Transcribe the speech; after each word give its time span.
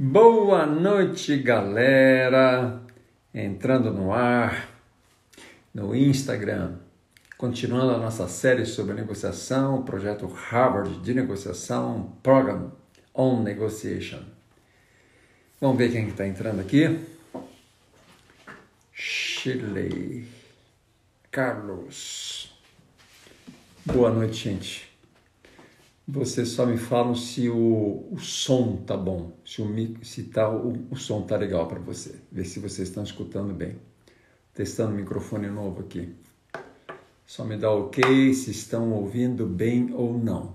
Boa 0.00 0.64
noite, 0.64 1.36
galera! 1.38 2.80
Entrando 3.34 3.92
no 3.92 4.12
ar, 4.12 4.68
no 5.74 5.92
Instagram, 5.92 6.76
continuando 7.36 7.90
a 7.96 7.98
nossa 7.98 8.28
série 8.28 8.64
sobre 8.64 8.94
negociação, 8.94 9.80
o 9.80 9.82
projeto 9.82 10.28
Harvard 10.28 11.00
de 11.00 11.12
negociação, 11.12 12.16
Program 12.22 12.70
on 13.12 13.42
Negotiation. 13.42 14.20
Vamos 15.60 15.76
ver 15.78 15.90
quem 15.90 16.06
está 16.06 16.24
entrando 16.24 16.60
aqui. 16.60 17.04
Shirley 18.92 20.28
Carlos. 21.28 22.56
Boa 23.84 24.10
noite, 24.12 24.36
gente. 24.36 24.87
Vocês 26.10 26.48
só 26.48 26.64
me 26.64 26.78
falam 26.78 27.14
se 27.14 27.50
o, 27.50 28.08
o 28.10 28.18
som 28.18 28.76
tá 28.76 28.96
bom, 28.96 29.36
se, 29.44 29.60
o, 29.60 30.02
se 30.02 30.22
tá, 30.22 30.48
o, 30.48 30.86
o 30.90 30.96
som 30.96 31.20
tá 31.20 31.36
legal 31.36 31.68
para 31.68 31.78
você. 31.78 32.18
Ver 32.32 32.46
se 32.46 32.58
vocês 32.60 32.88
estão 32.88 33.02
escutando 33.02 33.52
bem. 33.52 33.76
Testando 34.54 34.92
o 34.92 34.94
microfone 34.94 35.48
novo 35.48 35.82
aqui. 35.82 36.16
Só 37.26 37.44
me 37.44 37.58
dá 37.58 37.70
ok 37.70 38.32
se 38.32 38.50
estão 38.52 38.90
ouvindo 38.90 39.46
bem 39.46 39.92
ou 39.92 40.16
não. 40.16 40.54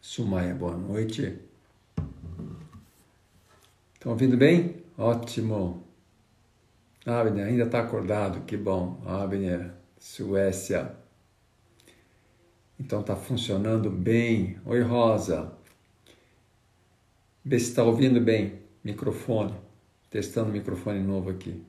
Sumaia, 0.00 0.54
boa 0.54 0.74
noite. 0.74 1.38
Estão 3.92 4.12
ouvindo 4.12 4.38
bem? 4.38 4.82
Ótimo. 4.96 5.84
Abner, 7.04 7.46
ainda 7.46 7.64
está 7.64 7.80
acordado, 7.80 8.46
que 8.46 8.56
bom. 8.56 9.02
Abner, 9.04 9.74
Suécia. 9.98 11.01
Então 12.84 13.00
está 13.00 13.14
funcionando 13.14 13.88
bem. 13.88 14.58
Oi, 14.66 14.80
Rosa. 14.82 15.52
Vê 17.44 17.56
se 17.56 17.70
está 17.70 17.84
ouvindo 17.84 18.20
bem. 18.20 18.54
Microfone. 18.82 19.54
Testando 20.10 20.50
o 20.50 20.52
microfone 20.52 20.98
novo 20.98 21.30
aqui. 21.30 21.62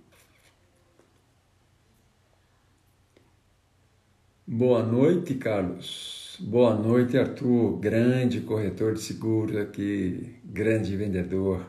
Boa 4.47 4.81
noite, 4.81 5.36
Carlos. 5.36 6.36
Boa 6.39 6.73
noite, 6.73 7.16
Arthur. 7.16 7.77
Grande 7.77 8.42
corretor 8.42 8.95
de 8.95 9.02
seguros 9.02 9.55
aqui. 9.55 10.36
Grande 10.44 10.98
vendedor. 10.98 11.64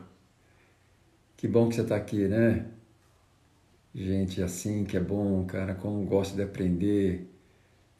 Que 1.37 1.47
bom 1.47 1.69
que 1.69 1.75
você 1.75 1.81
está 1.81 1.95
aqui, 1.95 2.27
né? 2.27 2.65
Gente 3.93 4.41
assim 4.41 4.85
que 4.85 4.97
é 4.97 4.99
bom, 4.99 5.45
cara. 5.45 5.75
Como 5.75 6.03
gosto 6.03 6.35
de 6.35 6.41
aprender 6.41 7.34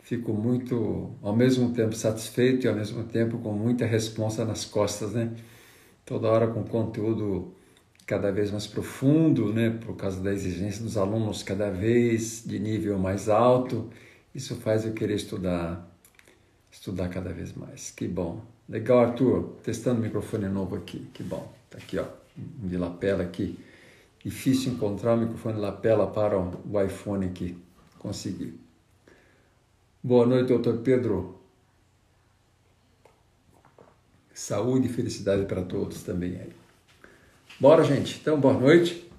fico 0.06 0.34
muito, 0.34 1.10
ao 1.22 1.36
mesmo 1.36 1.74
tempo 1.74 1.96
satisfeito 1.96 2.66
e 2.66 2.70
ao 2.70 2.76
mesmo 2.76 3.04
tempo 3.06 3.40
com 3.40 3.52
muita 3.52 3.86
resposta 3.86 4.46
nas 4.46 4.64
costas, 4.64 5.14
né? 5.14 5.32
Toda 6.06 6.30
hora 6.30 6.48
com 6.48 6.64
conteúdo 6.64 7.52
cada 8.06 8.32
vez 8.32 8.52
mais 8.52 8.68
profundo, 8.68 9.52
né? 9.52 9.72
Por 9.84 9.96
causa 9.96 10.22
da 10.22 10.32
exigência 10.32 10.84
dos 10.84 10.96
alunos 10.96 11.42
cada 11.42 11.72
vez 11.72 12.44
de 12.46 12.60
nível 12.60 13.00
mais 13.00 13.28
alto, 13.30 13.90
isso 14.34 14.56
faz 14.58 14.86
eu 14.86 14.94
querer 14.94 15.16
estudar, 15.16 15.92
estudar 16.72 17.10
cada 17.10 17.34
vez 17.34 17.54
mais. 17.54 17.90
Que 17.90 18.08
bom. 18.08 18.42
Legal, 18.70 19.00
Arthur. 19.00 19.56
Testando 19.64 20.00
o 20.02 20.04
microfone 20.04 20.48
novo 20.48 20.76
aqui. 20.76 21.00
Que 21.16 21.24
bom. 21.24 21.52
Tá 21.68 21.80
aqui, 21.80 21.98
ó, 21.98 22.06
de 22.36 22.78
lapela 22.78 23.24
aqui. 23.24 23.58
Difícil 24.24 24.74
encontrar 24.74 25.16
o 25.16 25.18
microfone 25.18 25.60
lapela 25.60 26.06
para 26.06 26.38
o 26.40 26.82
iPhone 26.84 27.26
aqui. 27.26 27.58
Consegui. 27.98 28.65
Boa 30.08 30.24
noite, 30.24 30.50
doutor 30.50 30.78
Pedro. 30.84 31.34
Saúde 34.32 34.86
e 34.86 34.92
felicidade 34.92 35.46
para 35.46 35.64
todos 35.64 36.04
também 36.04 36.40
aí. 36.40 36.52
Bora, 37.60 37.84
gente. 37.84 38.20
Então, 38.22 38.40
boa 38.40 38.54
noite. 38.54 39.10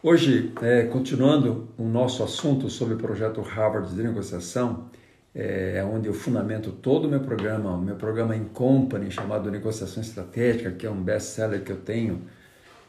Hoje, 0.00 0.52
é, 0.62 0.84
continuando 0.84 1.66
o 1.76 1.82
nosso 1.82 2.22
assunto 2.22 2.70
sobre 2.70 2.94
o 2.94 2.98
projeto 2.98 3.40
Harvard 3.40 3.92
de 3.92 4.00
negociação, 4.00 4.88
é, 5.34 5.78
é 5.78 5.84
onde 5.84 6.06
eu 6.06 6.14
fundamento 6.14 6.70
todo 6.70 7.06
o 7.06 7.10
meu 7.10 7.18
programa, 7.18 7.72
o 7.72 7.82
meu 7.82 7.96
programa 7.96 8.36
em 8.36 8.44
company 8.44 9.10
chamado 9.10 9.50
Negociação 9.50 10.00
Estratégica, 10.00 10.70
que 10.70 10.86
é 10.86 10.90
um 10.90 11.02
best-seller 11.02 11.64
que 11.64 11.72
eu 11.72 11.80
tenho 11.80 12.22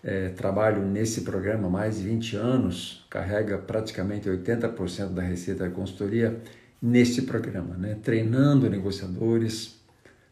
é, 0.04 0.30
trabalho 0.30 0.86
nesse 0.86 1.22
programa 1.22 1.68
há 1.68 1.70
mais 1.70 1.98
de 1.98 2.04
20 2.04 2.36
anos, 2.36 3.06
carrega 3.10 3.58
praticamente 3.58 4.30
80% 4.30 5.10
da 5.10 5.22
receita 5.22 5.66
da 5.66 5.70
consultoria 5.70 6.40
nesse 6.82 7.24
programa, 7.24 7.76
né? 7.76 7.98
treinando 8.02 8.70
negociadores, 8.70 9.80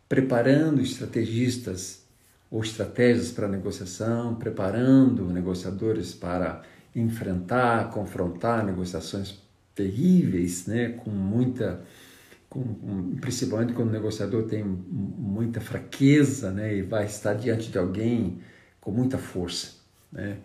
preparando 0.07 0.81
estrategistas 0.81 2.03
ou 2.49 2.61
estratégias 2.61 3.31
para 3.31 3.47
negociação, 3.47 4.35
preparando 4.35 5.25
negociadores 5.25 6.13
para 6.13 6.61
enfrentar, 6.95 7.91
confrontar 7.91 8.65
negociações 8.65 9.37
terríveis, 9.75 10.65
né? 10.65 10.89
com 10.89 11.09
muita, 11.09 11.81
com, 12.49 12.63
principalmente 13.19 13.73
quando 13.73 13.89
o 13.89 13.91
negociador 13.91 14.43
tem 14.43 14.63
muita 14.63 15.59
fraqueza 15.59 16.51
né? 16.51 16.77
e 16.77 16.81
vai 16.81 17.05
estar 17.05 17.33
diante 17.33 17.69
de 17.69 17.77
alguém 17.77 18.39
com 18.87 18.91
muita 18.93 19.17
força. 19.17 19.73
Né? 20.09 20.37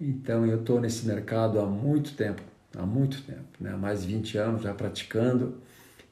Então 0.00 0.44
eu 0.44 0.58
estou 0.58 0.80
nesse 0.80 1.06
mercado 1.06 1.60
há 1.60 1.66
muito 1.66 2.14
tempo 2.14 2.42
há 2.76 2.84
muito 2.84 3.22
tempo, 3.22 3.44
né? 3.60 3.70
há 3.72 3.76
mais 3.76 4.02
de 4.02 4.08
20 4.08 4.36
anos 4.36 4.62
já 4.62 4.74
praticando 4.74 5.58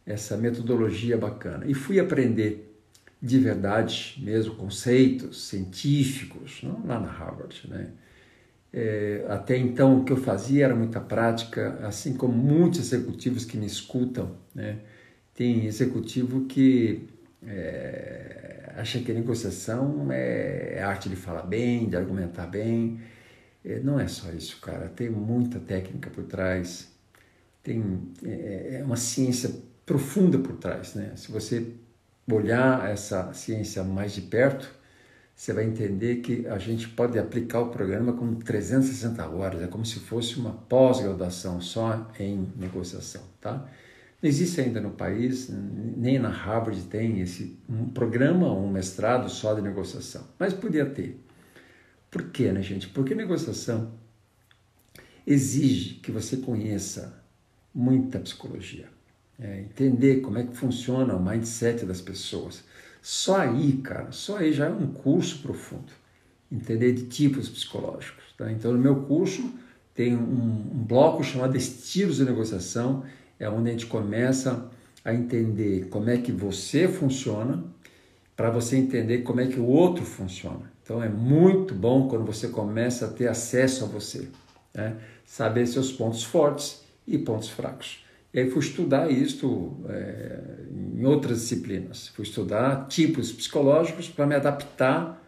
essa 0.06 0.37
metodologia 0.37 1.19
bacana. 1.19 1.65
E 1.66 1.75
fui 1.75 1.98
aprender 1.98 2.72
de 3.20 3.37
verdade 3.37 4.16
mesmo 4.22 4.54
conceitos 4.54 5.48
científicos 5.48 6.60
não? 6.62 6.87
lá 6.87 7.00
na 7.00 7.10
Harvard. 7.10 7.69
Né? 7.69 7.88
É, 8.72 9.26
até 9.28 9.56
então 9.56 9.99
o 9.99 10.04
que 10.04 10.12
eu 10.12 10.16
fazia 10.16 10.66
era 10.66 10.76
muita 10.76 11.00
prática, 11.00 11.81
assim 11.82 12.14
como 12.14 12.32
muitos 12.32 12.78
executivos 12.78 13.44
que 13.44 13.56
me 13.56 13.66
escutam. 13.66 14.37
Né? 14.54 14.78
Tem 15.34 15.66
executivo 15.66 16.44
que 16.44 17.09
é, 17.47 18.72
acha 18.76 19.00
que 19.00 19.10
a 19.10 19.14
negociação 19.14 20.10
é, 20.10 20.75
é 20.76 20.82
arte 20.82 21.08
de 21.08 21.16
falar 21.16 21.42
bem, 21.42 21.88
de 21.88 21.97
argumentar 21.97 22.47
bem, 22.47 23.00
é, 23.64 23.80
não 23.80 23.98
é 23.98 24.08
só 24.08 24.30
isso, 24.32 24.60
cara. 24.60 24.88
Tem 24.88 25.10
muita 25.10 25.58
técnica 25.60 26.10
por 26.10 26.25
trás, 26.25 26.91
tem 27.62 28.12
é, 28.25 28.78
é 28.81 28.84
uma 28.84 28.97
ciência 28.97 29.50
profunda 29.86 30.38
por 30.38 30.56
trás, 30.56 30.94
né? 30.94 31.12
Se 31.16 31.31
você 31.31 31.75
olhar 32.31 32.88
essa 32.88 33.32
ciência 33.32 33.82
mais 33.82 34.12
de 34.12 34.22
perto, 34.22 34.72
você 35.34 35.52
vai 35.52 35.64
entender 35.64 36.16
que 36.16 36.47
a 36.47 36.58
gente 36.58 36.88
pode 36.88 37.19
aplicar 37.19 37.60
o 37.60 37.70
programa 37.70 38.12
com 38.12 38.34
360 38.34 39.26
horas, 39.28 39.62
é 39.62 39.66
como 39.66 39.84
se 39.84 39.98
fosse 39.98 40.38
uma 40.38 40.52
pós-graduação 40.52 41.60
só 41.60 42.10
em 42.19 42.52
negociação, 42.56 43.22
tá? 43.41 43.66
Não 44.22 44.28
existe 44.28 44.60
ainda 44.60 44.80
no 44.80 44.92
país, 44.92 45.50
nem 45.50 46.16
na 46.16 46.28
Harvard 46.28 46.80
tem 46.84 47.20
esse 47.20 47.58
um 47.68 47.88
programa, 47.88 48.52
um 48.52 48.70
mestrado 48.70 49.28
só 49.28 49.52
de 49.52 49.60
negociação, 49.60 50.28
mas 50.38 50.54
podia 50.54 50.86
ter. 50.86 51.20
Por 52.08 52.30
quê, 52.30 52.52
né, 52.52 52.62
gente? 52.62 52.88
Porque 52.88 53.16
negociação 53.16 53.92
exige 55.26 55.94
que 55.94 56.12
você 56.12 56.36
conheça 56.36 57.20
muita 57.74 58.20
psicologia, 58.20 58.88
é, 59.40 59.62
entender 59.62 60.20
como 60.20 60.38
é 60.38 60.44
que 60.44 60.56
funciona 60.56 61.16
o 61.16 61.24
mindset 61.24 61.84
das 61.84 62.00
pessoas. 62.00 62.62
Só 63.00 63.38
aí, 63.38 63.78
cara, 63.78 64.12
só 64.12 64.36
aí 64.36 64.52
já 64.52 64.66
é 64.66 64.70
um 64.70 64.86
curso 64.86 65.40
profundo, 65.42 65.92
entender 66.50 66.92
de 66.92 67.06
tipos 67.06 67.48
psicológicos. 67.48 68.22
Tá? 68.38 68.52
Então, 68.52 68.72
no 68.72 68.78
meu 68.78 69.02
curso 69.02 69.52
tem 69.94 70.14
um, 70.14 70.20
um 70.20 70.84
bloco 70.84 71.24
chamado 71.24 71.56
Estilos 71.56 72.16
de 72.18 72.24
Negociação, 72.24 73.04
é 73.42 73.50
onde 73.50 73.70
a 73.70 73.72
gente 73.72 73.86
começa 73.86 74.70
a 75.04 75.12
entender 75.12 75.88
como 75.88 76.08
é 76.08 76.16
que 76.16 76.30
você 76.30 76.86
funciona, 76.86 77.64
para 78.37 78.50
você 78.50 78.76
entender 78.76 79.19
como 79.19 79.40
é 79.40 79.46
que 79.49 79.58
o 79.58 79.66
outro 79.66 80.05
funciona. 80.05 80.70
Então 80.82 81.02
é 81.02 81.08
muito 81.08 81.75
bom 81.75 82.08
quando 82.08 82.25
você 82.25 82.49
começa 82.49 83.06
a 83.06 83.08
ter 83.08 83.26
acesso 83.26 83.84
a 83.84 83.88
você, 83.88 84.28
né? 84.72 84.96
saber 85.26 85.66
seus 85.66 85.93
pontos 85.93 86.22
fortes 86.22 86.82
e 87.06 87.19
pontos 87.19 87.49
fracos. 87.49 88.05
E 88.32 88.38
aí 88.38 88.50
fui 88.50 88.61
estudar 88.61 89.11
isso 89.11 89.76
é, 89.88 90.38
em 90.96 91.05
outras 91.05 91.40
disciplinas. 91.40 92.08
Fui 92.08 92.25
estudar 92.25 92.87
tipos 92.87 93.32
psicológicos 93.32 94.08
para 94.08 94.26
me 94.26 94.37
adaptar 94.37 95.20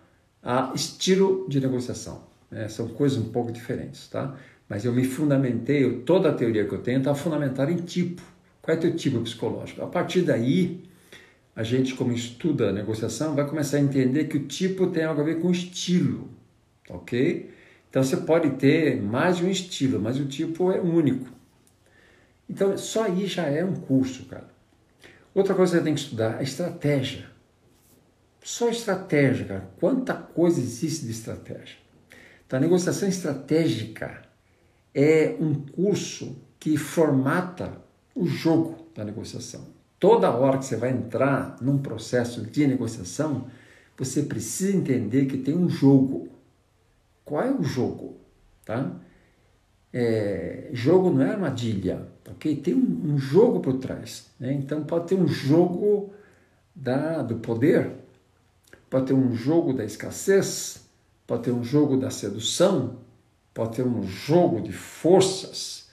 a 0.42 0.72
estilo 0.74 1.46
de 1.48 1.60
negociação. 1.60 2.22
Né? 2.50 2.68
São 2.68 2.88
coisas 2.88 3.18
um 3.18 3.30
pouco 3.30 3.50
diferentes, 3.52 4.08
tá? 4.08 4.36
Mas 4.74 4.84
eu 4.84 4.92
me 4.92 5.04
fundamentei, 5.04 5.88
toda 6.00 6.30
a 6.30 6.32
teoria 6.32 6.64
que 6.66 6.74
eu 6.74 6.82
tenho 6.82 6.98
está 6.98 7.14
fundamentada 7.14 7.70
em 7.70 7.76
tipo. 7.76 8.20
Qual 8.60 8.74
é 8.74 8.76
o 8.76 8.80
teu 8.80 8.96
tipo 8.96 9.20
psicológico? 9.20 9.80
A 9.82 9.86
partir 9.86 10.22
daí, 10.22 10.82
a 11.54 11.62
gente, 11.62 11.94
como 11.94 12.12
estuda 12.12 12.70
a 12.70 12.72
negociação, 12.72 13.36
vai 13.36 13.46
começar 13.46 13.76
a 13.76 13.80
entender 13.80 14.24
que 14.24 14.36
o 14.36 14.48
tipo 14.48 14.88
tem 14.88 15.04
algo 15.04 15.20
a 15.20 15.24
ver 15.24 15.38
com 15.40 15.48
estilo, 15.48 16.28
ok? 16.90 17.54
Então 17.88 18.02
você 18.02 18.16
pode 18.16 18.50
ter 18.56 19.00
mais 19.00 19.36
de 19.36 19.44
um 19.44 19.48
estilo, 19.48 20.00
mas 20.00 20.18
o 20.18 20.24
tipo 20.24 20.72
é 20.72 20.80
único. 20.80 21.28
Então 22.50 22.76
só 22.76 23.04
aí 23.04 23.28
já 23.28 23.44
é 23.44 23.64
um 23.64 23.76
curso, 23.76 24.24
cara. 24.24 24.48
Outra 25.32 25.54
coisa 25.54 25.70
que 25.70 25.78
você 25.78 25.84
tem 25.84 25.94
que 25.94 26.00
estudar 26.00 26.40
é 26.40 26.42
estratégia. 26.42 27.26
Só 28.42 28.68
estratégia, 28.68 29.46
cara. 29.46 29.70
Quanta 29.78 30.14
coisa 30.14 30.58
existe 30.58 31.06
de 31.06 31.12
estratégia. 31.12 31.76
Então, 32.44 32.58
a 32.58 32.60
negociação 32.60 33.08
estratégica 33.08 34.33
é 34.94 35.36
um 35.40 35.54
curso 35.54 36.36
que 36.60 36.76
formata 36.76 37.72
o 38.14 38.26
jogo 38.26 38.76
da 38.94 39.04
negociação. 39.04 39.66
Toda 39.98 40.30
hora 40.30 40.58
que 40.58 40.64
você 40.64 40.76
vai 40.76 40.90
entrar 40.90 41.56
num 41.60 41.78
processo 41.78 42.42
de 42.42 42.66
negociação, 42.66 43.46
você 43.96 44.22
precisa 44.22 44.76
entender 44.76 45.26
que 45.26 45.38
tem 45.38 45.56
um 45.56 45.68
jogo. 45.68 46.28
Qual 47.24 47.42
é 47.42 47.50
o 47.50 47.62
jogo? 47.62 48.16
Tá? 48.64 48.92
É, 49.92 50.70
jogo 50.72 51.10
não 51.10 51.22
é 51.22 51.30
armadilha, 51.30 52.06
ok? 52.28 52.56
Tem 52.56 52.74
um, 52.74 53.14
um 53.14 53.18
jogo 53.18 53.60
por 53.60 53.74
trás. 53.74 54.26
Né? 54.38 54.52
Então 54.52 54.84
pode 54.84 55.08
ter 55.08 55.14
um 55.14 55.28
jogo 55.28 56.12
da, 56.74 57.22
do 57.22 57.36
poder, 57.36 57.92
pode 58.90 59.06
ter 59.06 59.14
um 59.14 59.34
jogo 59.34 59.72
da 59.72 59.84
escassez, 59.84 60.84
pode 61.26 61.44
ter 61.44 61.52
um 61.52 61.62
jogo 61.62 61.96
da 61.96 62.10
sedução, 62.10 62.98
pode 63.54 63.76
ter 63.76 63.86
um 63.86 64.02
jogo 64.02 64.60
de 64.60 64.72
forças, 64.72 65.88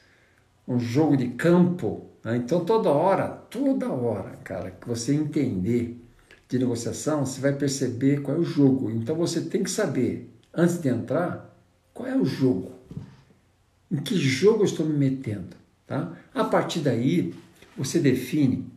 um 0.68 0.80
jogo 0.80 1.16
de 1.16 1.30
campo. 1.30 2.08
Né? 2.24 2.38
Então 2.38 2.66
toda 2.66 2.90
hora, 2.90 3.28
toda 3.28 3.90
hora, 3.92 4.32
cara, 4.44 4.72
que 4.72 4.88
você 4.88 5.14
entender 5.14 6.04
de 6.50 6.60
negociação, 6.60 7.26
você 7.26 7.40
vai 7.40 7.54
perceber 7.54 8.22
qual 8.22 8.36
é 8.36 8.40
o 8.40 8.44
jogo. 8.44 8.90
Então 8.90 9.16
você 9.16 9.42
tem 9.42 9.64
que 9.64 9.72
saber, 9.72 10.30
antes 10.54 10.82
de 10.82 10.90
entrar, 10.90 11.56
qual 11.94 12.10
é 12.10 12.18
o 12.18 12.26
jogo. 12.26 12.72
Em 13.90 13.98
que 13.98 14.16
jogo 14.16 14.62
eu 14.62 14.66
estou 14.66 14.86
me 14.86 14.98
metendo? 14.98 15.56
Tá? 15.86 16.12
A 16.34 16.44
partir 16.44 16.80
daí, 16.80 17.34
você 17.78 18.00
define 18.00 18.70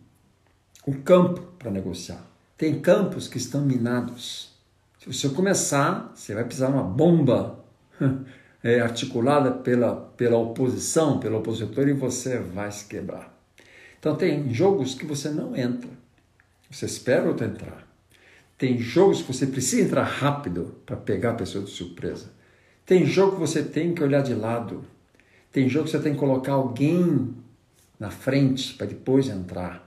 o 0.87 0.95
campo 0.95 1.41
para 1.59 1.71
negociar. 1.71 2.25
Tem 2.57 2.81
campos 2.81 3.27
que 3.27 3.39
estão 3.39 3.63
minados. 3.63 4.53
Se 4.99 5.07
você 5.07 5.29
começar, 5.29 6.13
você 6.15 6.35
vai 6.35 6.45
precisar 6.45 6.69
uma 6.69 6.83
bomba 6.83 7.65
é, 8.65 8.81
articulada 8.81 9.53
pela, 9.53 9.95
pela 9.95 10.39
oposição, 10.39 11.21
pelo 11.21 11.39
opositor, 11.39 11.87
e 11.87 11.93
você 11.93 12.39
vai 12.39 12.73
se 12.73 12.87
quebrar. 12.87 13.39
Então, 14.01 14.17
tem 14.17 14.53
jogos 14.53 14.95
que 14.95 15.05
você 15.05 15.29
não 15.29 15.55
entra. 15.55 15.91
Você 16.71 16.87
espera 16.87 17.29
outro 17.29 17.47
entrar. 17.47 17.87
Tem 18.57 18.79
jogos 18.79 19.21
que 19.21 19.33
você 19.33 19.47
precisa 19.47 19.83
entrar 19.83 20.05
rápido 20.05 20.77
para 20.87 20.97
pegar 20.97 21.33
a 21.33 21.35
pessoa 21.35 21.63
de 21.63 21.71
surpresa. 21.71 22.33
Tem 22.87 23.05
jogo 23.07 23.35
que 23.35 23.41
você 23.41 23.63
tem 23.63 23.95
que 23.95 24.03
olhar 24.03 24.23
de 24.23 24.35
lado. 24.35 24.85
Tem 25.53 25.69
jogo 25.69 25.85
que 25.85 25.91
você 25.91 26.01
tem 26.01 26.15
que 26.15 26.19
colocar 26.19 26.53
alguém 26.53 27.35
na 27.99 28.11
frente 28.11 28.75
para 28.75 28.87
depois 28.87 29.29
entrar. 29.29 29.85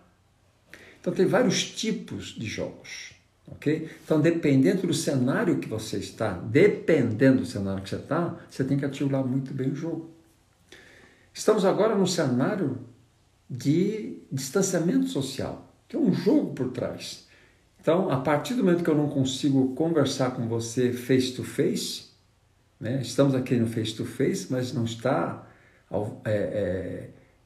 Então 1.00 1.14
tem 1.14 1.26
vários 1.26 1.72
tipos 1.72 2.36
de 2.38 2.46
jogos, 2.46 3.14
ok? 3.48 3.90
Então 4.04 4.20
dependendo 4.20 4.86
do 4.86 4.94
cenário 4.94 5.60
que 5.60 5.68
você 5.68 5.98
está, 5.98 6.34
dependendo 6.34 7.40
do 7.40 7.46
cenário 7.46 7.82
que 7.82 7.90
você 7.90 7.96
está, 7.96 8.38
você 8.50 8.64
tem 8.64 8.78
que 8.78 8.86
articular 8.86 9.24
muito 9.24 9.54
bem 9.54 9.72
o 9.72 9.76
jogo. 9.76 10.12
Estamos 11.34 11.66
agora 11.66 11.96
num 11.96 12.08
cenário 12.08 12.80
de 13.50 14.20
distanciamento 14.32 15.08
social. 15.08 15.74
Tem 15.88 16.00
um 16.00 16.14
jogo 16.14 16.54
por 16.54 16.72
trás. 16.72 17.28
Então, 17.80 18.10
a 18.10 18.18
partir 18.18 18.54
do 18.56 18.64
momento 18.64 18.84
que 18.84 18.90
eu 18.90 18.98
não 18.98 19.08
consigo 19.08 19.74
conversar 19.74 20.32
com 20.32 20.48
você 20.48 20.92
face 20.92 21.32
to 21.34 21.44
face, 21.44 22.08
né? 22.80 23.00
estamos 23.02 23.34
aqui 23.34 23.56
no 23.56 23.68
face 23.68 23.96
to 23.96 24.04
face, 24.04 24.48
mas 24.50 24.74
não 24.74 24.84
está 24.84 25.48
é, 26.26 26.32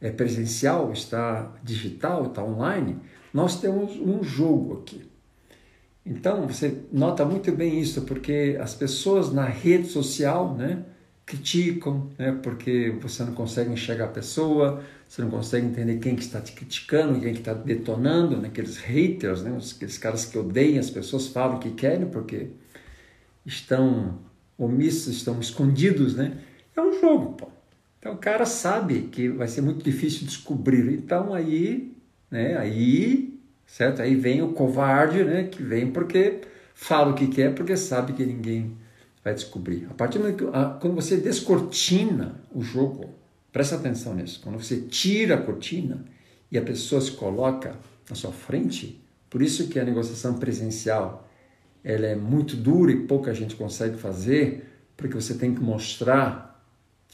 é, 0.02 0.08
é 0.08 0.12
presencial, 0.12 0.92
está 0.92 1.54
digital, 1.62 2.28
está 2.28 2.44
online, 2.44 2.98
nós 3.32 3.60
temos 3.62 3.98
um 3.98 4.24
jogo 4.24 4.80
aqui. 4.82 5.11
Então, 6.06 6.48
você 6.48 6.80
nota 6.92 7.24
muito 7.24 7.52
bem 7.52 7.80
isso, 7.80 8.02
porque 8.04 8.58
as 8.60 8.74
pessoas 8.74 9.32
na 9.32 9.46
rede 9.46 9.88
social 9.88 10.56
né, 10.56 10.84
criticam, 11.26 12.10
né, 12.18 12.32
porque 12.44 12.94
você 13.00 13.24
não 13.24 13.34
consegue 13.34 13.72
enxergar 13.72 14.06
a 14.06 14.10
pessoa, 14.10 14.84
você 15.08 15.22
não 15.22 15.30
consegue 15.30 15.68
entender 15.68 16.00
quem 16.00 16.16
que 16.16 16.24
está 16.24 16.42
te 16.42 16.54
criticando, 16.54 17.20
quem 17.20 17.34
que 17.34 17.40
está 17.40 17.54
detonando, 17.54 18.38
né, 18.38 18.48
aqueles 18.48 18.78
haters, 18.78 19.44
né, 19.44 19.56
aqueles 19.76 19.98
caras 19.98 20.26
que 20.26 20.38
odeiam, 20.38 20.80
as 20.80 20.90
pessoas 20.90 21.28
falam 21.28 21.60
que 21.60 21.72
querem 21.72 22.08
porque 22.08 22.50
estão 23.46 24.20
omissos, 24.58 25.16
estão 25.16 25.40
escondidos, 25.40 26.16
né? 26.16 26.38
É 26.76 26.82
um 26.82 27.00
jogo, 27.00 27.34
pô. 27.34 27.48
Então 28.00 28.14
o 28.14 28.18
cara 28.18 28.46
sabe 28.46 29.04
que 29.12 29.30
vai 29.30 29.48
ser 29.48 29.62
muito 29.62 29.84
difícil 29.84 30.26
descobrir. 30.26 30.92
Então 30.94 31.34
aí, 31.34 31.96
né, 32.30 32.58
aí, 32.58 33.31
certo? 33.72 34.02
Aí 34.02 34.16
vem 34.16 34.42
o 34.42 34.50
covarde, 34.50 35.24
né, 35.24 35.46
que 35.46 35.64
vem 35.64 35.90
porque 35.90 36.42
fala 36.76 37.12
o 37.12 37.16
que 37.16 37.28
quer, 37.28 37.56
porque 37.56 37.78
sabe 37.78 38.12
que 38.12 38.26
ninguém 38.26 38.76
vai 39.24 39.34
descobrir. 39.34 39.88
A 39.90 39.94
partir 39.94 40.18
do 40.18 40.26
momento 40.26 40.46
que, 40.46 40.52
quando 40.82 40.96
você 40.96 41.16
descortina 41.16 42.36
o 42.54 42.62
jogo, 42.62 43.16
presta 43.52 43.76
atenção 43.76 44.14
nisso. 44.14 44.42
Quando 44.44 44.62
você 44.62 44.82
tira 44.82 45.36
a 45.36 45.42
cortina 45.42 46.04
e 46.52 46.58
a 46.58 46.62
pessoa 46.62 47.00
se 47.00 47.12
coloca 47.12 47.78
na 48.10 48.16
sua 48.16 48.34
frente, 48.34 49.02
por 49.30 49.42
isso 49.42 49.70
que 49.70 49.80
a 49.80 49.86
negociação 49.86 50.34
presencial 50.34 51.30
ela 51.82 52.06
é 52.06 52.16
muito 52.16 52.58
dura 52.58 52.92
e 52.92 53.08
pouca 53.08 53.34
gente 53.34 53.56
consegue 53.56 53.98
fazer, 53.98 54.66
porque 54.98 55.16
você 55.16 55.36
tem 55.36 55.56
que 55.56 55.62
mostrar 55.62 56.62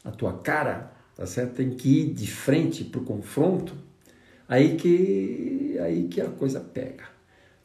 a 0.03 0.09
tua 0.09 0.33
cara, 0.33 0.91
tá 1.15 1.25
certo? 1.27 1.53
Tem 1.53 1.69
que 1.69 2.01
ir 2.01 2.13
de 2.13 2.31
frente 2.31 2.83
para 2.83 2.99
o 2.99 3.03
confronto, 3.03 3.75
aí 4.49 4.75
que, 4.75 5.66
aí 5.79 6.07
que 6.07 6.21
a 6.21 6.29
coisa 6.29 6.59
pega. 6.59 7.03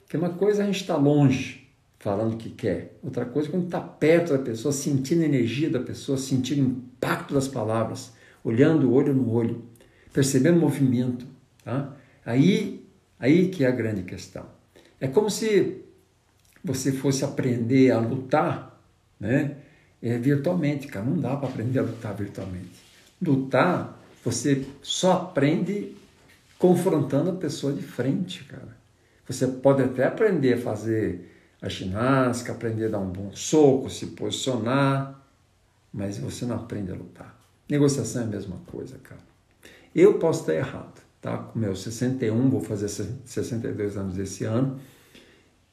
Porque 0.02 0.16
uma 0.16 0.30
coisa 0.30 0.62
a 0.62 0.66
gente 0.66 0.80
está 0.80 0.96
longe, 0.96 1.68
falando 1.98 2.34
o 2.34 2.36
que 2.36 2.50
quer. 2.50 2.98
Outra 3.02 3.24
coisa 3.24 3.48
é 3.48 3.50
quando 3.50 3.66
está 3.66 3.80
perto 3.80 4.32
da 4.32 4.38
pessoa, 4.38 4.72
sentindo 4.72 5.22
a 5.22 5.26
energia 5.26 5.70
da 5.70 5.80
pessoa, 5.80 6.18
sentindo 6.18 6.62
o 6.62 6.66
impacto 6.70 7.34
das 7.34 7.48
palavras, 7.48 8.12
olhando 8.44 8.92
olho 8.92 9.14
no 9.14 9.30
olho, 9.30 9.62
percebendo 10.12 10.58
o 10.58 10.60
movimento. 10.60 11.26
Tá? 11.64 11.94
Aí, 12.24 12.86
aí 13.18 13.48
que 13.48 13.64
é 13.64 13.68
a 13.68 13.72
grande 13.72 14.02
questão. 14.02 14.46
É 15.00 15.08
como 15.08 15.30
se 15.30 15.82
você 16.62 16.92
fosse 16.92 17.24
aprender 17.24 17.90
a 17.90 17.98
lutar, 17.98 18.80
né? 19.18 19.56
é, 20.02 20.18
virtualmente, 20.18 20.88
cara. 20.88 21.06
Não 21.06 21.18
dá 21.18 21.36
para 21.36 21.48
aprender 21.48 21.78
a 21.78 21.82
lutar 21.82 22.14
virtualmente. 22.14 22.82
Lutar, 23.20 23.98
você 24.24 24.66
só 24.82 25.12
aprende 25.12 25.94
confrontando 26.62 27.30
a 27.30 27.34
pessoa 27.34 27.72
de 27.72 27.82
frente, 27.82 28.44
cara. 28.44 28.76
Você 29.26 29.48
pode 29.48 29.82
até 29.82 30.04
aprender 30.04 30.52
a 30.52 30.58
fazer 30.58 31.28
a 31.60 31.68
ginástica, 31.68 32.52
aprender 32.52 32.86
a 32.86 32.90
dar 32.90 32.98
um 33.00 33.10
bom 33.10 33.32
soco, 33.32 33.90
se 33.90 34.06
posicionar, 34.06 35.20
mas 35.92 36.18
você 36.18 36.46
não 36.46 36.54
aprende 36.54 36.92
a 36.92 36.94
lutar. 36.94 37.36
Negociação 37.68 38.22
é 38.22 38.24
a 38.26 38.28
mesma 38.28 38.58
coisa, 38.70 38.96
cara. 39.02 39.20
Eu 39.92 40.20
posso 40.20 40.42
estar 40.42 40.54
errado, 40.54 41.02
tá? 41.20 41.36
Com 41.36 41.58
meus 41.58 41.82
61, 41.82 42.48
vou 42.48 42.60
fazer 42.60 42.88
62 42.88 43.96
anos 43.96 44.16
esse 44.16 44.44
ano, 44.44 44.78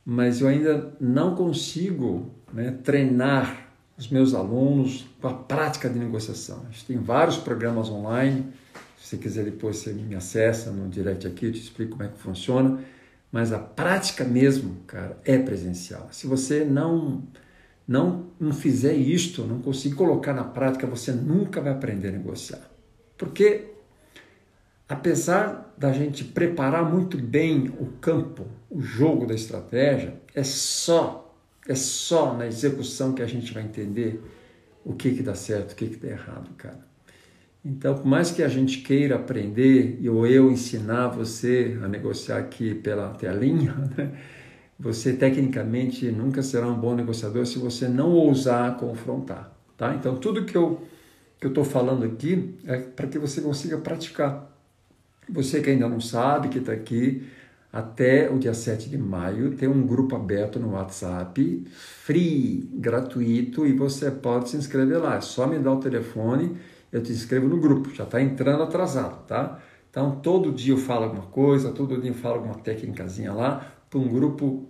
mas 0.03 0.41
eu 0.41 0.47
ainda 0.47 0.91
não 0.99 1.35
consigo 1.35 2.31
né, 2.51 2.71
treinar 2.83 3.69
os 3.95 4.09
meus 4.09 4.33
alunos 4.33 5.05
com 5.21 5.27
a 5.27 5.33
prática 5.35 5.87
de 5.87 5.99
negociação. 5.99 6.63
A 6.67 6.71
gente 6.71 6.85
tem 6.85 6.97
vários 6.97 7.37
programas 7.37 7.91
online. 7.91 8.51
Se 9.09 9.17
quiser 9.17 9.43
depois 9.43 9.77
você 9.77 9.91
me 9.91 10.13
acessa 10.13 10.69
no 10.69 10.87
direct 10.87 11.25
aqui, 11.25 11.47
eu 11.47 11.51
te 11.51 11.59
explico 11.59 11.93
como 11.93 12.03
é 12.03 12.09
que 12.09 12.19
funciona. 12.19 12.79
Mas 13.31 13.51
a 13.51 13.57
prática 13.57 14.23
mesmo, 14.23 14.83
cara, 14.85 15.17
é 15.25 15.35
presencial. 15.35 16.09
Se 16.11 16.27
você 16.27 16.63
não 16.63 17.23
não, 17.87 18.27
não 18.39 18.53
fizer 18.53 18.93
isto, 18.93 19.43
não 19.45 19.63
conseguir 19.63 19.95
colocar 19.95 20.31
na 20.31 20.43
prática, 20.43 20.85
você 20.85 21.11
nunca 21.11 21.59
vai 21.59 21.71
aprender 21.71 22.09
a 22.09 22.11
negociar. 22.11 22.61
Porque 23.17 23.71
apesar 24.87 25.73
da 25.75 25.91
gente 25.91 26.23
preparar 26.23 26.87
muito 26.87 27.17
bem 27.17 27.67
o 27.79 27.87
campo, 27.99 28.45
o 28.69 28.79
jogo 28.79 29.25
da 29.25 29.33
estratégia, 29.33 30.21
é 30.35 30.43
só 30.43 31.35
é 31.67 31.73
só 31.73 32.35
na 32.35 32.45
execução 32.45 33.13
que 33.13 33.23
a 33.23 33.27
gente 33.27 33.51
vai 33.55 33.63
entender 33.63 34.21
o 34.85 34.93
que 34.93 35.15
que 35.15 35.23
dá 35.23 35.33
certo, 35.33 35.71
o 35.71 35.75
que 35.75 35.87
que 35.87 35.97
dá 35.97 36.09
errado, 36.09 36.51
cara. 36.55 36.88
Então, 37.63 37.95
por 37.95 38.05
mais 38.05 38.31
que 38.31 38.41
a 38.41 38.47
gente 38.47 38.79
queira 38.79 39.15
aprender, 39.15 39.99
ou 40.09 40.25
eu 40.25 40.49
ensinar 40.49 41.09
você 41.09 41.77
a 41.83 41.87
negociar 41.87 42.37
aqui 42.37 42.73
pela 42.73 43.09
telinha, 43.09 43.73
né? 43.97 44.17
você 44.79 45.13
tecnicamente 45.13 46.09
nunca 46.11 46.41
será 46.41 46.67
um 46.67 46.79
bom 46.79 46.95
negociador 46.95 47.45
se 47.45 47.59
você 47.59 47.87
não 47.87 48.11
ousar 48.11 48.77
confrontar, 48.77 49.53
tá? 49.77 49.93
Então, 49.93 50.15
tudo 50.15 50.45
que 50.45 50.55
eu 50.55 50.81
que 51.39 51.47
eu 51.47 51.49
estou 51.49 51.63
falando 51.63 52.03
aqui 52.03 52.55
é 52.65 52.77
para 52.77 53.07
que 53.07 53.17
você 53.17 53.41
consiga 53.41 53.77
praticar. 53.77 54.53
Você 55.29 55.61
que 55.61 55.69
ainda 55.69 55.87
não 55.87 56.01
sabe, 56.01 56.49
que 56.49 56.57
está 56.57 56.73
aqui, 56.73 57.23
até 57.71 58.29
o 58.29 58.37
dia 58.37 58.53
7 58.53 58.89
de 58.89 58.97
maio 58.97 59.51
tem 59.51 59.69
um 59.69 59.85
grupo 59.85 60.15
aberto 60.15 60.59
no 60.59 60.71
WhatsApp, 60.71 61.65
free, 61.69 62.67
gratuito, 62.73 63.65
e 63.65 63.71
você 63.73 64.11
pode 64.11 64.49
se 64.49 64.57
inscrever 64.57 64.99
lá. 64.99 65.15
É 65.15 65.21
só 65.21 65.47
me 65.47 65.59
dar 65.59 65.73
o 65.73 65.79
telefone, 65.79 66.57
eu 66.91 67.01
te 67.01 67.11
inscrevo 67.11 67.47
no 67.47 67.59
grupo. 67.59 67.93
Já 67.93 68.03
está 68.03 68.21
entrando 68.21 68.63
atrasado, 68.63 69.25
tá? 69.25 69.59
Então 69.89 70.19
todo 70.21 70.51
dia 70.51 70.73
eu 70.73 70.77
falo 70.77 71.05
alguma 71.05 71.25
coisa, 71.27 71.71
todo 71.71 71.99
dia 71.99 72.11
eu 72.11 72.15
falo 72.15 72.35
alguma 72.35 72.55
técnicazinha 72.55 73.33
lá, 73.33 73.73
para 73.89 73.99
um 73.99 74.07
grupo 74.07 74.69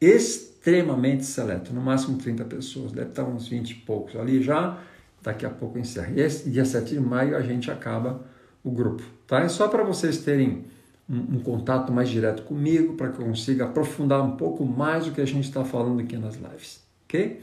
extremamente 0.00 1.24
seleto, 1.24 1.72
no 1.74 1.80
máximo 1.80 2.16
30 2.16 2.44
pessoas, 2.44 2.92
deve 2.92 3.10
estar 3.10 3.24
uns 3.24 3.48
20 3.48 3.70
e 3.70 3.74
poucos 3.74 4.16
ali 4.16 4.42
já, 4.42 4.78
daqui 5.22 5.44
a 5.44 5.50
pouco 5.50 5.78
encerra. 5.78 6.12
E 6.14 6.20
esse, 6.20 6.48
dia 6.48 6.64
7 6.64 6.94
de 6.94 7.00
maio 7.00 7.36
a 7.36 7.42
gente 7.42 7.70
acaba 7.70 8.22
o 8.62 8.70
grupo, 8.70 9.02
tá? 9.26 9.40
É 9.40 9.48
só 9.48 9.68
para 9.68 9.82
vocês 9.82 10.18
terem 10.18 10.64
um, 11.08 11.36
um, 11.36 11.40
contato 11.40 11.92
mais 11.92 12.08
direto 12.08 12.42
comigo, 12.44 12.94
para 12.94 13.08
que 13.08 13.20
eu 13.20 13.26
consiga 13.26 13.64
aprofundar 13.64 14.22
um 14.22 14.36
pouco 14.36 14.64
mais 14.64 15.06
o 15.06 15.12
que 15.12 15.20
a 15.20 15.26
gente 15.26 15.44
está 15.44 15.64
falando 15.64 16.00
aqui 16.00 16.16
nas 16.16 16.36
lives, 16.36 16.80
ok? 17.04 17.40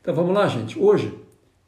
Então 0.00 0.14
vamos 0.14 0.34
lá, 0.34 0.48
gente. 0.48 0.78
Hoje, 0.78 1.16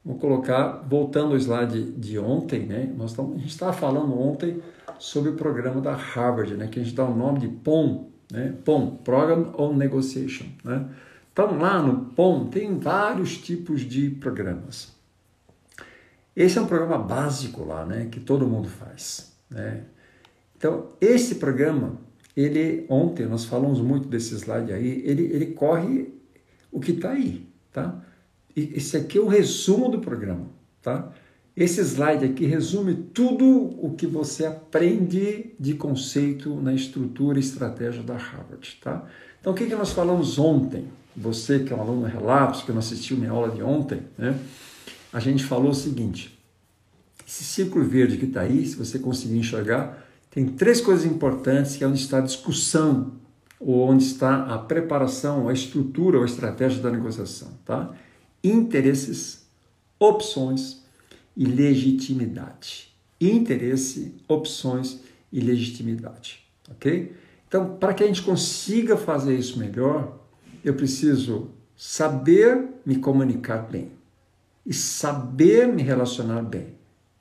vou 0.04 0.16
colocar, 0.18 0.84
voltando 0.88 1.32
ao 1.32 1.38
slide 1.38 1.92
de 1.92 2.18
ontem, 2.18 2.66
né? 2.66 2.92
Nós 2.96 3.12
tamo, 3.12 3.34
a 3.34 3.38
gente 3.38 3.50
estava 3.50 3.72
falando 3.72 4.18
ontem 4.18 4.60
sobre 4.98 5.30
o 5.30 5.34
programa 5.34 5.80
da 5.80 5.94
Harvard, 5.94 6.54
né? 6.54 6.66
Que 6.66 6.80
a 6.80 6.82
gente 6.82 6.94
dá 6.94 7.04
o 7.04 7.16
nome 7.16 7.40
de 7.40 7.48
POM, 7.48 8.10
né? 8.30 8.54
POM, 8.64 8.96
Program 8.96 9.52
on 9.56 9.74
Negotiation, 9.74 10.46
né? 10.64 10.88
Então 11.32 11.56
lá 11.58 11.80
no 11.80 12.06
POM 12.06 12.46
tem 12.46 12.78
vários 12.78 13.38
tipos 13.38 13.82
de 13.82 14.10
programas. 14.10 14.92
Esse 16.34 16.58
é 16.58 16.60
um 16.62 16.66
programa 16.66 16.98
básico 16.98 17.64
lá, 17.64 17.86
né? 17.86 18.08
Que 18.10 18.18
todo 18.18 18.46
mundo 18.46 18.68
faz, 18.68 19.32
né? 19.48 19.84
Então 20.56 20.88
esse 21.00 21.36
programa, 21.36 21.98
ele 22.36 22.86
ontem 22.88 23.26
nós 23.26 23.44
falamos 23.44 23.80
muito 23.80 24.08
desse 24.08 24.34
slide 24.34 24.72
aí, 24.72 25.02
ele 25.04 25.24
ele 25.24 25.46
corre 25.46 26.12
o 26.72 26.80
que 26.80 26.92
está 26.92 27.10
aí, 27.10 27.46
tá? 27.72 28.02
Esse 28.54 28.96
aqui 28.96 29.18
é 29.18 29.20
o 29.20 29.28
resumo 29.28 29.88
do 29.88 29.98
programa, 29.98 30.46
tá? 30.82 31.12
Esse 31.56 31.80
slide 31.82 32.24
aqui 32.24 32.46
resume 32.46 32.94
tudo 32.94 33.46
o 33.78 33.94
que 33.94 34.06
você 34.06 34.46
aprende 34.46 35.52
de 35.60 35.74
conceito 35.74 36.54
na 36.56 36.72
estrutura 36.72 37.38
e 37.38 37.40
estratégia 37.40 38.02
da 38.02 38.16
Harvard, 38.16 38.78
tá? 38.82 39.04
Então, 39.40 39.52
o 39.52 39.56
que, 39.56 39.66
que 39.66 39.74
nós 39.74 39.92
falamos 39.92 40.38
ontem? 40.38 40.86
Você 41.14 41.58
que 41.58 41.72
é 41.72 41.76
um 41.76 41.80
aluno 41.80 42.06
relapso, 42.06 42.64
que 42.64 42.72
não 42.72 42.78
assistiu 42.78 43.18
minha 43.18 43.30
aula 43.30 43.50
de 43.50 43.62
ontem, 43.62 44.00
né? 44.16 44.38
A 45.12 45.20
gente 45.20 45.44
falou 45.44 45.72
o 45.72 45.74
seguinte, 45.74 46.38
esse 47.26 47.44
círculo 47.44 47.84
verde 47.84 48.16
que 48.16 48.24
está 48.24 48.40
aí, 48.40 48.66
se 48.66 48.76
você 48.76 48.98
conseguir 48.98 49.36
enxergar, 49.36 50.06
tem 50.30 50.46
três 50.46 50.80
coisas 50.80 51.04
importantes 51.04 51.76
que 51.76 51.84
é 51.84 51.86
onde 51.86 52.00
está 52.00 52.18
a 52.18 52.22
discussão, 52.22 53.12
ou 53.60 53.88
onde 53.88 54.04
está 54.04 54.46
a 54.46 54.58
preparação, 54.58 55.48
a 55.48 55.52
estrutura 55.52 56.16
ou 56.16 56.22
a 56.22 56.26
estratégia 56.26 56.82
da 56.82 56.90
negociação, 56.90 57.52
tá? 57.64 57.90
Interesses, 58.42 59.46
opções 59.98 60.82
e 61.36 61.44
legitimidade. 61.44 62.92
Interesse, 63.20 64.14
opções 64.26 65.00
e 65.32 65.40
legitimidade, 65.40 66.44
ok? 66.70 67.14
Então, 67.46 67.76
para 67.76 67.94
que 67.94 68.02
a 68.02 68.06
gente 68.06 68.22
consiga 68.22 68.96
fazer 68.96 69.36
isso 69.38 69.58
melhor, 69.58 70.18
eu 70.64 70.74
preciso 70.74 71.50
saber 71.76 72.68
me 72.84 72.96
comunicar 72.96 73.68
bem 73.70 73.92
e 74.64 74.72
saber 74.72 75.68
me 75.68 75.82
relacionar 75.82 76.42
bem. 76.42 76.74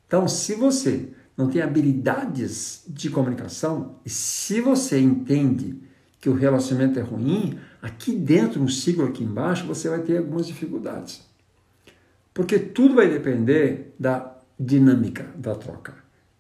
Então, 0.08 0.28
se 0.28 0.56
você 0.56 1.10
não 1.38 1.50
tem 1.50 1.62
habilidades 1.62 2.84
de 2.88 3.10
comunicação 3.10 3.96
e 4.06 4.10
se 4.10 4.62
você 4.62 5.00
entende 5.00 5.78
que 6.20 6.30
o 6.30 6.34
relacionamento 6.34 7.00
é 7.00 7.02
ruim, 7.02 7.58
aqui 7.82 8.14
dentro, 8.14 8.62
no 8.62 8.70
ciclo 8.70 9.06
aqui 9.06 9.24
embaixo, 9.24 9.66
você 9.66 9.90
vai 9.90 10.02
ter 10.02 10.18
algumas 10.18 10.48
dificuldades. 10.48 11.22
Porque 12.34 12.60
tudo 12.60 12.96
vai 12.96 13.10
depender 13.10 13.94
da 14.00 14.38
dinâmica 14.60 15.28
da 15.36 15.56
troca. 15.56 15.96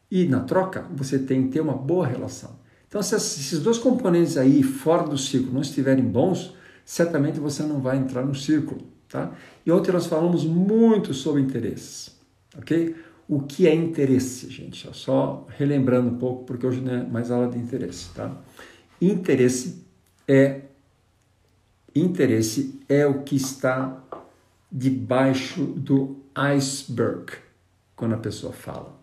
E 0.09 0.25
na 0.25 0.41
troca, 0.41 0.85
você 0.93 1.17
tem 1.17 1.43
que 1.43 1.53
ter 1.53 1.61
uma 1.61 1.73
boa 1.73 2.05
relação. 2.05 2.59
Então, 2.87 3.01
se 3.01 3.15
esses 3.15 3.59
dois 3.59 3.77
componentes 3.77 4.37
aí 4.37 4.61
fora 4.61 5.03
do 5.03 5.17
ciclo 5.17 5.53
não 5.53 5.61
estiverem 5.61 6.03
bons, 6.03 6.53
certamente 6.83 7.39
você 7.39 7.63
não 7.63 7.79
vai 7.79 7.97
entrar 7.97 8.25
no 8.25 8.35
círculo. 8.35 8.81
Tá? 9.07 9.31
E 9.65 9.71
ontem 9.71 9.91
nós 9.91 10.05
falamos 10.07 10.45
muito 10.45 11.13
sobre 11.13 11.41
interesses. 11.41 12.17
Ok? 12.57 12.95
O 13.27 13.41
que 13.41 13.65
é 13.65 13.73
interesse, 13.73 14.49
gente? 14.49 14.89
Só 14.93 15.47
relembrando 15.57 16.09
um 16.09 16.17
pouco, 16.17 16.43
porque 16.43 16.67
hoje 16.67 16.81
não 16.81 16.93
é 16.93 17.03
mais 17.05 17.31
aula 17.31 17.47
de 17.47 17.57
interesse. 17.57 18.09
Tá? 18.13 18.35
Interesse 19.01 19.85
é 20.27 20.61
interesse 21.93 22.79
é 22.87 23.05
o 23.05 23.23
que 23.23 23.35
está 23.35 24.01
debaixo 24.71 25.63
do 25.63 26.17
iceberg 26.33 27.33
quando 27.95 28.15
a 28.15 28.17
pessoa 28.17 28.53
fala. 28.53 28.99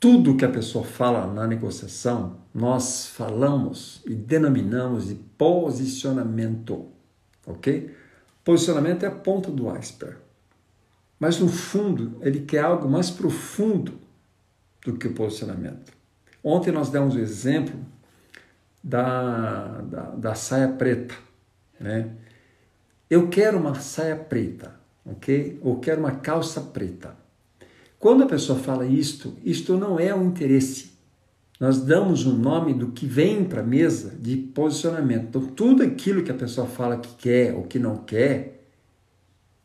Tudo 0.00 0.36
que 0.36 0.44
a 0.44 0.50
pessoa 0.50 0.84
fala 0.84 1.32
na 1.32 1.46
negociação, 1.46 2.36
nós 2.52 3.06
falamos 3.06 4.02
e 4.04 4.14
denominamos 4.14 5.08
de 5.08 5.14
posicionamento, 5.14 6.88
ok? 7.46 7.94
Posicionamento 8.44 9.04
é 9.04 9.06
a 9.06 9.10
ponta 9.10 9.50
do 9.50 9.70
iceberg. 9.70 10.18
Mas 11.18 11.38
no 11.38 11.48
fundo, 11.48 12.18
ele 12.20 12.40
quer 12.40 12.64
algo 12.64 12.86
mais 12.88 13.10
profundo 13.10 13.94
do 14.84 14.98
que 14.98 15.08
o 15.08 15.14
posicionamento. 15.14 15.92
Ontem 16.42 16.70
nós 16.70 16.90
demos 16.90 17.14
o 17.14 17.18
exemplo 17.18 17.74
da, 18.84 19.80
da, 19.80 20.02
da 20.10 20.34
saia 20.34 20.68
preta, 20.68 21.14
né? 21.80 22.10
Eu 23.08 23.28
quero 23.28 23.58
uma 23.58 23.74
saia 23.76 24.16
preta, 24.16 24.74
ok? 25.06 25.58
Ou 25.62 25.80
quero 25.80 26.00
uma 26.00 26.12
calça 26.12 26.60
preta. 26.60 27.16
Quando 27.98 28.24
a 28.24 28.26
pessoa 28.26 28.58
fala 28.58 28.84
isto, 28.84 29.34
isto 29.42 29.78
não 29.78 29.98
é 29.98 30.14
um 30.14 30.26
interesse. 30.26 30.92
Nós 31.58 31.80
damos 31.80 32.26
um 32.26 32.36
nome 32.36 32.74
do 32.74 32.88
que 32.88 33.06
vem 33.06 33.44
para 33.44 33.60
a 33.60 33.64
mesa 33.64 34.14
de 34.20 34.36
posicionamento. 34.36 35.26
Então, 35.28 35.46
tudo 35.46 35.82
aquilo 35.82 36.22
que 36.22 36.30
a 36.30 36.34
pessoa 36.34 36.66
fala 36.66 36.98
que 36.98 37.14
quer 37.14 37.54
ou 37.54 37.62
que 37.62 37.78
não 37.78 37.98
quer 37.98 38.66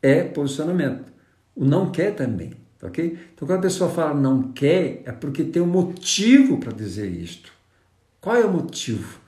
é 0.00 0.22
posicionamento. 0.22 1.12
O 1.54 1.64
não 1.64 1.90
quer 1.90 2.14
também, 2.14 2.52
ok? 2.82 3.18
Então, 3.34 3.46
quando 3.46 3.58
a 3.58 3.62
pessoa 3.62 3.90
fala 3.90 4.14
não 4.14 4.52
quer, 4.52 5.02
é 5.04 5.12
porque 5.12 5.44
tem 5.44 5.60
um 5.60 5.66
motivo 5.66 6.58
para 6.58 6.72
dizer 6.72 7.10
isto. 7.10 7.59
Qual 8.20 8.36
é 8.36 8.44
o 8.44 8.52
motivo? 8.52 9.18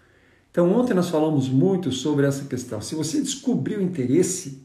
Então, 0.50 0.70
ontem 0.72 0.92
nós 0.92 1.08
falamos 1.08 1.48
muito 1.48 1.90
sobre 1.90 2.26
essa 2.26 2.44
questão. 2.44 2.80
Se 2.82 2.94
você 2.94 3.20
descobrir 3.20 3.78
o 3.78 3.82
interesse 3.82 4.62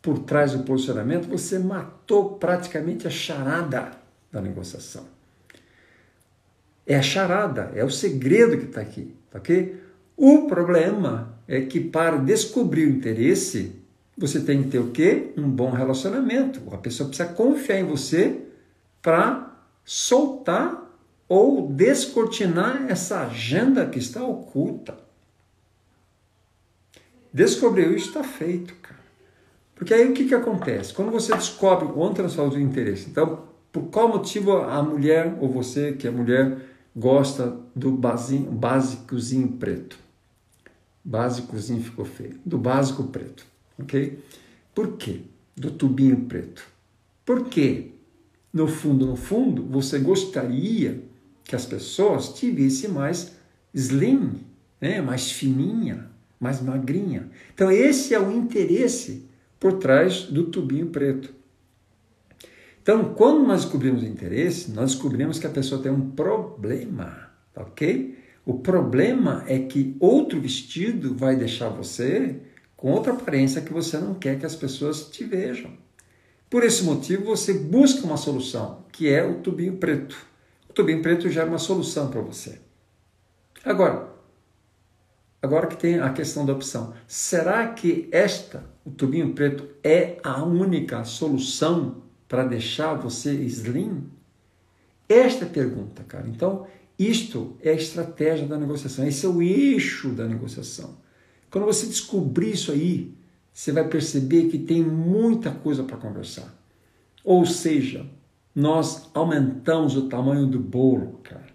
por 0.00 0.20
trás 0.20 0.52
do 0.52 0.62
posicionamento, 0.62 1.28
você 1.28 1.58
matou 1.58 2.38
praticamente 2.38 3.06
a 3.06 3.10
charada 3.10 3.90
da 4.32 4.40
negociação. 4.40 5.04
É 6.86 6.96
a 6.96 7.02
charada, 7.02 7.70
é 7.74 7.84
o 7.84 7.90
segredo 7.90 8.56
que 8.56 8.64
está 8.64 8.80
aqui, 8.80 9.14
ok? 9.34 9.78
O 10.16 10.46
problema 10.46 11.38
é 11.46 11.60
que 11.60 11.78
para 11.78 12.16
descobrir 12.16 12.86
o 12.86 12.90
interesse, 12.90 13.76
você 14.16 14.40
tem 14.40 14.62
que 14.62 14.70
ter 14.70 14.78
o 14.78 14.90
quê? 14.90 15.32
Um 15.36 15.48
bom 15.48 15.70
relacionamento. 15.70 16.62
A 16.72 16.78
pessoa 16.78 17.08
precisa 17.08 17.28
confiar 17.28 17.80
em 17.80 17.84
você 17.84 18.40
para 19.02 19.54
soltar 19.84 20.87
ou 21.28 21.68
descortinar 21.68 22.86
essa 22.88 23.26
agenda 23.26 23.86
que 23.86 23.98
está 23.98 24.24
oculta. 24.24 24.98
Descobriu 27.32 27.94
isso, 27.94 28.08
está 28.08 28.24
feito, 28.24 28.74
cara. 28.76 28.98
Porque 29.74 29.92
aí 29.94 30.08
o 30.08 30.14
que, 30.14 30.26
que 30.26 30.34
acontece? 30.34 30.92
Quando 30.92 31.12
você 31.12 31.32
descobre 31.34 31.86
ontem 31.94 32.22
nós 32.22 32.34
falamos 32.34 32.56
do 32.56 32.60
interesse, 32.60 33.08
então, 33.08 33.44
por 33.70 33.82
qual 33.84 34.08
motivo 34.08 34.56
a 34.56 34.82
mulher, 34.82 35.36
ou 35.40 35.48
você 35.48 35.92
que 35.92 36.08
é 36.08 36.10
mulher, 36.10 36.58
gosta 36.96 37.56
do 37.76 37.92
basinho, 37.92 38.50
básicozinho 38.50 39.52
preto? 39.52 39.98
Básicozinho 41.04 41.82
ficou 41.82 42.04
feio. 42.04 42.40
Do 42.44 42.58
básico 42.58 43.04
preto, 43.04 43.46
ok? 43.78 44.18
Por 44.74 44.96
quê? 44.96 45.20
Do 45.54 45.70
tubinho 45.70 46.22
preto. 46.22 46.66
Por 47.24 47.44
quê? 47.44 47.92
No 48.52 48.66
fundo, 48.66 49.06
no 49.06 49.16
fundo, 49.16 49.62
você 49.64 49.98
gostaria 49.98 51.04
que 51.48 51.56
as 51.56 51.64
pessoas 51.64 52.34
tivessem 52.34 52.90
mais 52.90 53.32
slim, 53.72 54.44
né? 54.78 55.00
mais 55.00 55.32
fininha, 55.32 56.10
mais 56.38 56.60
magrinha. 56.60 57.30
Então, 57.54 57.72
esse 57.72 58.12
é 58.14 58.20
o 58.20 58.30
interesse 58.30 59.26
por 59.58 59.72
trás 59.78 60.24
do 60.24 60.44
tubinho 60.44 60.88
preto. 60.88 61.34
Então, 62.82 63.14
quando 63.14 63.46
nós 63.46 63.62
descobrimos 63.62 64.02
o 64.02 64.06
interesse, 64.06 64.70
nós 64.72 64.92
descobrimos 64.92 65.38
que 65.38 65.46
a 65.46 65.50
pessoa 65.50 65.82
tem 65.82 65.90
um 65.90 66.10
problema, 66.10 67.30
ok? 67.56 68.18
O 68.44 68.58
problema 68.58 69.42
é 69.46 69.58
que 69.58 69.96
outro 69.98 70.38
vestido 70.38 71.14
vai 71.14 71.34
deixar 71.34 71.70
você 71.70 72.40
com 72.76 72.92
outra 72.92 73.14
aparência 73.14 73.62
que 73.62 73.72
você 73.72 73.96
não 73.96 74.14
quer 74.14 74.38
que 74.38 74.44
as 74.44 74.54
pessoas 74.54 75.08
te 75.08 75.24
vejam. 75.24 75.70
Por 76.50 76.62
esse 76.62 76.84
motivo, 76.84 77.24
você 77.24 77.54
busca 77.54 78.06
uma 78.06 78.18
solução, 78.18 78.84
que 78.92 79.08
é 79.08 79.24
o 79.24 79.36
tubinho 79.36 79.78
preto. 79.78 80.27
Tubinho 80.78 81.02
preto 81.02 81.26
é 81.26 81.42
uma 81.42 81.58
solução 81.58 82.08
para 82.08 82.20
você. 82.20 82.60
Agora, 83.64 84.10
agora 85.42 85.66
que 85.66 85.76
tem 85.76 85.98
a 85.98 86.12
questão 86.12 86.46
da 86.46 86.52
opção, 86.52 86.94
será 87.04 87.66
que 87.66 88.08
esta, 88.12 88.64
o 88.84 88.90
tubinho 88.92 89.32
preto, 89.32 89.68
é 89.82 90.18
a 90.22 90.44
única 90.44 91.02
solução 91.02 92.04
para 92.28 92.44
deixar 92.44 92.94
você 92.94 93.34
slim? 93.34 94.04
Esta 95.08 95.46
é 95.46 95.48
a 95.48 95.50
pergunta, 95.50 96.04
cara. 96.04 96.28
Então, 96.28 96.64
isto 96.96 97.56
é 97.60 97.70
a 97.70 97.74
estratégia 97.74 98.46
da 98.46 98.56
negociação, 98.56 99.04
esse 99.04 99.26
é 99.26 99.28
o 99.28 99.42
eixo 99.42 100.10
da 100.10 100.28
negociação. 100.28 100.96
Quando 101.50 101.64
você 101.64 101.86
descobrir 101.86 102.52
isso 102.52 102.70
aí, 102.70 103.12
você 103.52 103.72
vai 103.72 103.88
perceber 103.88 104.44
que 104.44 104.60
tem 104.60 104.84
muita 104.84 105.50
coisa 105.50 105.82
para 105.82 105.96
conversar. 105.96 106.56
Ou 107.24 107.44
seja, 107.44 108.06
nós 108.58 109.08
aumentamos 109.14 109.96
o 109.96 110.08
tamanho 110.08 110.44
do 110.44 110.58
bolo, 110.58 111.20
cara. 111.22 111.46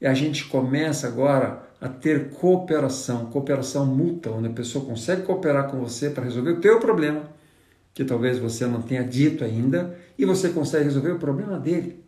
E 0.00 0.06
a 0.06 0.14
gente 0.14 0.46
começa 0.46 1.06
agora 1.06 1.62
a 1.78 1.90
ter 1.90 2.30
cooperação, 2.30 3.26
cooperação 3.26 3.84
mútua, 3.84 4.32
onde 4.32 4.48
a 4.48 4.52
pessoa 4.52 4.82
consegue 4.82 5.26
cooperar 5.26 5.70
com 5.70 5.78
você 5.78 6.08
para 6.08 6.24
resolver 6.24 6.52
o 6.52 6.60
teu 6.60 6.80
problema, 6.80 7.28
que 7.92 8.02
talvez 8.02 8.38
você 8.38 8.66
não 8.66 8.80
tenha 8.80 9.04
dito 9.04 9.44
ainda, 9.44 9.94
e 10.18 10.24
você 10.24 10.48
consegue 10.48 10.84
resolver 10.84 11.10
o 11.10 11.18
problema 11.18 11.58
dele. 11.58 12.02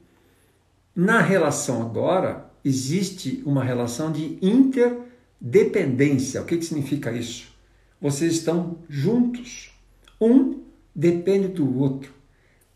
Na 0.97 1.21
relação 1.21 1.83
agora, 1.83 2.51
existe 2.65 3.43
uma 3.45 3.63
relação 3.63 4.11
de 4.11 4.39
interdependência. 4.41 6.41
O 6.41 6.47
que, 6.47 6.57
que 6.57 6.65
significa 6.65 7.13
isso? 7.13 7.55
Vocês 8.01 8.33
estão 8.33 8.79
juntos. 8.89 9.71
Um 10.19 10.63
depende 10.95 11.49
do 11.49 11.79
outro. 11.79 12.20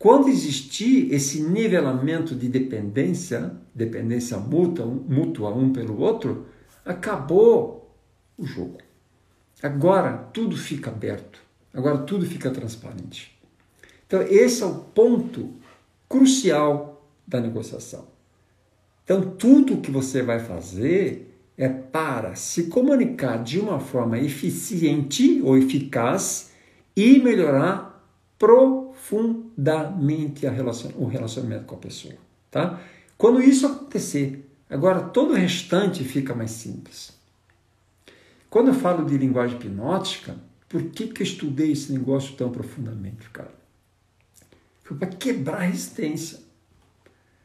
Quando 0.05 0.29
existir 0.29 1.11
esse 1.15 1.41
nivelamento 1.41 2.35
de 2.35 2.47
dependência, 2.47 3.53
dependência 3.75 4.37
mútua, 4.37 4.85
mútua 4.85 5.49
um 5.49 5.73
pelo 5.73 5.99
outro, 5.99 6.45
acabou 6.85 7.91
o 8.37 8.45
jogo. 8.45 8.77
Agora 9.63 10.13
tudo 10.31 10.59
fica 10.59 10.91
aberto, 10.91 11.41
agora 11.73 11.97
tudo 11.97 12.27
fica 12.27 12.51
transparente. 12.51 13.35
Então, 14.07 14.21
esse 14.21 14.63
é 14.63 14.67
o 14.67 14.75
ponto 14.75 15.55
crucial 16.07 17.09
da 17.27 17.41
negociação. 17.41 18.07
Então, 19.05 19.23
tudo 19.23 19.81
que 19.81 19.91
você 19.91 20.21
vai 20.21 20.39
fazer 20.39 21.35
é 21.57 21.71
para 21.71 22.35
se 22.35 22.65
comunicar 22.65 23.43
de 23.43 23.59
uma 23.59 23.81
forma 23.81 24.19
eficiente 24.19 25.41
ou 25.43 25.57
eficaz 25.57 26.51
e 26.95 27.19
melhorar 27.21 28.07
profundamente 28.39 29.44
relacion, 29.57 30.91
o 30.97 31.07
relacionamento 31.07 31.65
com 31.65 31.75
a 31.75 31.79
pessoa. 31.79 32.15
Tá? 32.51 32.81
Quando 33.17 33.43
isso 33.43 33.67
acontecer, 33.67 34.49
agora 34.69 35.01
todo 35.01 35.33
o 35.33 35.37
restante 35.37 36.05
fica 36.05 36.35
mais 36.35 36.51
simples. 36.51 37.13
Quando 38.51 38.69
eu 38.69 38.75
falo 38.75 39.05
de 39.05 39.19
linguagem 39.19 39.57
hipnótica, 39.57 40.37
por 40.69 40.83
que, 40.85 41.09
que 41.09 41.23
eu 41.23 41.27
estudei 41.27 41.73
esse 41.73 41.93
negócio 41.93 42.37
tão 42.37 42.51
profundamente, 42.51 43.29
cara? 43.31 43.53
Foi 44.83 44.97
para 44.97 45.09
quebrar 45.09 45.59
a 45.59 45.65
resistência. 45.65 46.41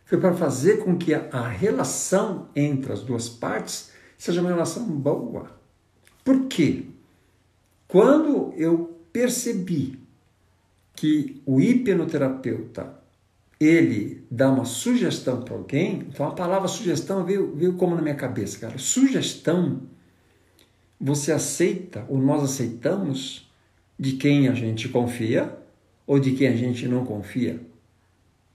Foi 0.06 0.20
para 0.20 0.34
fazer 0.34 0.84
com 0.84 0.98
que 0.98 1.13
a, 1.13 1.30
a 1.32 1.48
relação 1.48 2.50
entre 2.56 2.92
as 2.92 3.01
duas 3.01 3.30
partes 3.30 3.92
seja 4.18 4.42
uma 4.42 4.50
relação 4.50 4.86
boa. 4.86 5.51
Por 6.24 6.48
quê? 6.48 6.86
Quando 7.88 8.54
eu 8.56 9.00
percebi 9.13 10.00
que 11.00 11.41
o 11.46 11.62
hipnoterapeuta 11.62 13.00
ele 13.58 14.25
dá 14.29 14.51
uma 14.51 14.65
sugestão 14.65 15.39
para 15.41 15.56
alguém, 15.56 16.08
então 16.10 16.27
a 16.27 16.32
palavra 16.32 16.68
sugestão 16.68 17.24
veio, 17.24 17.56
veio 17.56 17.72
como 17.74 17.96
na 17.96 18.01
minha 18.01 18.15
cabeça, 18.15 18.60
cara. 18.60 18.77
Sugestão, 18.77 19.84
você 21.00 21.32
aceita, 21.32 22.06
ou 22.10 22.18
nós 22.18 22.44
aceitamos, 22.44 23.50
de 23.98 24.12
quem 24.13 24.50
a 24.50 24.53
gente 24.53 24.89
confia 24.89 25.58
ou 26.06 26.20
de 26.20 26.34
quem 26.34 26.50
a 26.50 26.56
gente 26.56 26.86
não 26.86 27.06
confia. 27.06 27.62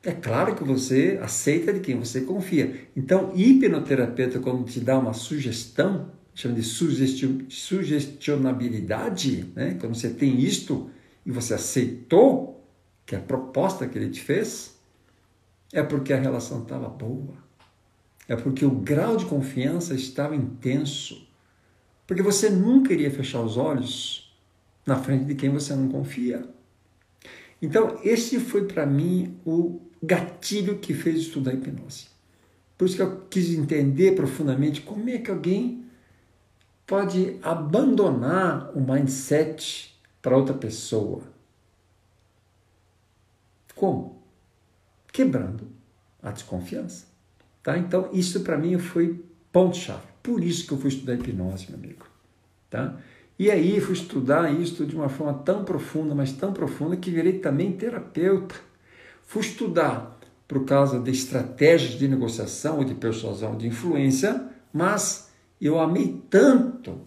É 0.02 0.12
claro 0.12 0.54
que 0.54 0.64
você 0.64 1.18
aceita 1.22 1.72
de 1.72 1.80
quem 1.80 1.98
você 1.98 2.20
confia. 2.20 2.88
Então, 2.94 3.32
hipnoterapeuta, 3.34 4.38
quando 4.38 4.64
te 4.64 4.80
dá 4.80 4.98
uma 4.98 5.14
sugestão, 5.14 6.10
chama 6.34 6.56
de 6.56 6.62
sugestionabilidade, 6.62 9.46
né? 9.56 9.78
quando 9.80 9.94
você 9.94 10.10
tem 10.10 10.38
isto 10.40 10.90
e 11.24 11.30
você 11.30 11.54
aceitou, 11.54 12.64
que 13.06 13.14
a 13.14 13.20
proposta 13.20 13.86
que 13.86 13.98
ele 13.98 14.10
te 14.10 14.20
fez, 14.20 14.78
é 15.72 15.82
porque 15.82 16.12
a 16.12 16.20
relação 16.20 16.62
estava 16.62 16.88
boa. 16.88 17.34
É 18.28 18.36
porque 18.36 18.64
o 18.64 18.70
grau 18.70 19.16
de 19.16 19.26
confiança 19.26 19.94
estava 19.94 20.34
intenso. 20.34 21.28
Porque 22.06 22.22
você 22.22 22.48
nunca 22.48 22.92
iria 22.92 23.10
fechar 23.10 23.40
os 23.40 23.56
olhos 23.56 24.34
na 24.86 24.96
frente 24.96 25.24
de 25.24 25.34
quem 25.34 25.50
você 25.50 25.74
não 25.74 25.88
confia. 25.88 26.46
Então, 27.60 27.98
esse 28.02 28.38
foi 28.40 28.66
para 28.66 28.84
mim 28.84 29.38
o 29.44 29.80
gatilho 30.02 30.78
que 30.78 30.92
fez 30.92 31.20
estudar 31.20 31.54
hipnose. 31.54 32.06
Por 32.76 32.86
isso 32.86 32.96
que 32.96 33.02
eu 33.02 33.22
quis 33.30 33.50
entender 33.50 34.14
profundamente 34.14 34.82
como 34.82 35.08
é 35.08 35.18
que 35.18 35.30
alguém 35.30 35.84
pode 36.86 37.38
abandonar 37.42 38.70
o 38.76 38.80
mindset 38.80 39.93
para 40.24 40.36
outra 40.38 40.54
pessoa. 40.54 41.20
Como? 43.76 44.24
quebrando 45.12 45.68
a 46.20 46.32
desconfiança. 46.32 47.06
Tá? 47.62 47.78
Então, 47.78 48.10
isso 48.12 48.40
para 48.40 48.58
mim 48.58 48.76
foi 48.78 49.24
ponto-chave. 49.52 50.02
Por 50.20 50.42
isso 50.42 50.66
que 50.66 50.72
eu 50.72 50.78
fui 50.78 50.88
estudar 50.88 51.14
hipnose, 51.14 51.66
meu 51.70 51.78
amigo. 51.78 52.04
Tá? 52.68 52.96
E 53.38 53.48
aí 53.48 53.80
fui 53.80 53.94
estudar 53.94 54.50
isso 54.50 54.84
de 54.84 54.96
uma 54.96 55.08
forma 55.08 55.34
tão 55.34 55.64
profunda, 55.64 56.16
mas 56.16 56.32
tão 56.32 56.52
profunda, 56.52 56.96
que 56.96 57.12
virei 57.12 57.38
também 57.38 57.72
terapeuta. 57.72 58.56
Fui 59.22 59.42
estudar 59.42 60.18
por 60.48 60.64
causa 60.64 60.98
de 60.98 61.12
estratégias 61.12 61.92
de 61.92 62.08
negociação 62.08 62.78
ou 62.78 62.84
de 62.84 62.94
persuasão 62.94 63.56
de 63.56 63.68
influência, 63.68 64.48
mas 64.72 65.30
eu 65.60 65.78
amei 65.78 66.20
tanto 66.28 67.02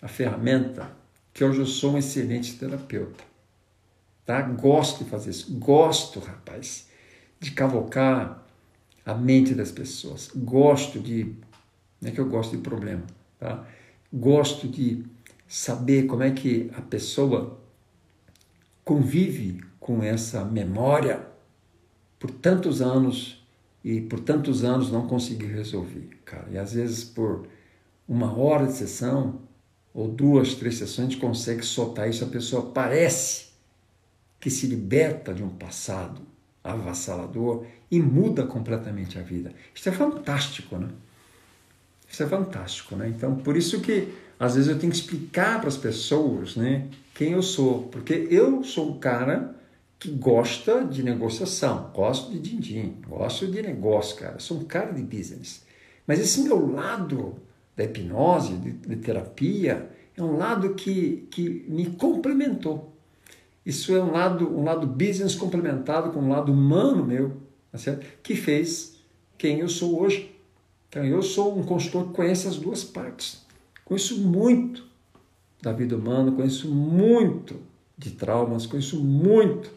a 0.00 0.06
ferramenta 0.06 0.97
que 1.38 1.44
hoje 1.44 1.60
eu 1.60 1.66
sou 1.66 1.92
um 1.92 1.98
excelente 1.98 2.56
terapeuta. 2.56 3.22
Tá? 4.26 4.42
Gosto 4.42 5.04
de 5.04 5.10
fazer 5.10 5.30
isso. 5.30 5.56
Gosto, 5.56 6.18
rapaz 6.18 6.88
de 7.38 7.52
cavocar 7.52 8.44
a 9.06 9.14
mente 9.14 9.54
das 9.54 9.70
pessoas. 9.70 10.32
Gosto 10.34 10.98
de. 10.98 11.36
Não 12.00 12.10
é 12.10 12.12
que 12.12 12.20
eu 12.20 12.28
gosto 12.28 12.56
de 12.56 12.62
problema, 12.62 13.04
tá? 13.38 13.64
Gosto 14.12 14.66
de 14.66 15.04
saber 15.46 16.06
como 16.06 16.24
é 16.24 16.32
que 16.32 16.72
a 16.76 16.80
pessoa 16.80 17.56
convive 18.84 19.62
com 19.78 20.02
essa 20.02 20.44
memória 20.44 21.24
por 22.18 22.32
tantos 22.32 22.82
anos 22.82 23.46
e 23.84 24.00
por 24.00 24.18
tantos 24.18 24.64
anos 24.64 24.90
não 24.90 25.06
conseguiu 25.06 25.50
resolver, 25.50 26.18
cara. 26.24 26.48
E 26.50 26.58
às 26.58 26.72
vezes 26.72 27.04
por 27.04 27.46
uma 28.08 28.36
hora 28.36 28.66
de 28.66 28.72
sessão 28.72 29.46
ou 29.98 30.06
duas, 30.06 30.54
três 30.54 30.76
sessões 30.76 31.08
a 31.08 31.10
gente 31.10 31.20
consegue 31.20 31.60
soltar 31.64 32.08
isso, 32.08 32.22
a 32.22 32.28
pessoa 32.28 32.70
parece 32.70 33.48
que 34.38 34.48
se 34.48 34.68
liberta 34.68 35.34
de 35.34 35.42
um 35.42 35.48
passado, 35.48 36.22
avassalador 36.62 37.66
e 37.90 38.00
muda 38.00 38.46
completamente 38.46 39.18
a 39.18 39.22
vida. 39.22 39.52
Isso 39.74 39.88
é 39.88 39.92
fantástico, 39.92 40.78
né? 40.78 40.88
Isso 42.08 42.22
é 42.22 42.28
fantástico, 42.28 42.94
né? 42.94 43.08
Então, 43.08 43.34
por 43.38 43.56
isso 43.56 43.80
que 43.80 44.14
às 44.38 44.54
vezes 44.54 44.70
eu 44.70 44.78
tenho 44.78 44.92
que 44.92 44.98
explicar 44.98 45.58
para 45.58 45.68
as 45.68 45.76
pessoas, 45.76 46.54
né, 46.54 46.86
quem 47.12 47.32
eu 47.32 47.42
sou, 47.42 47.88
porque 47.88 48.28
eu 48.30 48.62
sou 48.62 48.92
um 48.92 49.00
cara 49.00 49.56
que 49.98 50.12
gosta 50.12 50.84
de 50.84 51.02
negociação, 51.02 51.90
gosto 51.92 52.30
de 52.30 52.38
din-din, 52.38 52.98
gosto 53.08 53.48
de 53.48 53.60
negócio, 53.60 54.16
cara. 54.16 54.38
sou 54.38 54.58
um 54.58 54.64
cara 54.64 54.92
de 54.92 55.02
business. 55.02 55.64
Mas 56.06 56.20
esse 56.20 56.42
meu 56.42 56.72
lado 56.72 57.47
da 57.78 57.84
hipnose, 57.84 58.54
de, 58.56 58.72
de 58.72 58.96
terapia, 58.96 59.88
é 60.16 60.22
um 60.22 60.36
lado 60.36 60.74
que, 60.74 61.28
que 61.30 61.64
me 61.68 61.86
complementou. 61.86 62.92
Isso 63.64 63.94
é 63.94 64.02
um 64.02 64.10
lado, 64.10 64.48
um 64.48 64.64
lado 64.64 64.84
business 64.84 65.36
complementado 65.36 66.10
com 66.10 66.18
um 66.18 66.28
lado 66.28 66.52
humano 66.52 67.06
meu, 67.06 67.36
tá 67.70 67.78
certo? 67.78 68.04
que 68.20 68.34
fez 68.34 68.96
quem 69.38 69.60
eu 69.60 69.68
sou 69.68 70.00
hoje. 70.00 70.34
Então, 70.88 71.04
eu 71.04 71.22
sou 71.22 71.56
um 71.56 71.62
consultor 71.62 72.08
que 72.08 72.14
conhece 72.14 72.48
as 72.48 72.56
duas 72.56 72.82
partes. 72.82 73.46
Conheço 73.84 74.18
muito 74.22 74.84
da 75.62 75.72
vida 75.72 75.96
humana, 75.96 76.32
conheço 76.32 76.68
muito 76.68 77.60
de 77.96 78.10
traumas, 78.10 78.66
conheço 78.66 78.98
muito 78.98 79.70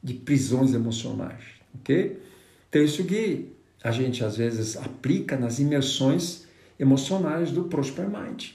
de 0.00 0.14
prisões 0.14 0.74
emocionais, 0.74 1.42
ok? 1.74 2.20
Então, 2.68 2.82
isso 2.84 3.02
que 3.04 3.50
a 3.82 3.90
gente 3.90 4.24
às 4.24 4.36
vezes 4.36 4.76
aplica 4.76 5.36
nas 5.36 5.58
imersões 5.58 6.46
emocionais 6.78 7.50
do 7.50 7.64
Prosper 7.64 8.06
Mind. 8.08 8.50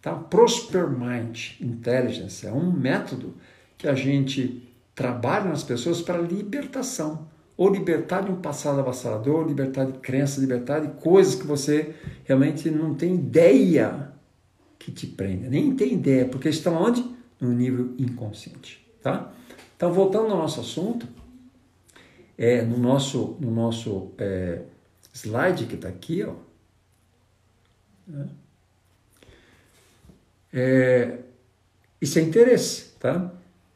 Tá? 0.00 0.14
Prosper 0.14 0.88
Mind 0.88 1.52
Intelligence 1.60 2.46
é 2.46 2.52
um 2.52 2.70
método 2.70 3.34
que 3.78 3.88
a 3.88 3.94
gente 3.94 4.68
trabalha 4.94 5.46
nas 5.46 5.62
pessoas 5.62 6.02
para 6.02 6.18
libertação. 6.18 7.26
Ou 7.56 7.72
libertar 7.72 8.22
de 8.22 8.32
um 8.32 8.36
passado 8.36 8.80
avassalador, 8.80 9.46
libertar 9.46 9.84
de 9.84 9.98
crenças, 9.98 10.38
libertar 10.38 10.80
de 10.80 10.88
coisas 11.00 11.36
que 11.36 11.46
você 11.46 11.94
realmente 12.24 12.68
não 12.68 12.94
tem 12.94 13.14
ideia 13.14 14.12
que 14.78 14.90
te 14.90 15.06
prenda. 15.06 15.48
Nem 15.48 15.74
tem 15.74 15.94
ideia, 15.94 16.26
porque 16.26 16.48
estão 16.48 16.74
onde? 16.74 17.04
No 17.40 17.52
nível 17.52 17.94
inconsciente. 17.96 18.84
Tá? 19.00 19.32
Então, 19.76 19.92
voltando 19.92 20.32
ao 20.32 20.38
nosso 20.38 20.60
assunto, 20.60 21.06
é, 22.36 22.62
no 22.62 22.76
nosso, 22.76 23.36
no 23.40 23.50
nosso 23.50 24.10
é, 24.18 24.62
slide 25.12 25.66
que 25.66 25.76
está 25.76 25.88
aqui, 25.88 26.24
ó, 26.24 26.34
né? 28.06 28.26
é, 30.52 31.18
Isso 32.00 32.18
é 32.18 32.22
interesse, 32.22 32.92
tá? 33.00 33.32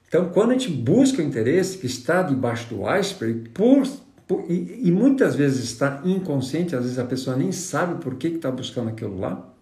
Então, 0.09 0.31
quando 0.31 0.51
a 0.51 0.53
gente 0.55 0.71
busca 0.71 1.21
o 1.21 1.25
interesse 1.25 1.77
que 1.79 1.87
está 1.87 2.23
debaixo 2.23 2.75
do 2.75 2.87
iceberg, 2.87 3.51
por, 3.51 3.87
por 4.27 4.45
e, 4.51 4.81
e, 4.85 4.91
muitas 4.91 5.35
vezes 5.35 5.65
está 5.65 6.01
inconsciente, 6.05 6.75
às 6.75 6.83
vezes 6.83 6.99
a 6.99 7.05
pessoa 7.05 7.37
nem 7.37 7.53
sabe 7.53 8.03
por 8.03 8.15
que 8.17 8.29
está 8.29 8.51
buscando 8.51 8.89
aquilo 8.89 9.19
lá, 9.19 9.53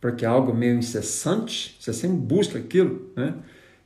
porque 0.00 0.24
é 0.24 0.28
algo 0.28 0.54
meio 0.54 0.78
incessante, 0.78 1.76
você 1.78 1.92
sempre 1.92 2.16
busca 2.16 2.58
aquilo, 2.58 3.10
né? 3.14 3.34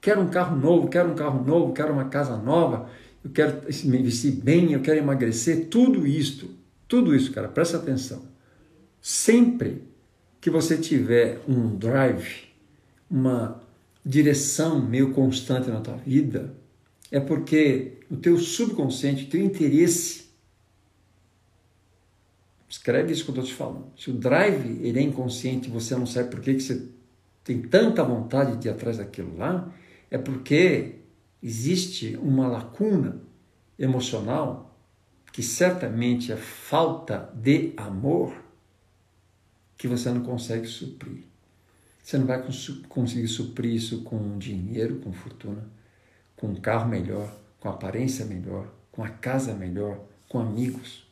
Quero 0.01 0.21
um 0.21 0.29
carro 0.29 0.57
novo, 0.57 0.89
quero 0.89 1.11
um 1.11 1.15
carro 1.15 1.45
novo, 1.45 1.73
quero 1.73 1.93
uma 1.93 2.07
casa 2.07 2.37
nova, 2.37 2.89
eu 3.23 3.31
quero 3.31 3.61
me 3.85 3.99
vestir 4.03 4.33
bem, 4.33 4.73
eu 4.73 4.81
quero 4.81 4.99
emagrecer, 4.99 5.67
tudo 5.69 6.07
isto, 6.07 6.49
tudo 6.89 7.15
isso, 7.15 7.33
cara, 7.33 7.49
presta 7.49 7.77
atenção. 7.77 8.23
Sempre 9.01 9.83
que 10.41 10.51
você 10.51 10.79
tiver 10.79 11.41
um 11.47 11.77
drive, 11.77 12.49
uma 13.11 13.61
direção 14.05 14.81
meio 14.81 15.13
constante 15.13 15.69
na 15.69 15.81
tua 15.81 15.97
vida, 15.97 16.55
é 17.11 17.21
porque 17.21 17.99
o 18.11 18.17
teu 18.17 18.39
subconsciente, 18.39 19.25
o 19.25 19.29
teu 19.29 19.45
interesse, 19.45 20.31
escreve 22.69 23.13
isso 23.13 23.25
que 23.25 23.31
eu 23.31 23.35
estou 23.35 23.45
te 23.45 23.55
falando. 23.55 23.87
Se 23.97 24.11
o 24.11 24.15
drive 24.15 24.81
ele 24.87 24.99
é 24.99 25.03
inconsciente 25.03 25.69
você 25.69 25.95
não 25.95 26.07
sabe 26.07 26.31
por 26.31 26.41
que, 26.41 26.55
que 26.55 26.63
você 26.63 26.89
tem 27.45 27.61
tanta 27.61 28.03
vontade 28.05 28.57
de 28.57 28.69
ir 28.69 28.71
atrás 28.71 28.99
daquilo 28.99 29.37
lá, 29.37 29.73
é 30.11 30.17
porque 30.17 30.97
existe 31.43 32.17
uma 32.23 32.47
lacuna 32.47 33.21
emocional 33.79 34.79
que 35.33 35.43
certamente 35.43 36.33
é 36.33 36.37
falta 36.37 37.31
de 37.35 37.73
amor 37.77 38.33
que 39.81 39.89
você 39.89 40.11
não 40.11 40.23
consegue 40.23 40.67
suprir. 40.67 41.23
Você 42.03 42.19
não 42.19 42.27
vai 42.27 42.45
conseguir 42.87 43.29
suprir 43.29 43.75
isso 43.75 44.03
com 44.03 44.37
dinheiro, 44.37 44.97
com 44.97 45.11
fortuna, 45.11 45.67
com 46.37 46.49
um 46.49 46.55
carro 46.57 46.87
melhor, 46.87 47.35
com 47.59 47.71
aparência 47.71 48.27
melhor, 48.27 48.71
com 48.93 49.03
a 49.03 49.09
casa 49.09 49.55
melhor, 49.55 49.99
com 50.29 50.39
amigos. 50.39 51.09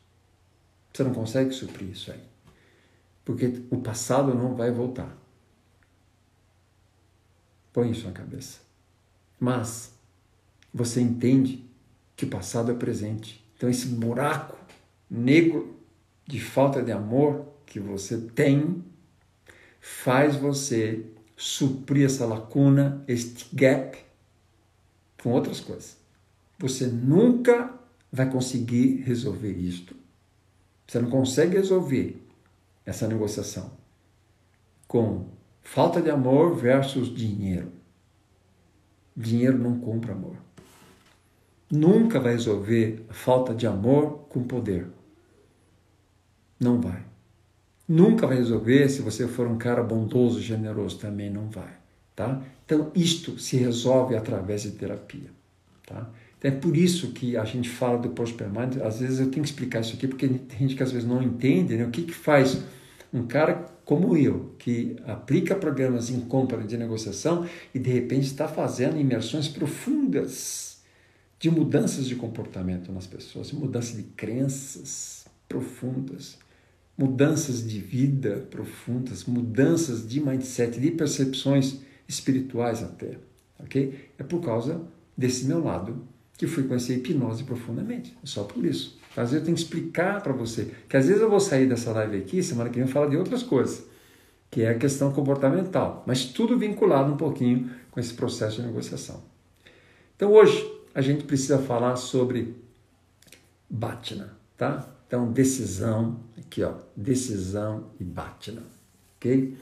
Você 0.93 1.03
não 1.03 1.15
consegue 1.15 1.51
suprir 1.51 1.89
isso 1.89 2.11
aí. 2.11 2.21
Porque 3.25 3.59
o 3.71 3.81
passado 3.81 4.35
não 4.35 4.53
vai 4.53 4.69
voltar. 4.69 5.17
Põe 7.73 7.89
isso 7.89 8.05
na 8.05 8.13
cabeça. 8.13 8.59
Mas 9.39 9.95
você 10.71 11.01
entende 11.01 11.65
que 12.15 12.25
o 12.25 12.29
passado 12.29 12.71
é 12.71 12.75
presente. 12.75 13.43
Então 13.57 13.67
esse 13.67 13.87
buraco 13.87 14.55
negro 15.09 15.75
de 16.27 16.39
falta 16.39 16.83
de 16.83 16.91
amor 16.91 17.47
que 17.69 17.79
você 17.79 18.17
tem 18.17 18.83
faz 19.79 20.35
você 20.35 21.05
suprir 21.37 22.05
essa 22.05 22.25
lacuna, 22.25 23.03
este 23.07 23.47
gap 23.55 23.97
com 25.21 25.31
outras 25.31 25.59
coisas. 25.59 25.95
Você 26.57 26.87
nunca 26.87 27.73
vai 28.11 28.29
conseguir 28.29 29.03
resolver 29.03 29.51
isto. 29.51 29.95
Você 30.85 30.99
não 30.99 31.09
consegue 31.09 31.55
resolver 31.55 32.21
essa 32.85 33.07
negociação 33.07 33.71
com 34.87 35.27
falta 35.61 36.01
de 36.01 36.09
amor 36.09 36.55
versus 36.55 37.13
dinheiro. 37.13 37.71
Dinheiro 39.15 39.57
não 39.59 39.79
compra 39.79 40.13
amor. 40.13 40.35
Nunca 41.71 42.19
vai 42.19 42.33
resolver 42.33 43.05
a 43.07 43.13
falta 43.13 43.53
de 43.53 43.67
amor 43.67 44.25
com 44.29 44.43
poder. 44.43 44.87
Não 46.59 46.81
vai. 46.81 47.08
Nunca 47.89 48.27
vai 48.27 48.37
resolver 48.37 48.87
se 48.87 49.01
você 49.01 49.27
for 49.27 49.47
um 49.47 49.57
cara 49.57 49.81
bondoso, 49.81 50.39
generoso, 50.39 50.99
também 50.99 51.27
não 51.27 51.49
vai. 51.49 51.73
Tá? 52.15 52.39
Então, 52.63 52.91
isto 52.93 53.39
se 53.39 53.57
resolve 53.57 54.15
através 54.15 54.61
de 54.61 54.71
terapia. 54.71 55.31
Tá? 55.87 56.07
Então, 56.37 56.51
é 56.51 56.53
por 56.53 56.77
isso 56.77 57.13
que 57.13 57.35
a 57.35 57.43
gente 57.45 57.67
fala 57.67 57.97
do 57.97 58.09
post-permanent. 58.09 58.79
Às 58.83 58.99
vezes 58.99 59.19
eu 59.19 59.31
tenho 59.31 59.43
que 59.43 59.49
explicar 59.49 59.79
isso 59.79 59.95
aqui, 59.95 60.07
porque 60.07 60.27
tem 60.27 60.59
gente 60.59 60.75
que 60.75 60.83
às 60.83 60.91
vezes 60.91 61.07
não 61.07 61.23
entende 61.23 61.75
né? 61.75 61.83
o 61.83 61.89
que, 61.89 62.03
que 62.03 62.13
faz 62.13 62.61
um 63.11 63.25
cara 63.25 63.65
como 63.83 64.15
eu, 64.15 64.53
que 64.59 64.97
aplica 65.07 65.55
programas 65.55 66.11
em 66.11 66.19
compra 66.19 66.61
de 66.61 66.77
negociação 66.77 67.47
e 67.73 67.79
de 67.79 67.89
repente 67.89 68.27
está 68.27 68.47
fazendo 68.47 68.99
imersões 68.99 69.47
profundas 69.47 70.77
de 71.39 71.49
mudanças 71.49 72.05
de 72.05 72.15
comportamento 72.15 72.91
nas 72.91 73.07
pessoas, 73.07 73.51
mudança 73.51 73.97
de 73.97 74.03
crenças 74.03 75.25
profundas, 75.47 76.37
mudanças 76.99 77.65
de 77.65 77.79
vida 77.79 78.45
profundas, 78.51 79.23
mudanças 79.23 80.05
de 80.05 80.19
mindset, 80.19 80.77
de 80.81 80.91
percepções 80.91 81.77
espirituais 82.05 82.83
até, 82.83 83.17
ok? 83.57 84.09
É 84.17 84.23
por 84.23 84.41
causa 84.41 84.81
desse 85.15 85.45
meu 85.45 85.63
lado 85.63 86.03
que 86.37 86.45
fui 86.45 86.63
conhecer 86.63 86.93
a 86.93 86.95
hipnose 86.97 87.45
profundamente, 87.45 88.17
só 88.25 88.43
por 88.43 88.65
isso. 88.65 88.99
Às 89.11 89.31
vezes 89.31 89.35
eu 89.35 89.45
tenho 89.45 89.55
que 89.55 89.63
explicar 89.63 90.21
para 90.21 90.33
você 90.33 90.73
que 90.89 90.97
às 90.97 91.07
vezes 91.07 91.21
eu 91.21 91.29
vou 91.29 91.39
sair 91.39 91.69
dessa 91.69 91.89
live 91.93 92.17
aqui, 92.17 92.43
semana 92.43 92.69
que 92.69 92.77
vem 92.77 92.87
falar 92.87 93.07
de 93.07 93.15
outras 93.15 93.43
coisas, 93.43 93.85
que 94.51 94.63
é 94.63 94.69
a 94.69 94.77
questão 94.77 95.13
comportamental, 95.13 96.03
mas 96.05 96.25
tudo 96.25 96.57
vinculado 96.57 97.13
um 97.13 97.17
pouquinho 97.17 97.71
com 97.91 97.99
esse 98.01 98.13
processo 98.13 98.57
de 98.57 98.67
negociação. 98.67 99.23
Então 100.17 100.33
hoje 100.33 100.69
a 100.93 100.99
gente 100.99 101.23
precisa 101.23 101.59
falar 101.59 101.95
sobre 101.95 102.57
Bhatna, 103.69 104.37
tá? 104.57 104.98
Então 105.09 105.31
decisão, 105.31 106.19
aqui 106.37 106.61
ó, 106.61 106.75
decisão 106.95 107.87
e 107.99 108.03
Bhatna, 108.03 108.61
ok? 109.17 109.57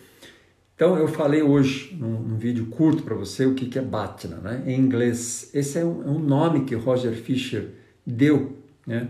Então 0.76 0.98
eu 0.98 1.08
falei 1.08 1.42
hoje 1.42 1.96
num, 1.96 2.22
num 2.22 2.38
vídeo 2.38 2.66
curto 2.66 3.02
para 3.02 3.16
você 3.16 3.46
o 3.46 3.56
que, 3.56 3.68
que 3.68 3.80
é 3.80 3.82
Bhatna, 3.82 4.36
né? 4.36 4.64
Em 4.68 4.78
inglês, 4.78 5.50
esse 5.54 5.80
é 5.80 5.86
um, 5.86 6.04
é 6.04 6.10
um 6.10 6.20
nome 6.20 6.66
que 6.66 6.76
Roger 6.76 7.14
Fisher 7.14 7.70
deu, 8.06 8.58
né? 8.86 9.10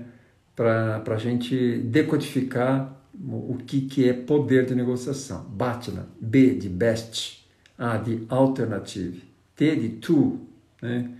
para 0.58 1.04
a 1.06 1.17
gente 1.17 1.78
decodificar 1.78 3.00
o 3.23 3.58
que, 3.58 3.82
que 3.82 4.10
é 4.10 4.13
poder 4.13 4.65
de 4.65 4.73
negociação. 4.73 5.45
Batna, 5.50 6.08
B 6.19 6.56
de 6.56 6.67
best, 6.67 7.47
A 7.78 7.97
de 7.97 8.23
alternative, 8.28 9.23
T 9.56 9.76
de 9.76 9.89
to, 9.89 10.39
né? 10.82 11.12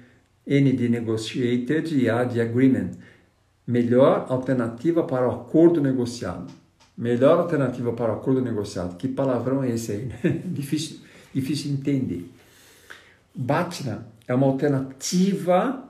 N 0.46 0.72
de 0.72 0.90
negotiated 0.90 1.96
e 1.96 2.10
A 2.10 2.24
de 2.24 2.42
agreement. 2.42 2.92
Melhor 3.68 4.28
alternativa 4.30 5.04
para 5.04 5.28
o 5.28 5.32
acordo 5.32 5.82
negociado. 5.82 6.48
Melhor 6.98 7.38
alternativa 7.38 7.92
para 7.92 8.14
o 8.14 8.16
acordo 8.16 8.42
negociado. 8.42 8.96
Que 8.96 9.10
palavrão 9.10 9.62
é 9.62 9.72
esse 9.72 9.92
aí? 9.92 10.10
Difícil, 10.46 11.00
difícil 11.34 11.72
de 11.72 11.78
entender. 11.78 12.32
Batna 13.36 14.08
é 14.26 14.34
uma 14.34 14.48
alternativa 14.48 15.84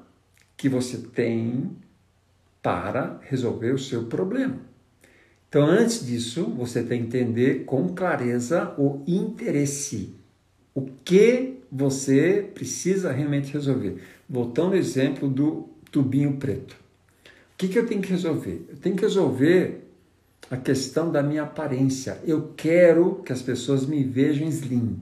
que 0.58 0.68
você 0.68 0.98
tem 0.98 1.72
para 2.62 3.20
resolver 3.22 3.72
o 3.72 3.80
seu 3.80 4.06
problema. 4.06 4.58
Então, 5.48 5.66
antes 5.66 6.06
disso, 6.06 6.44
você 6.46 6.84
tem 6.84 7.02
que 7.02 7.18
entender 7.18 7.63
com 7.63 7.90
clareza 7.90 8.74
o 8.78 9.04
interesse. 9.08 10.13
O 10.76 10.82
que 11.06 11.60
você 11.72 12.50
precisa 12.54 13.12
realmente 13.12 13.54
resolver. 13.54 14.02
Voltando 14.28 14.74
ao 14.74 14.76
exemplo 14.76 15.30
do 15.30 15.70
tubinho 15.90 16.36
preto. 16.38 16.87
O 17.58 17.60
que, 17.60 17.70
que 17.70 17.80
eu 17.80 17.88
tenho 17.88 18.04
que 18.04 18.12
resolver? 18.12 18.67
Eu 18.70 18.78
tenho 18.78 18.96
que 18.96 19.02
resolver 19.02 19.89
a 20.52 20.58
questão 20.58 21.12
da 21.12 21.24
minha 21.24 21.41
aparência. 21.41 22.20
Eu 22.24 22.54
quero 22.56 23.15
que 23.26 23.34
as 23.34 23.41
pessoas 23.41 23.84
me 23.84 24.04
vejam 24.04 24.48
slim. 24.48 25.02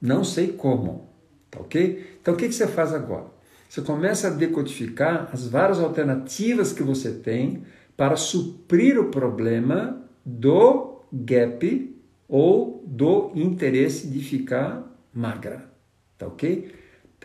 Não 0.00 0.24
sei 0.24 0.50
como. 0.50 1.10
Tá 1.50 1.60
ok? 1.60 2.16
Então, 2.22 2.32
o 2.32 2.36
que, 2.38 2.48
que 2.48 2.54
você 2.54 2.66
faz 2.66 2.94
agora? 2.94 3.26
Você 3.68 3.82
começa 3.82 4.28
a 4.28 4.30
decodificar 4.30 5.28
as 5.30 5.46
várias 5.46 5.78
alternativas 5.78 6.72
que 6.72 6.82
você 6.82 7.12
tem 7.12 7.64
para 7.94 8.16
suprir 8.16 8.98
o 8.98 9.10
problema 9.10 10.02
do 10.24 11.02
gap 11.12 12.02
ou 12.26 12.82
do 12.86 13.30
interesse 13.34 14.06
de 14.06 14.20
ficar 14.20 14.90
magra. 15.12 15.70
Tá 16.16 16.28
ok? 16.28 16.72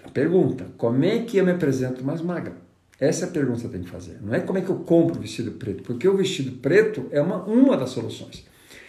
A 0.03 0.09
pergunta: 0.09 0.65
como 0.77 1.05
é 1.05 1.19
que 1.19 1.37
eu 1.37 1.45
me 1.45 1.51
apresento 1.51 2.03
mais 2.03 2.21
magra? 2.21 2.62
Essa 3.03 3.25
é 3.25 3.27
a 3.27 3.31
pergunta 3.31 3.57
que 3.57 3.67
você 3.67 3.73
tem 3.73 3.83
que 3.83 3.89
fazer. 3.89 4.19
Não 4.21 4.33
é 4.33 4.39
como 4.39 4.57
é 4.57 4.61
que 4.61 4.69
eu 4.69 4.77
compro 4.77 5.17
o 5.17 5.21
vestido 5.21 5.51
preto, 5.51 5.83
porque 5.83 6.07
o 6.07 6.15
vestido 6.15 6.53
preto 6.59 7.05
é 7.11 7.21
uma, 7.21 7.43
uma 7.43 7.75
das 7.75 7.89
soluções. 7.89 8.45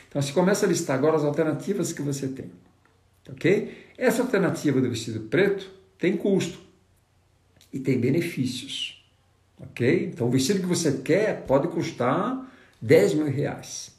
Então 0.08 0.22
você 0.22 0.32
começa 0.32 0.64
a 0.64 0.68
listar 0.68 0.96
agora 0.96 1.16
as 1.16 1.24
alternativas 1.24 1.92
que 1.92 2.00
você 2.00 2.28
tem. 2.28 2.52
Ok? 3.28 3.76
Essa 3.98 4.22
alternativa 4.22 4.80
do 4.80 4.88
vestido 4.88 5.18
preto 5.22 5.68
tem 5.98 6.16
custo 6.16 6.60
e 7.72 7.80
tem 7.80 7.98
benefícios. 7.98 9.04
Ok? 9.58 10.10
Então, 10.12 10.28
o 10.28 10.30
vestido 10.30 10.60
que 10.60 10.66
você 10.66 10.92
quer 10.98 11.44
pode 11.44 11.66
custar 11.66 12.48
10 12.80 13.14
mil 13.14 13.26
reais. 13.26 13.96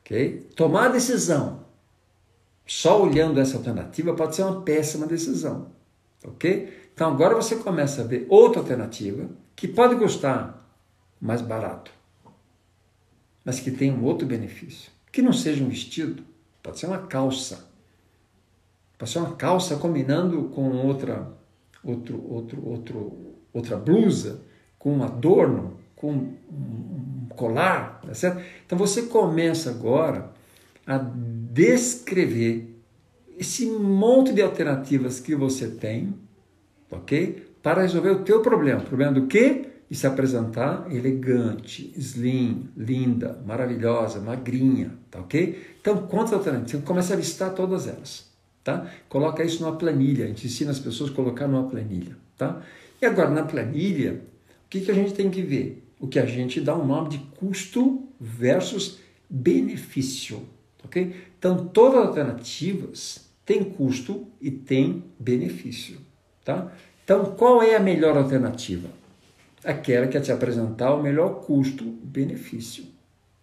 Ok? 0.00 0.48
Tomar 0.56 0.86
a 0.86 0.88
decisão 0.88 1.64
só 2.66 3.00
olhando 3.00 3.38
essa 3.38 3.56
alternativa 3.56 4.14
pode 4.14 4.34
ser 4.34 4.42
uma 4.42 4.62
péssima 4.62 5.06
decisão. 5.06 5.70
Ok? 6.24 6.77
Então, 6.98 7.12
agora 7.12 7.36
você 7.36 7.54
começa 7.54 8.02
a 8.02 8.04
ver 8.04 8.26
outra 8.28 8.60
alternativa 8.60 9.30
que 9.54 9.68
pode 9.68 9.94
custar 9.94 10.68
mais 11.20 11.40
barato, 11.40 11.92
mas 13.44 13.60
que 13.60 13.70
tem 13.70 13.92
um 13.92 14.02
outro 14.02 14.26
benefício. 14.26 14.90
Que 15.12 15.22
não 15.22 15.32
seja 15.32 15.62
um 15.62 15.68
vestido, 15.68 16.24
pode 16.60 16.76
ser 16.76 16.86
uma 16.86 16.98
calça. 16.98 17.70
Pode 18.98 19.12
ser 19.12 19.20
uma 19.20 19.36
calça 19.36 19.76
combinando 19.76 20.48
com 20.48 20.72
outra, 20.72 21.32
outro, 21.84 22.20
outro, 22.28 22.68
outro, 22.68 23.36
outra 23.52 23.76
blusa, 23.76 24.42
com 24.76 24.94
um 24.96 25.04
adorno, 25.04 25.78
com 25.94 26.10
um 26.10 27.28
colar, 27.36 28.00
tá 28.04 28.12
certo? 28.12 28.42
Então 28.66 28.76
você 28.76 29.02
começa 29.02 29.70
agora 29.70 30.32
a 30.84 30.98
descrever 30.98 32.76
esse 33.38 33.66
monte 33.66 34.32
de 34.32 34.42
alternativas 34.42 35.20
que 35.20 35.36
você 35.36 35.68
tem, 35.68 36.12
ok? 36.90 37.46
Para 37.62 37.82
resolver 37.82 38.10
o 38.10 38.22
teu 38.24 38.40
problema. 38.40 38.80
O 38.80 38.86
problema 38.86 39.12
do 39.12 39.26
quê? 39.26 39.66
E 39.90 39.94
se 39.94 40.06
apresentar 40.06 40.86
elegante, 40.90 41.92
slim, 41.96 42.68
linda, 42.76 43.42
maravilhosa, 43.46 44.20
magrinha, 44.20 44.92
tá 45.10 45.20
ok? 45.20 45.76
Então, 45.80 46.06
quantas 46.06 46.34
alternativas? 46.34 46.82
Você 46.82 46.86
começa 46.86 47.14
a 47.14 47.16
listar 47.16 47.54
todas 47.54 47.88
elas, 47.88 48.30
tá? 48.62 48.86
Coloca 49.08 49.42
isso 49.42 49.62
numa 49.62 49.76
planilha, 49.76 50.26
a 50.26 50.28
gente 50.28 50.46
ensina 50.46 50.70
as 50.70 50.78
pessoas 50.78 51.10
a 51.10 51.14
colocar 51.14 51.48
numa 51.48 51.66
planilha, 51.66 52.16
tá? 52.36 52.60
E 53.00 53.06
agora, 53.06 53.30
na 53.30 53.44
planilha, 53.44 54.20
o 54.66 54.68
que, 54.68 54.82
que 54.82 54.90
a 54.90 54.94
gente 54.94 55.14
tem 55.14 55.30
que 55.30 55.40
ver? 55.40 55.82
O 55.98 56.06
que 56.06 56.18
a 56.18 56.26
gente 56.26 56.60
dá 56.60 56.74
o 56.74 56.82
um 56.82 56.86
nome 56.86 57.08
de 57.08 57.18
custo 57.38 58.06
versus 58.20 58.98
benefício, 59.28 60.42
ok? 60.84 61.14
Então, 61.38 61.66
todas 61.66 62.00
as 62.00 62.06
alternativas 62.08 63.28
têm 63.46 63.64
custo 63.64 64.26
e 64.38 64.50
têm 64.50 65.04
benefício, 65.18 65.98
tá? 66.48 66.72
Então, 67.04 67.26
qual 67.36 67.62
é 67.62 67.76
a 67.76 67.80
melhor 67.80 68.16
alternativa? 68.16 68.88
Aquela 69.62 70.06
que 70.06 70.16
é 70.16 70.20
te 70.20 70.32
apresentar 70.32 70.94
o 70.94 71.02
melhor 71.02 71.42
custo-benefício, 71.42 72.86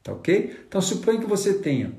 tá 0.01 0.11
ok? 0.11 0.55
Então, 0.67 0.81
suponha 0.81 1.19
que 1.19 1.27
você 1.27 1.53
tenha 1.53 1.93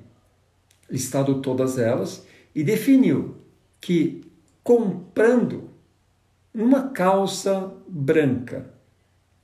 listado 0.90 1.40
todas 1.40 1.78
elas 1.78 2.26
e 2.52 2.64
definiu 2.64 3.36
que 3.80 4.24
comprando 4.64 5.70
uma 6.52 6.88
calça 6.88 7.72
branca 7.86 8.68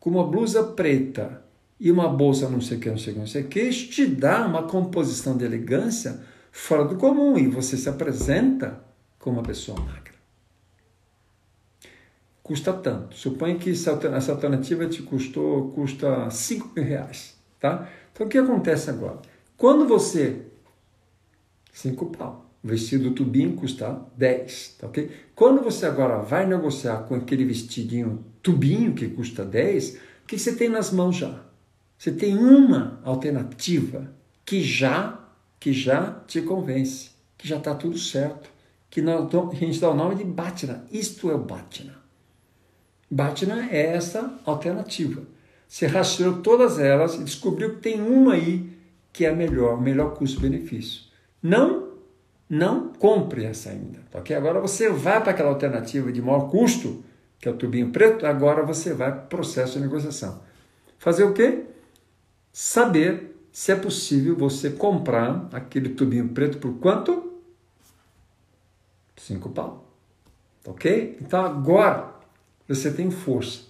com 0.00 0.10
uma 0.10 0.26
blusa 0.26 0.64
preta 0.64 1.44
e 1.78 1.92
uma 1.92 2.08
bolsa 2.08 2.48
não 2.48 2.60
sei 2.60 2.78
o 2.78 2.80
que, 2.80 2.90
não 2.90 2.98
sei 2.98 3.12
o 3.12 3.14
que, 3.14 3.20
não 3.20 3.26
sei 3.26 3.42
o 3.42 3.46
que, 3.46 3.70
te 3.70 4.06
dá 4.06 4.46
uma 4.46 4.64
composição 4.64 5.36
de 5.36 5.44
elegância 5.44 6.20
fora 6.50 6.84
do 6.84 6.96
comum 6.96 7.38
e 7.38 7.46
você 7.46 7.76
se 7.76 7.88
apresenta 7.88 8.82
como 9.18 9.36
uma 9.36 9.44
pessoa 9.44 9.78
magra. 9.78 10.01
Custa 12.42 12.72
tanto. 12.72 13.16
Suponha 13.16 13.56
que 13.56 13.70
essa 13.70 14.32
alternativa 14.32 14.86
te 14.86 15.02
custou, 15.02 15.70
custa 15.70 16.28
5 16.28 16.72
mil 16.74 16.84
reais, 16.84 17.36
tá? 17.60 17.88
Então 18.12 18.26
o 18.26 18.28
que 18.28 18.38
acontece 18.38 18.90
agora? 18.90 19.20
Quando 19.56 19.86
você... 19.86 20.42
5 21.72 22.06
pau. 22.06 22.50
O 22.62 22.68
vestido 22.68 23.10
tubinho 23.12 23.54
custa 23.54 24.00
10, 24.16 24.76
tá 24.80 24.86
ok? 24.86 25.10
Quando 25.34 25.62
você 25.62 25.86
agora 25.86 26.18
vai 26.18 26.46
negociar 26.46 26.98
com 27.04 27.14
aquele 27.14 27.44
vestidinho 27.44 28.24
tubinho 28.42 28.94
que 28.94 29.08
custa 29.08 29.44
10, 29.44 29.98
o 30.22 30.26
que 30.26 30.38
você 30.38 30.54
tem 30.54 30.68
nas 30.68 30.92
mãos 30.92 31.16
já? 31.16 31.44
Você 31.98 32.12
tem 32.12 32.36
uma 32.36 33.00
alternativa 33.04 34.12
que 34.44 34.62
já 34.62 35.22
que 35.62 35.72
já 35.72 36.10
te 36.26 36.42
convence, 36.42 37.10
que 37.38 37.46
já 37.46 37.56
está 37.56 37.72
tudo 37.72 37.96
certo, 37.96 38.50
que 38.90 39.00
nós, 39.00 39.32
a 39.32 39.54
gente 39.54 39.78
dá 39.78 39.90
o 39.90 39.94
nome 39.94 40.16
de 40.16 40.24
Bhatna. 40.24 40.84
Isto 40.90 41.30
é 41.30 41.34
o 41.36 41.38
Bhatna. 41.38 42.01
Bhatna 43.12 43.68
é 43.70 43.94
essa 43.94 44.40
alternativa. 44.42 45.22
Você 45.68 45.86
rastreou 45.86 46.40
todas 46.40 46.78
elas 46.78 47.14
e 47.16 47.22
descobriu 47.22 47.74
que 47.74 47.82
tem 47.82 48.00
uma 48.00 48.32
aí 48.32 48.72
que 49.12 49.26
é 49.26 49.28
a 49.28 49.36
melhor, 49.36 49.78
melhor 49.78 50.14
custo-benefício. 50.14 51.02
Não 51.42 51.92
não 52.48 52.88
compre 52.88 53.44
essa 53.44 53.70
ainda, 53.70 54.00
tá 54.10 54.18
ok? 54.18 54.34
Agora 54.34 54.60
você 54.60 54.88
vai 54.88 55.22
para 55.22 55.32
aquela 55.32 55.50
alternativa 55.50 56.10
de 56.10 56.22
maior 56.22 56.50
custo, 56.50 57.02
que 57.38 57.46
é 57.48 57.50
o 57.50 57.56
tubinho 57.56 57.90
preto, 57.90 58.26
agora 58.26 58.62
você 58.62 58.94
vai 58.94 59.10
para 59.10 59.24
o 59.24 59.28
processo 59.28 59.74
de 59.74 59.80
negociação. 59.80 60.42
Fazer 60.98 61.24
o 61.24 61.34
quê? 61.34 61.64
Saber 62.50 63.36
se 63.50 63.72
é 63.72 63.76
possível 63.76 64.36
você 64.36 64.70
comprar 64.70 65.48
aquele 65.52 65.90
tubinho 65.90 66.28
preto 66.28 66.58
por 66.58 66.74
quanto? 66.78 67.40
Cinco 69.16 69.50
pau. 69.50 69.86
Tá 70.62 70.70
ok? 70.70 71.18
Então 71.20 71.44
agora 71.44 72.11
você 72.74 72.90
tem 72.90 73.10
força. 73.10 73.60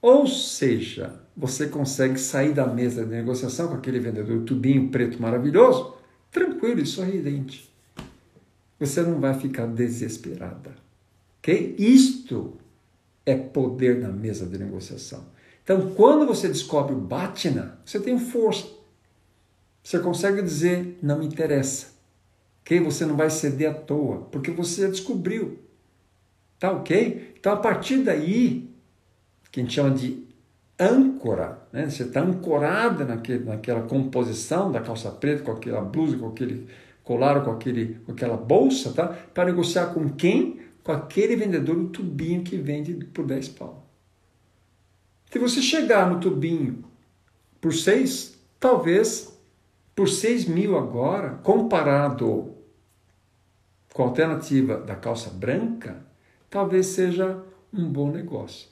Ou 0.00 0.26
seja, 0.26 1.20
você 1.36 1.66
consegue 1.68 2.18
sair 2.18 2.52
da 2.52 2.66
mesa 2.66 3.04
de 3.04 3.10
negociação 3.10 3.68
com 3.68 3.74
aquele 3.74 4.00
vendedor 4.00 4.42
tubinho 4.44 4.90
preto 4.90 5.20
maravilhoso, 5.20 5.94
tranquilo 6.30 6.80
e 6.80 6.86
sorridente 6.86 7.74
você 8.78 9.02
não 9.02 9.20
vai 9.20 9.34
ficar 9.34 9.66
desesperada. 9.66 10.74
Ok? 11.38 11.74
Isto 11.78 12.54
é 13.24 13.34
poder 13.34 13.98
na 13.98 14.08
mesa 14.08 14.46
de 14.46 14.58
negociação. 14.58 15.24
Então, 15.62 15.92
quando 15.94 16.26
você 16.26 16.48
descobre 16.48 16.94
o 16.94 17.00
Bhatna, 17.00 17.78
você 17.84 17.98
tem 17.98 18.18
força. 18.18 18.66
Você 19.82 19.98
consegue 19.98 20.42
dizer, 20.42 20.98
não 21.02 21.18
me 21.18 21.26
interessa. 21.26 21.88
Ok? 22.62 22.80
Você 22.80 23.06
não 23.06 23.16
vai 23.16 23.30
ceder 23.30 23.70
à 23.70 23.74
toa, 23.74 24.22
porque 24.30 24.50
você 24.50 24.82
já 24.82 24.88
descobriu. 24.88 25.58
Tá 26.64 26.72
ok? 26.72 27.34
Então, 27.38 27.52
a 27.52 27.58
partir 27.58 27.98
daí, 27.98 28.70
que 29.52 29.60
a 29.60 29.62
gente 29.62 29.74
chama 29.74 29.90
de 29.90 30.26
âncora, 30.80 31.58
né? 31.70 31.90
você 31.90 32.04
está 32.04 32.22
ancorada 32.22 33.04
naquele, 33.04 33.44
naquela 33.44 33.82
composição 33.82 34.72
da 34.72 34.80
calça 34.80 35.10
preta, 35.10 35.42
com 35.42 35.52
aquela 35.52 35.82
blusa, 35.82 36.16
com 36.16 36.26
aquele 36.26 36.66
colaram 37.02 37.44
com, 37.44 37.50
aquele, 37.50 37.96
com 38.06 38.12
aquela 38.12 38.38
bolsa, 38.38 38.94
tá? 38.94 39.08
Para 39.08 39.44
negociar 39.44 39.88
com 39.88 40.08
quem? 40.08 40.62
Com 40.82 40.90
aquele 40.92 41.36
vendedor 41.36 41.76
do 41.76 41.88
tubinho 41.88 42.42
que 42.42 42.56
vende 42.56 42.94
por 42.94 43.26
10 43.26 43.50
pau. 43.50 43.86
Se 45.30 45.38
você 45.38 45.60
chegar 45.60 46.08
no 46.08 46.18
tubinho 46.18 46.82
por 47.60 47.74
6, 47.74 48.38
talvez 48.58 49.38
por 49.94 50.08
6 50.08 50.46
mil 50.46 50.78
agora, 50.78 51.34
comparado 51.42 52.54
com 53.92 54.02
a 54.02 54.06
alternativa 54.06 54.78
da 54.78 54.96
calça 54.96 55.28
branca, 55.28 56.13
talvez 56.54 56.86
seja 56.86 57.42
um 57.72 57.90
bom 57.90 58.12
negócio. 58.12 58.68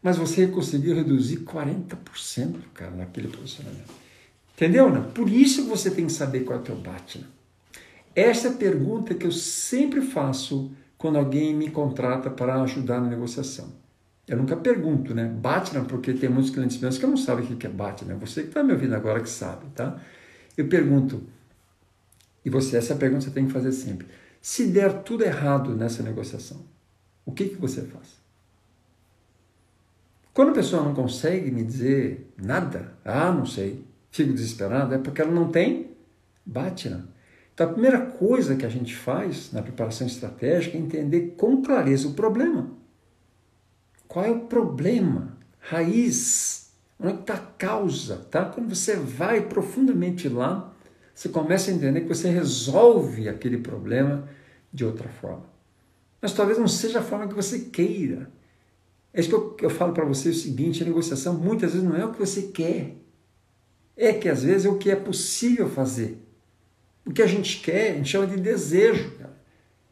Mas 0.00 0.16
você 0.16 0.46
conseguiu 0.46 0.94
reduzir 0.94 1.38
40%, 1.38 2.54
cara, 2.72 2.92
naquele 2.92 3.26
posicionamento. 3.26 3.92
Entendeu? 4.54 4.88
Né? 4.88 5.04
Por 5.12 5.28
isso 5.28 5.66
você 5.66 5.90
tem 5.90 6.06
que 6.06 6.12
saber 6.12 6.44
qual 6.44 6.60
é 6.60 6.62
o 6.62 6.64
teu 6.64 6.76
Batna. 6.76 7.26
Essa 8.14 8.46
é 8.46 8.50
a 8.52 8.54
pergunta 8.54 9.12
que 9.12 9.26
eu 9.26 9.32
sempre 9.32 10.00
faço 10.00 10.70
quando 10.96 11.18
alguém 11.18 11.52
me 11.52 11.68
contrata 11.68 12.30
para 12.30 12.62
ajudar 12.62 13.00
na 13.00 13.08
negociação. 13.08 13.72
Eu 14.28 14.36
nunca 14.36 14.56
pergunto, 14.56 15.12
né? 15.12 15.24
Batna, 15.24 15.84
porque 15.84 16.12
tem 16.12 16.30
muitos 16.30 16.52
clientes 16.52 16.78
meus 16.78 16.96
que 16.96 17.06
não 17.06 17.16
sabem 17.16 17.44
o 17.52 17.56
que 17.56 17.66
é 17.66 17.70
Batna. 17.70 18.14
Você 18.14 18.42
que 18.42 18.48
está 18.48 18.62
me 18.62 18.72
ouvindo 18.72 18.94
agora 18.94 19.20
que 19.20 19.28
sabe, 19.28 19.66
tá? 19.74 20.00
Eu 20.56 20.68
pergunto, 20.68 21.24
e 22.44 22.50
você, 22.50 22.76
essa 22.76 22.94
pergunta 22.94 23.24
você 23.24 23.30
tem 23.30 23.46
que 23.46 23.52
fazer 23.52 23.72
sempre. 23.72 24.06
Se 24.40 24.68
der 24.68 25.02
tudo 25.02 25.24
errado 25.24 25.74
nessa 25.74 26.04
negociação, 26.04 26.64
o 27.30 27.32
que, 27.32 27.48
que 27.48 27.56
você 27.56 27.82
faz? 27.82 28.20
Quando 30.32 30.50
a 30.50 30.54
pessoa 30.54 30.82
não 30.82 30.94
consegue 30.94 31.50
me 31.50 31.64
dizer 31.64 32.32
nada, 32.36 32.94
ah, 33.04 33.32
não 33.32 33.46
sei, 33.46 33.84
fico 34.10 34.32
desesperado, 34.32 34.94
é 34.94 34.98
porque 34.98 35.20
ela 35.20 35.32
não 35.32 35.50
tem 35.50 35.90
Batna. 36.44 37.08
Então, 37.52 37.68
a 37.68 37.72
primeira 37.72 38.00
coisa 38.00 38.56
que 38.56 38.64
a 38.64 38.68
gente 38.68 38.96
faz 38.96 39.52
na 39.52 39.62
preparação 39.62 40.06
estratégica 40.06 40.76
é 40.76 40.80
entender 40.80 41.34
com 41.36 41.62
clareza 41.62 42.08
o 42.08 42.14
problema. 42.14 42.70
Qual 44.08 44.24
é 44.24 44.30
o 44.30 44.40
problema? 44.40 45.36
Raiz. 45.58 46.72
Onde 46.98 47.20
está 47.20 47.34
a 47.34 47.38
causa? 47.38 48.16
Tá? 48.30 48.44
Quando 48.44 48.74
você 48.74 48.96
vai 48.96 49.42
profundamente 49.42 50.28
lá, 50.28 50.72
você 51.14 51.28
começa 51.28 51.70
a 51.70 51.74
entender 51.74 52.00
que 52.02 52.08
você 52.08 52.30
resolve 52.30 53.28
aquele 53.28 53.58
problema 53.58 54.28
de 54.72 54.84
outra 54.84 55.08
forma. 55.08 55.49
Mas 56.20 56.32
talvez 56.32 56.58
não 56.58 56.68
seja 56.68 56.98
a 56.98 57.02
forma 57.02 57.28
que 57.28 57.34
você 57.34 57.60
queira. 57.60 58.30
É 59.12 59.20
isso 59.20 59.28
que 59.28 59.34
eu, 59.34 59.56
eu 59.62 59.70
falo 59.70 59.92
para 59.92 60.04
você 60.04 60.28
o 60.28 60.34
seguinte: 60.34 60.82
a 60.82 60.86
negociação 60.86 61.34
muitas 61.34 61.72
vezes 61.72 61.86
não 61.86 61.96
é 61.96 62.04
o 62.04 62.12
que 62.12 62.18
você 62.18 62.42
quer. 62.42 62.96
É 63.96 64.12
que 64.12 64.28
às 64.28 64.42
vezes 64.42 64.66
é 64.66 64.68
o 64.68 64.78
que 64.78 64.90
é 64.90 64.96
possível 64.96 65.68
fazer. 65.68 66.18
O 67.04 67.12
que 67.12 67.22
a 67.22 67.26
gente 67.26 67.60
quer, 67.60 67.92
a 67.92 67.94
gente 67.96 68.08
chama 68.08 68.26
de 68.26 68.36
desejo. 68.36 69.10
Cara. 69.18 69.40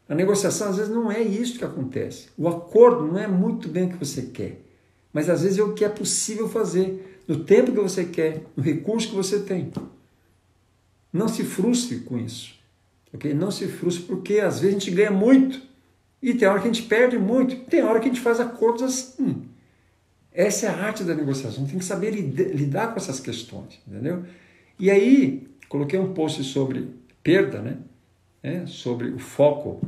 A 0.09 0.14
negociação 0.14 0.71
às 0.71 0.77
vezes 0.77 0.93
não 0.93 1.11
é 1.11 1.21
isso 1.21 1.59
que 1.59 1.64
acontece. 1.64 2.29
O 2.37 2.49
acordo 2.49 3.07
não 3.07 3.19
é 3.19 3.27
muito 3.27 3.69
bem 3.69 3.85
o 3.85 3.91
que 3.91 3.99
você 3.99 4.23
quer, 4.23 4.62
mas 5.12 5.29
às 5.29 5.43
vezes 5.43 5.59
é 5.59 5.62
o 5.62 5.75
que 5.75 5.85
é 5.85 5.88
possível 5.88 6.49
fazer, 6.49 7.23
no 7.29 7.45
tempo 7.45 7.73
que 7.73 7.81
você 7.81 8.07
quer, 8.07 8.43
no 8.57 8.62
recurso 8.62 9.11
que 9.11 9.14
você 9.14 9.41
tem. 9.41 9.71
Não 11.12 11.29
se 11.29 11.45
frustre 11.45 12.01
com 12.01 12.19
isso. 12.19 12.55
ok? 13.12 13.35
Não 13.35 13.51
se 13.51 13.67
frustre 13.67 14.05
porque 14.05 14.41
às 14.41 14.61
vezes 14.61 14.77
a 14.77 14.79
gente 14.79 14.91
ganha 14.91 15.11
muito 15.11 15.61
e 16.23 16.35
tem 16.35 16.49
hora 16.49 16.61
que 16.61 16.69
a 16.69 16.73
gente 16.73 16.87
perde 16.87 17.19
muito, 17.19 17.57
tem 17.65 17.83
hora 17.83 18.01
que 18.01 18.07
a 18.07 18.13
gente 18.13 18.21
faz 18.21 18.41
acordos 18.41 18.83
assim. 18.83 19.49
Essa 20.33 20.67
é 20.67 20.69
a 20.69 20.77
arte 20.77 21.05
da 21.05 21.15
negociação, 21.15 21.67
tem 21.67 21.79
que 21.79 21.85
saber 21.85 22.11
lidar 22.11 22.89
com 22.89 22.97
essas 22.97 23.19
questões, 23.19 23.81
entendeu? 23.87 24.25
E 24.79 24.91
aí, 24.91 25.49
coloquei 25.69 25.99
um 25.99 26.13
post 26.13 26.43
sobre 26.45 26.89
perda, 27.23 27.61
né? 27.61 27.79
É, 28.43 28.67
sobre 28.67 29.09
o 29.09 29.19
foco, 29.19 29.81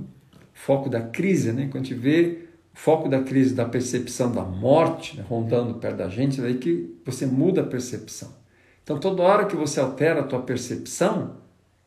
foco 0.52 0.88
da 0.88 1.00
crise, 1.00 1.52
né? 1.52 1.68
Quando 1.70 1.84
a 1.84 1.86
gente 1.86 1.94
vê 1.94 2.48
o 2.74 2.78
foco 2.78 3.08
da 3.08 3.22
crise 3.22 3.54
da 3.54 3.64
percepção 3.64 4.32
da 4.32 4.42
morte 4.42 5.16
né? 5.16 5.24
rondando 5.28 5.74
perto 5.74 5.98
da 5.98 6.08
gente, 6.08 6.40
é 6.40 6.44
aí 6.44 6.58
que 6.58 6.96
você 7.04 7.26
muda 7.26 7.60
a 7.60 7.66
percepção. 7.66 8.34
Então, 8.82 8.98
toda 8.98 9.22
hora 9.22 9.46
que 9.46 9.54
você 9.54 9.78
altera 9.78 10.20
a 10.20 10.24
tua 10.24 10.42
percepção 10.42 11.36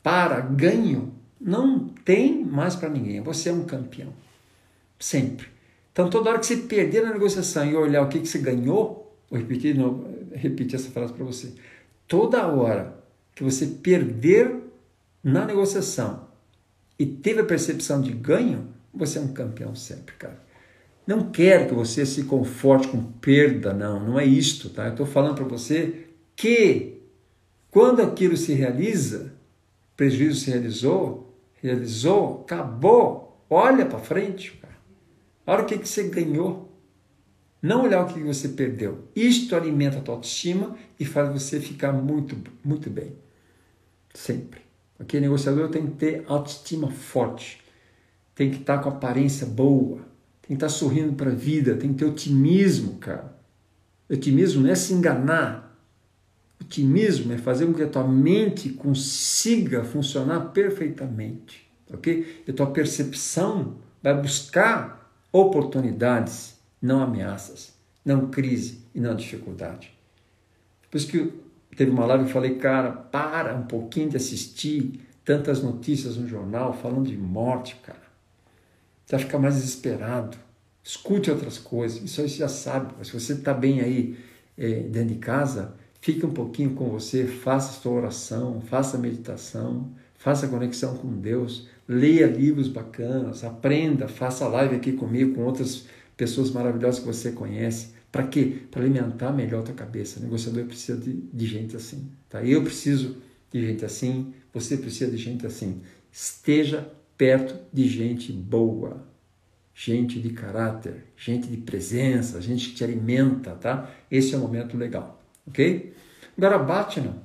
para 0.01 0.39
ganho, 0.39 1.13
não 1.39 1.89
tem 1.89 2.43
mais 2.43 2.75
para 2.75 2.87
ninguém. 2.87 3.19
Você 3.21 3.49
é 3.49 3.53
um 3.53 3.65
campeão. 3.65 4.13
Sempre. 5.03 5.47
Então, 5.91 6.09
toda 6.09 6.29
hora 6.29 6.39
que 6.39 6.45
você 6.45 6.55
perder 6.55 7.03
na 7.03 7.11
negociação 7.11 7.69
e 7.69 7.75
olhar 7.75 8.03
o 8.03 8.07
que, 8.07 8.21
que 8.21 8.25
você 8.25 8.39
ganhou, 8.39 9.13
vou 9.29 9.37
repetir, 9.37 9.75
não, 9.75 10.01
repetir 10.31 10.75
essa 10.75 10.89
frase 10.91 11.11
para 11.11 11.25
você. 11.25 11.51
Toda 12.07 12.47
hora 12.47 13.03
que 13.35 13.43
você 13.43 13.67
perder 13.67 14.61
na 15.21 15.45
negociação 15.45 16.29
e 16.97 17.05
teve 17.05 17.41
a 17.41 17.45
percepção 17.45 18.01
de 18.01 18.13
ganho, 18.13 18.69
você 18.93 19.19
é 19.19 19.21
um 19.21 19.33
campeão 19.33 19.75
sempre, 19.75 20.15
cara. 20.15 20.41
Não 21.05 21.31
quero 21.31 21.67
que 21.67 21.73
você 21.73 22.05
se 22.05 22.23
conforte 22.23 22.87
com 22.87 23.03
perda, 23.03 23.73
não, 23.73 23.99
não 23.99 24.17
é 24.17 24.25
isto, 24.25 24.69
tá? 24.69 24.85
Eu 24.85 24.91
estou 24.91 25.05
falando 25.05 25.35
para 25.35 25.43
você 25.43 26.07
que 26.33 27.01
quando 27.69 28.01
aquilo 28.01 28.37
se 28.37 28.53
realiza, 28.53 29.33
prejuízo 29.97 30.39
se 30.39 30.49
realizou, 30.49 31.35
realizou, 31.61 32.43
acabou, 32.45 33.43
olha 33.49 33.85
para 33.85 33.99
frente, 33.99 34.53
cara. 34.61 34.72
Olha 35.45 35.63
o 35.63 35.65
que, 35.65 35.77
que 35.77 35.87
você 35.87 36.03
ganhou. 36.03 36.71
Não 37.61 37.83
olhar 37.83 38.03
o 38.03 38.13
que 38.13 38.19
você 38.19 38.49
perdeu. 38.49 39.07
Isto 39.15 39.55
alimenta 39.55 39.97
a 39.97 40.01
tua 40.01 40.15
autoestima 40.15 40.75
e 40.99 41.05
faz 41.05 41.31
você 41.31 41.59
ficar 41.61 41.93
muito, 41.93 42.35
muito 42.63 42.89
bem. 42.89 43.13
Sempre. 44.13 44.61
Ok? 44.99 45.19
Negociador 45.19 45.69
tem 45.69 45.87
que 45.87 45.93
ter 45.93 46.23
autoestima 46.27 46.91
forte. 46.91 47.61
Tem 48.35 48.51
que 48.51 48.57
estar 48.57 48.79
com 48.79 48.89
aparência 48.89 49.47
boa. 49.47 49.99
Tem 50.41 50.49
que 50.49 50.53
estar 50.55 50.69
sorrindo 50.69 51.13
para 51.13 51.31
a 51.31 51.35
vida. 51.35 51.75
Tem 51.75 51.93
que 51.93 51.99
ter 51.99 52.05
otimismo, 52.05 52.97
cara. 52.97 53.33
Otimismo 54.09 54.63
não 54.63 54.69
é 54.69 54.75
se 54.75 54.93
enganar. 54.93 55.79
Otimismo 56.59 57.31
é 57.31 57.37
fazer 57.37 57.65
com 57.65 57.73
que 57.73 57.83
a 57.83 57.87
tua 57.87 58.07
mente 58.07 58.69
consiga 58.69 59.83
funcionar 59.83 60.51
perfeitamente. 60.51 61.65
Ok? 61.91 62.43
E 62.45 62.51
a 62.51 62.53
tua 62.53 62.67
percepção 62.71 63.77
vai 64.01 64.19
buscar 64.19 65.02
oportunidades, 65.33 66.55
não 66.79 67.01
ameaças, 67.01 67.73
não 68.05 68.29
crise 68.29 68.85
e 68.93 68.99
não 68.99 69.15
dificuldade. 69.15 69.91
Por 70.91 70.97
isso 70.97 71.07
que 71.07 71.33
teve 71.75 71.89
uma 71.89 72.05
live 72.05 72.25
eu 72.25 72.29
falei, 72.29 72.55
cara, 72.55 72.91
para 72.91 73.55
um 73.55 73.63
pouquinho 73.63 74.09
de 74.09 74.17
assistir 74.17 75.01
tantas 75.25 75.63
notícias 75.63 76.17
no 76.17 76.27
jornal 76.27 76.71
falando 76.73 77.09
de 77.09 77.17
morte, 77.17 77.75
cara. 77.77 78.03
Você 79.05 79.15
vai 79.15 79.25
ficar 79.25 79.39
mais 79.39 79.55
desesperado. 79.55 80.37
Escute 80.83 81.31
outras 81.31 81.57
coisas, 81.57 82.03
isso 82.03 82.21
aí 82.21 82.29
você 82.29 82.37
já 82.37 82.47
sabe. 82.49 82.93
Mas 82.97 83.07
se 83.07 83.13
você 83.13 83.33
está 83.33 83.53
bem 83.53 83.81
aí 83.81 84.17
é, 84.57 84.81
dentro 84.81 85.15
de 85.15 85.19
casa, 85.19 85.73
fique 86.01 86.25
um 86.25 86.33
pouquinho 86.33 86.75
com 86.75 86.89
você, 86.89 87.25
faça 87.25 87.71
a 87.71 87.81
sua 87.81 87.93
oração, 87.93 88.61
faça 88.61 88.97
a 88.97 88.99
meditação, 88.99 89.89
faça 90.15 90.45
a 90.45 90.49
conexão 90.49 90.97
com 90.97 91.07
Deus, 91.07 91.67
leia 91.87 92.27
livros 92.27 92.67
bacanas, 92.67 93.43
aprenda, 93.43 94.07
faça 94.07 94.47
live 94.47 94.75
aqui 94.75 94.93
comigo, 94.93 95.35
com 95.35 95.43
outras 95.43 95.85
pessoas 96.15 96.51
maravilhosas 96.51 96.99
que 96.99 97.05
você 97.05 97.31
conhece. 97.31 97.93
Para 98.11 98.27
quê? 98.27 98.59
Para 98.69 98.83
alimentar 98.83 99.31
melhor 99.31 99.61
a 99.61 99.63
tua 99.63 99.73
cabeça. 99.73 100.19
O 100.19 100.23
negociador 100.23 100.65
precisa 100.65 100.97
de, 100.99 101.13
de 101.13 101.45
gente 101.45 101.75
assim. 101.75 102.11
Tá? 102.29 102.43
Eu 102.43 102.63
preciso 102.63 103.17
de 103.51 103.65
gente 103.65 103.83
assim, 103.83 104.33
você 104.53 104.77
precisa 104.77 105.09
de 105.09 105.17
gente 105.17 105.45
assim. 105.45 105.81
Esteja 106.11 106.91
perto 107.17 107.55
de 107.71 107.87
gente 107.87 108.31
boa, 108.31 109.03
gente 109.73 110.19
de 110.19 110.29
caráter, 110.29 111.05
gente 111.17 111.47
de 111.47 111.57
presença, 111.57 112.41
gente 112.41 112.69
que 112.69 112.75
te 112.75 112.83
alimenta, 112.83 113.51
tá? 113.51 113.89
Esse 114.09 114.35
é 114.35 114.37
o 114.37 114.41
momento 114.41 114.77
legal, 114.77 115.21
ok? 115.47 115.93
Agora, 116.37 116.59
Batman, 116.59 117.22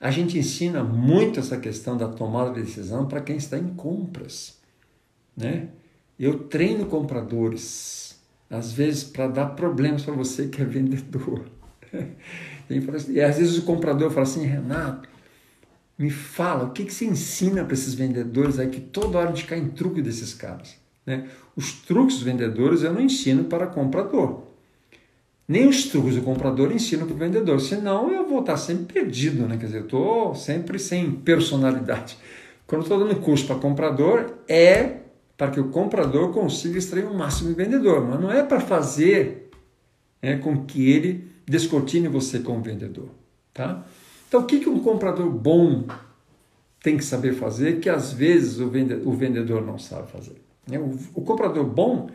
a 0.00 0.10
gente 0.10 0.38
ensina 0.38 0.82
muito 0.82 1.40
essa 1.40 1.56
questão 1.56 1.96
da 1.96 2.08
tomada 2.08 2.52
de 2.52 2.62
decisão 2.62 3.06
para 3.06 3.20
quem 3.20 3.36
está 3.36 3.58
em 3.58 3.68
compras, 3.74 4.58
né? 5.36 5.68
Eu 6.18 6.40
treino 6.44 6.86
compradores 6.86 8.18
às 8.50 8.72
vezes 8.72 9.04
para 9.04 9.28
dar 9.28 9.46
problemas 9.46 10.04
para 10.04 10.14
você 10.14 10.48
que 10.48 10.62
é 10.62 10.64
vendedor. 10.64 11.46
E 13.08 13.18
às 13.22 13.38
vezes 13.38 13.56
o 13.56 13.62
comprador 13.62 14.10
fala 14.10 14.24
assim, 14.24 14.44
Renato, 14.44 15.08
me 15.96 16.10
fala, 16.10 16.64
o 16.64 16.70
que, 16.70 16.84
que 16.84 16.92
você 16.92 17.06
ensina 17.06 17.64
para 17.64 17.72
esses 17.72 17.94
vendedores 17.94 18.58
aí 18.58 18.68
que 18.68 18.78
toda 18.78 19.16
hora 19.16 19.32
de 19.32 19.44
cair 19.44 19.62
em 19.62 19.70
truque 19.70 20.02
desses 20.02 20.34
caras? 20.34 20.76
Né? 21.06 21.26
Os 21.56 21.72
truques 21.72 22.16
dos 22.16 22.24
vendedores 22.24 22.82
eu 22.82 22.92
não 22.92 23.00
ensino 23.00 23.44
para 23.44 23.66
comprador. 23.66 24.47
Nem 25.48 25.66
os 25.66 25.86
truques 25.86 26.14
do 26.14 26.20
comprador 26.20 26.68
eu 26.68 26.76
ensino 26.76 27.06
para 27.06 27.14
o 27.14 27.18
vendedor, 27.18 27.58
senão 27.58 28.12
eu 28.12 28.28
vou 28.28 28.40
estar 28.40 28.58
sempre 28.58 28.92
perdido, 28.92 29.48
né? 29.48 29.56
quer 29.56 29.64
dizer, 29.64 29.78
eu 29.78 29.84
estou 29.84 30.34
sempre 30.34 30.78
sem 30.78 31.10
personalidade. 31.10 32.18
Quando 32.66 32.82
estou 32.82 32.98
dando 32.98 33.16
curso 33.16 33.46
para 33.46 33.56
comprador, 33.56 34.34
é 34.46 34.98
para 35.38 35.50
que 35.50 35.58
o 35.58 35.70
comprador 35.70 36.32
consiga 36.32 36.76
extrair 36.76 37.06
o 37.06 37.14
máximo 37.14 37.48
do 37.48 37.56
vendedor, 37.56 38.06
mas 38.06 38.20
não 38.20 38.30
é 38.30 38.42
para 38.42 38.60
fazer 38.60 39.50
é, 40.20 40.36
com 40.36 40.66
que 40.66 40.90
ele 40.90 41.30
descortine 41.46 42.08
você 42.08 42.40
como 42.40 42.60
vendedor. 42.60 43.08
Tá? 43.54 43.86
Então, 44.28 44.42
o 44.42 44.44
que, 44.44 44.60
que 44.60 44.68
um 44.68 44.80
comprador 44.80 45.30
bom 45.30 45.86
tem 46.82 46.98
que 46.98 47.04
saber 47.04 47.32
fazer 47.32 47.80
que 47.80 47.88
às 47.88 48.12
vezes 48.12 48.60
o 48.60 48.68
vendedor, 48.68 49.64
não 49.64 49.78
sabe 49.78 50.10
fazer? 50.10 50.36
Né? 50.66 50.78
O 51.14 51.22
comprador 51.22 51.64
bom 51.64 52.10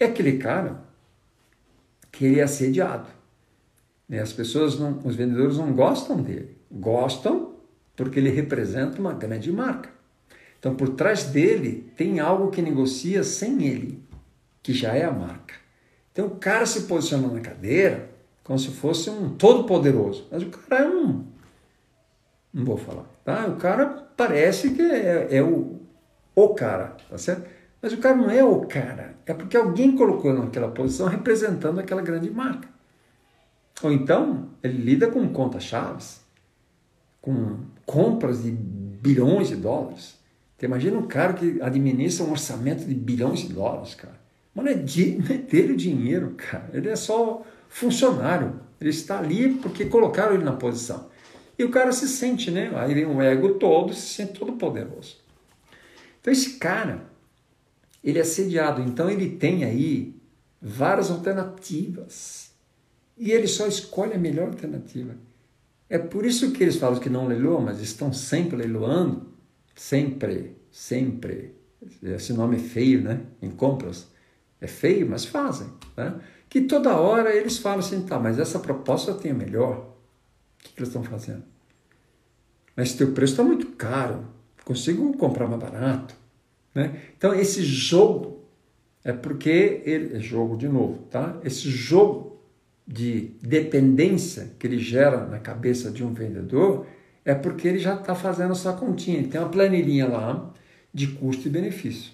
é 0.00 0.06
aquele 0.06 0.38
cara 0.38 0.84
que 2.16 2.24
ele 2.24 2.40
é 2.40 2.44
assediado. 2.44 3.08
Né? 4.08 4.20
As 4.20 4.32
pessoas, 4.32 4.78
não, 4.78 4.98
os 5.04 5.14
vendedores 5.14 5.58
não 5.58 5.72
gostam 5.74 6.16
dele. 6.16 6.56
Gostam 6.70 7.54
porque 7.94 8.18
ele 8.18 8.30
representa 8.30 8.98
uma 8.98 9.12
grande 9.12 9.52
marca. 9.52 9.90
Então, 10.58 10.74
por 10.74 10.90
trás 10.90 11.24
dele 11.24 11.92
tem 11.94 12.18
algo 12.18 12.50
que 12.50 12.62
negocia 12.62 13.22
sem 13.22 13.66
ele, 13.66 14.02
que 14.62 14.72
já 14.72 14.94
é 14.94 15.04
a 15.04 15.12
marca. 15.12 15.54
Então, 16.10 16.26
o 16.26 16.36
cara 16.36 16.64
se 16.64 16.82
posiciona 16.82 17.28
na 17.28 17.40
cadeira 17.40 18.08
como 18.42 18.58
se 18.58 18.70
fosse 18.70 19.10
um 19.10 19.30
todo-poderoso, 19.30 20.26
mas 20.30 20.42
o 20.42 20.46
cara 20.46 20.84
é 20.84 20.88
um. 20.88 21.26
Não 22.52 22.64
vou 22.64 22.78
falar, 22.78 23.04
tá? 23.24 23.46
O 23.48 23.56
cara 23.56 24.08
parece 24.16 24.70
que 24.70 24.80
é, 24.80 25.36
é 25.36 25.42
o, 25.42 25.80
o 26.34 26.48
cara, 26.54 26.96
tá 27.10 27.18
certo? 27.18 27.46
Mas 27.80 27.92
o 27.92 27.98
cara 27.98 28.16
não 28.16 28.30
é 28.30 28.42
o 28.42 28.60
cara, 28.66 29.16
é 29.26 29.34
porque 29.34 29.56
alguém 29.56 29.94
colocou 29.94 30.32
naquela 30.32 30.68
posição 30.68 31.06
representando 31.06 31.78
aquela 31.78 32.02
grande 32.02 32.30
marca. 32.30 32.68
Ou 33.82 33.92
então, 33.92 34.48
ele 34.62 34.78
lida 34.78 35.08
com 35.08 35.28
contas-chaves, 35.28 36.20
com 37.20 37.58
compras 37.84 38.42
de 38.42 38.50
bilhões 38.50 39.48
de 39.48 39.56
dólares. 39.56 40.16
Você 40.56 40.66
imagina 40.66 40.98
um 40.98 41.06
cara 41.06 41.34
que 41.34 41.60
administra 41.60 42.24
um 42.24 42.30
orçamento 42.30 42.84
de 42.84 42.94
bilhões 42.94 43.40
de 43.40 43.52
dólares, 43.52 43.94
cara. 43.94 44.18
Mas 44.54 44.64
não 44.64 44.72
é, 44.72 44.74
é 45.34 45.38
dele 45.38 45.74
o 45.74 45.76
dinheiro, 45.76 46.34
cara. 46.36 46.70
Ele 46.72 46.88
é 46.88 46.96
só 46.96 47.44
funcionário. 47.68 48.58
Ele 48.80 48.90
está 48.90 49.18
ali 49.18 49.54
porque 49.54 49.84
colocaram 49.84 50.34
ele 50.34 50.44
na 50.44 50.52
posição. 50.52 51.08
E 51.58 51.64
o 51.64 51.70
cara 51.70 51.92
se 51.92 52.08
sente, 52.08 52.50
né? 52.50 52.70
Aí 52.74 52.94
vem 52.94 53.06
o 53.06 53.20
ego 53.20 53.54
todo, 53.54 53.92
se 53.92 54.14
sente 54.14 54.38
todo 54.38 54.52
poderoso. 54.52 55.18
Então 56.20 56.32
esse 56.32 56.58
cara, 56.58 57.04
ele 58.06 58.18
é 58.18 58.22
assediado. 58.22 58.80
Então 58.80 59.10
ele 59.10 59.36
tem 59.36 59.64
aí 59.64 60.16
várias 60.62 61.10
alternativas. 61.10 62.50
E 63.18 63.32
ele 63.32 63.46
só 63.46 63.66
escolhe 63.66 64.14
a 64.14 64.18
melhor 64.18 64.48
alternativa. 64.48 65.14
É 65.88 65.98
por 65.98 66.24
isso 66.24 66.52
que 66.52 66.62
eles 66.62 66.76
falam 66.76 66.98
que 66.98 67.10
não 67.10 67.26
leiloam, 67.26 67.60
mas 67.60 67.80
estão 67.80 68.12
sempre 68.12 68.56
leiloando 68.56 69.36
sempre, 69.76 70.56
sempre, 70.72 71.54
esse 72.02 72.32
nome 72.32 72.56
é 72.56 72.58
feio, 72.58 73.02
né? 73.02 73.20
Em 73.40 73.50
compras, 73.50 74.08
é 74.60 74.66
feio, 74.66 75.08
mas 75.08 75.26
fazem, 75.26 75.68
né? 75.96 76.18
Que 76.48 76.62
toda 76.62 76.96
hora 76.96 77.34
eles 77.34 77.58
falam 77.58 77.80
assim, 77.80 78.06
tá, 78.06 78.18
mas 78.18 78.38
essa 78.38 78.58
proposta 78.58 79.12
tem 79.14 79.32
a 79.32 79.34
melhor. 79.34 79.78
O 79.78 80.62
que, 80.62 80.72
que 80.72 80.78
eles 80.80 80.88
estão 80.88 81.04
fazendo? 81.04 81.44
Mas 82.74 82.94
teu 82.94 83.12
preço 83.12 83.34
está 83.34 83.44
muito 83.44 83.66
caro, 83.72 84.26
consigo 84.64 85.16
comprar 85.16 85.46
mais 85.46 85.60
barato, 85.60 86.14
né? 86.76 87.00
Então 87.16 87.34
esse 87.34 87.62
jogo 87.62 88.44
é 89.02 89.10
porque 89.10 89.80
ele 89.86 90.16
é 90.16 90.20
jogo 90.20 90.58
de 90.58 90.68
novo, 90.68 90.98
tá? 91.10 91.40
Esse 91.42 91.70
jogo 91.70 92.38
de 92.86 93.30
dependência 93.40 94.52
que 94.58 94.66
ele 94.66 94.78
gera 94.78 95.26
na 95.26 95.38
cabeça 95.38 95.90
de 95.90 96.04
um 96.04 96.12
vendedor 96.12 96.86
é 97.24 97.34
porque 97.34 97.66
ele 97.66 97.78
já 97.78 97.94
está 97.94 98.14
fazendo 98.14 98.52
a 98.52 98.54
sua 98.54 98.74
continha. 98.74 99.18
Ele 99.18 99.28
tem 99.28 99.40
uma 99.40 99.48
planilhinha 99.48 100.06
lá 100.06 100.52
de 100.92 101.06
custo 101.08 101.48
e 101.48 101.50
benefício. 101.50 102.12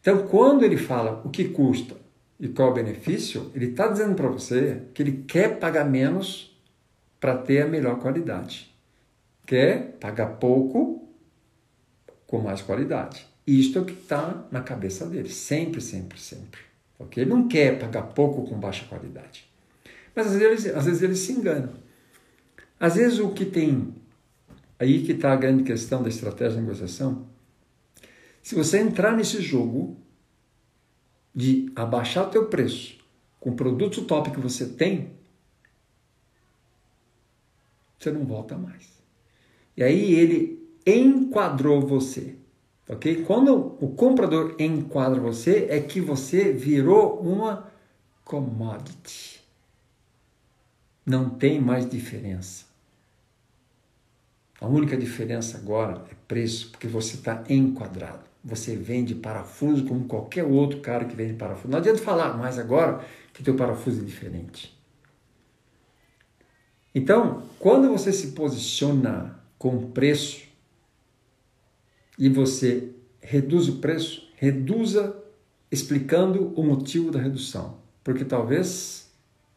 Então, 0.00 0.26
quando 0.28 0.64
ele 0.64 0.76
fala 0.76 1.20
o 1.24 1.28
que 1.28 1.48
custa 1.48 1.96
e 2.38 2.46
qual 2.48 2.70
o 2.70 2.74
benefício, 2.74 3.50
ele 3.52 3.66
está 3.66 3.88
dizendo 3.88 4.14
para 4.14 4.28
você 4.28 4.82
que 4.94 5.02
ele 5.02 5.24
quer 5.26 5.58
pagar 5.58 5.84
menos 5.84 6.56
para 7.18 7.36
ter 7.36 7.62
a 7.62 7.66
melhor 7.66 7.98
qualidade. 7.98 8.72
Quer 9.44 9.96
pagar 9.98 10.36
pouco 10.36 11.07
com 12.28 12.38
mais 12.38 12.62
qualidade. 12.62 13.26
Isto 13.44 13.78
é 13.78 13.82
o 13.82 13.84
que 13.84 13.94
está 13.94 14.46
na 14.52 14.60
cabeça 14.60 15.06
dele, 15.06 15.30
sempre, 15.30 15.80
sempre, 15.80 16.20
sempre. 16.20 16.60
Ok? 16.98 17.20
Ele 17.20 17.30
não 17.30 17.48
quer 17.48 17.78
pagar 17.78 18.02
pouco 18.02 18.46
com 18.46 18.60
baixa 18.60 18.84
qualidade. 18.84 19.48
Mas 20.14 20.26
às 20.26 20.38
vezes, 20.38 20.74
às 20.74 20.84
vezes 20.84 21.02
ele 21.02 21.16
se 21.16 21.32
engana. 21.32 21.72
Às 22.78 22.96
vezes 22.96 23.18
o 23.18 23.30
que 23.30 23.46
tem, 23.46 23.94
aí 24.78 25.02
que 25.02 25.12
está 25.12 25.32
a 25.32 25.36
grande 25.36 25.64
questão 25.64 26.02
da 26.02 26.08
estratégia 26.08 26.56
de 26.56 26.62
negociação, 26.62 27.26
se 28.42 28.54
você 28.54 28.78
entrar 28.78 29.16
nesse 29.16 29.40
jogo 29.40 29.96
de 31.34 31.72
abaixar 31.74 32.26
o 32.26 32.30
teu 32.30 32.46
preço 32.46 32.98
com 33.40 33.50
o 33.50 33.56
produto 33.56 34.04
top 34.04 34.30
que 34.30 34.40
você 34.40 34.66
tem, 34.66 35.12
você 37.98 38.10
não 38.10 38.26
volta 38.26 38.56
mais. 38.56 38.86
E 39.76 39.82
aí 39.82 40.12
ele 40.14 40.67
enquadrou 40.88 41.80
você. 41.80 42.36
Ok? 42.88 43.24
Quando 43.24 43.76
o 43.80 43.88
comprador 43.88 44.56
enquadra 44.58 45.20
você, 45.20 45.66
é 45.68 45.80
que 45.80 46.00
você 46.00 46.52
virou 46.52 47.20
uma 47.20 47.70
commodity. 48.24 49.40
Não 51.04 51.28
tem 51.28 51.60
mais 51.60 51.88
diferença. 51.88 52.66
A 54.60 54.66
única 54.66 54.96
diferença 54.96 55.58
agora 55.58 56.04
é 56.10 56.14
preço, 56.26 56.70
porque 56.70 56.88
você 56.88 57.16
está 57.16 57.44
enquadrado. 57.48 58.24
Você 58.42 58.74
vende 58.74 59.14
parafuso 59.14 59.84
como 59.84 60.06
qualquer 60.06 60.44
outro 60.44 60.80
cara 60.80 61.04
que 61.04 61.14
vende 61.14 61.34
parafuso. 61.34 61.68
Não 61.68 61.78
adianta 61.78 62.02
falar 62.02 62.36
mais 62.36 62.58
agora 62.58 63.04
que 63.32 63.42
teu 63.42 63.54
parafuso 63.54 64.00
é 64.00 64.04
diferente. 64.04 64.76
Então, 66.94 67.42
quando 67.58 67.88
você 67.88 68.12
se 68.12 68.28
posiciona 68.28 69.38
com 69.58 69.90
preço 69.90 70.47
e 72.18 72.28
você 72.28 72.90
reduz 73.20 73.68
o 73.68 73.76
preço, 73.76 74.28
reduza 74.36 75.16
explicando 75.70 76.52
o 76.56 76.62
motivo 76.62 77.10
da 77.10 77.20
redução. 77.20 77.78
Porque 78.02 78.24
talvez, 78.24 79.10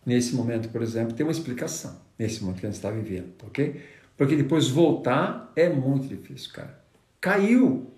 nesse 0.06 0.36
momento, 0.36 0.70
por 0.70 0.82
exemplo, 0.82 1.14
tenha 1.14 1.26
uma 1.26 1.32
explicação, 1.32 1.98
nesse 2.20 2.44
momento 2.44 2.60
que 2.60 2.66
a 2.66 2.70
gente 2.70 2.78
está 2.78 2.92
vivendo, 2.92 3.34
ok? 3.46 3.82
Porque 4.18 4.36
depois 4.36 4.68
voltar 4.68 5.52
é 5.56 5.70
muito 5.70 6.08
difícil, 6.08 6.52
cara. 6.54 6.80
Caiu 7.20 7.92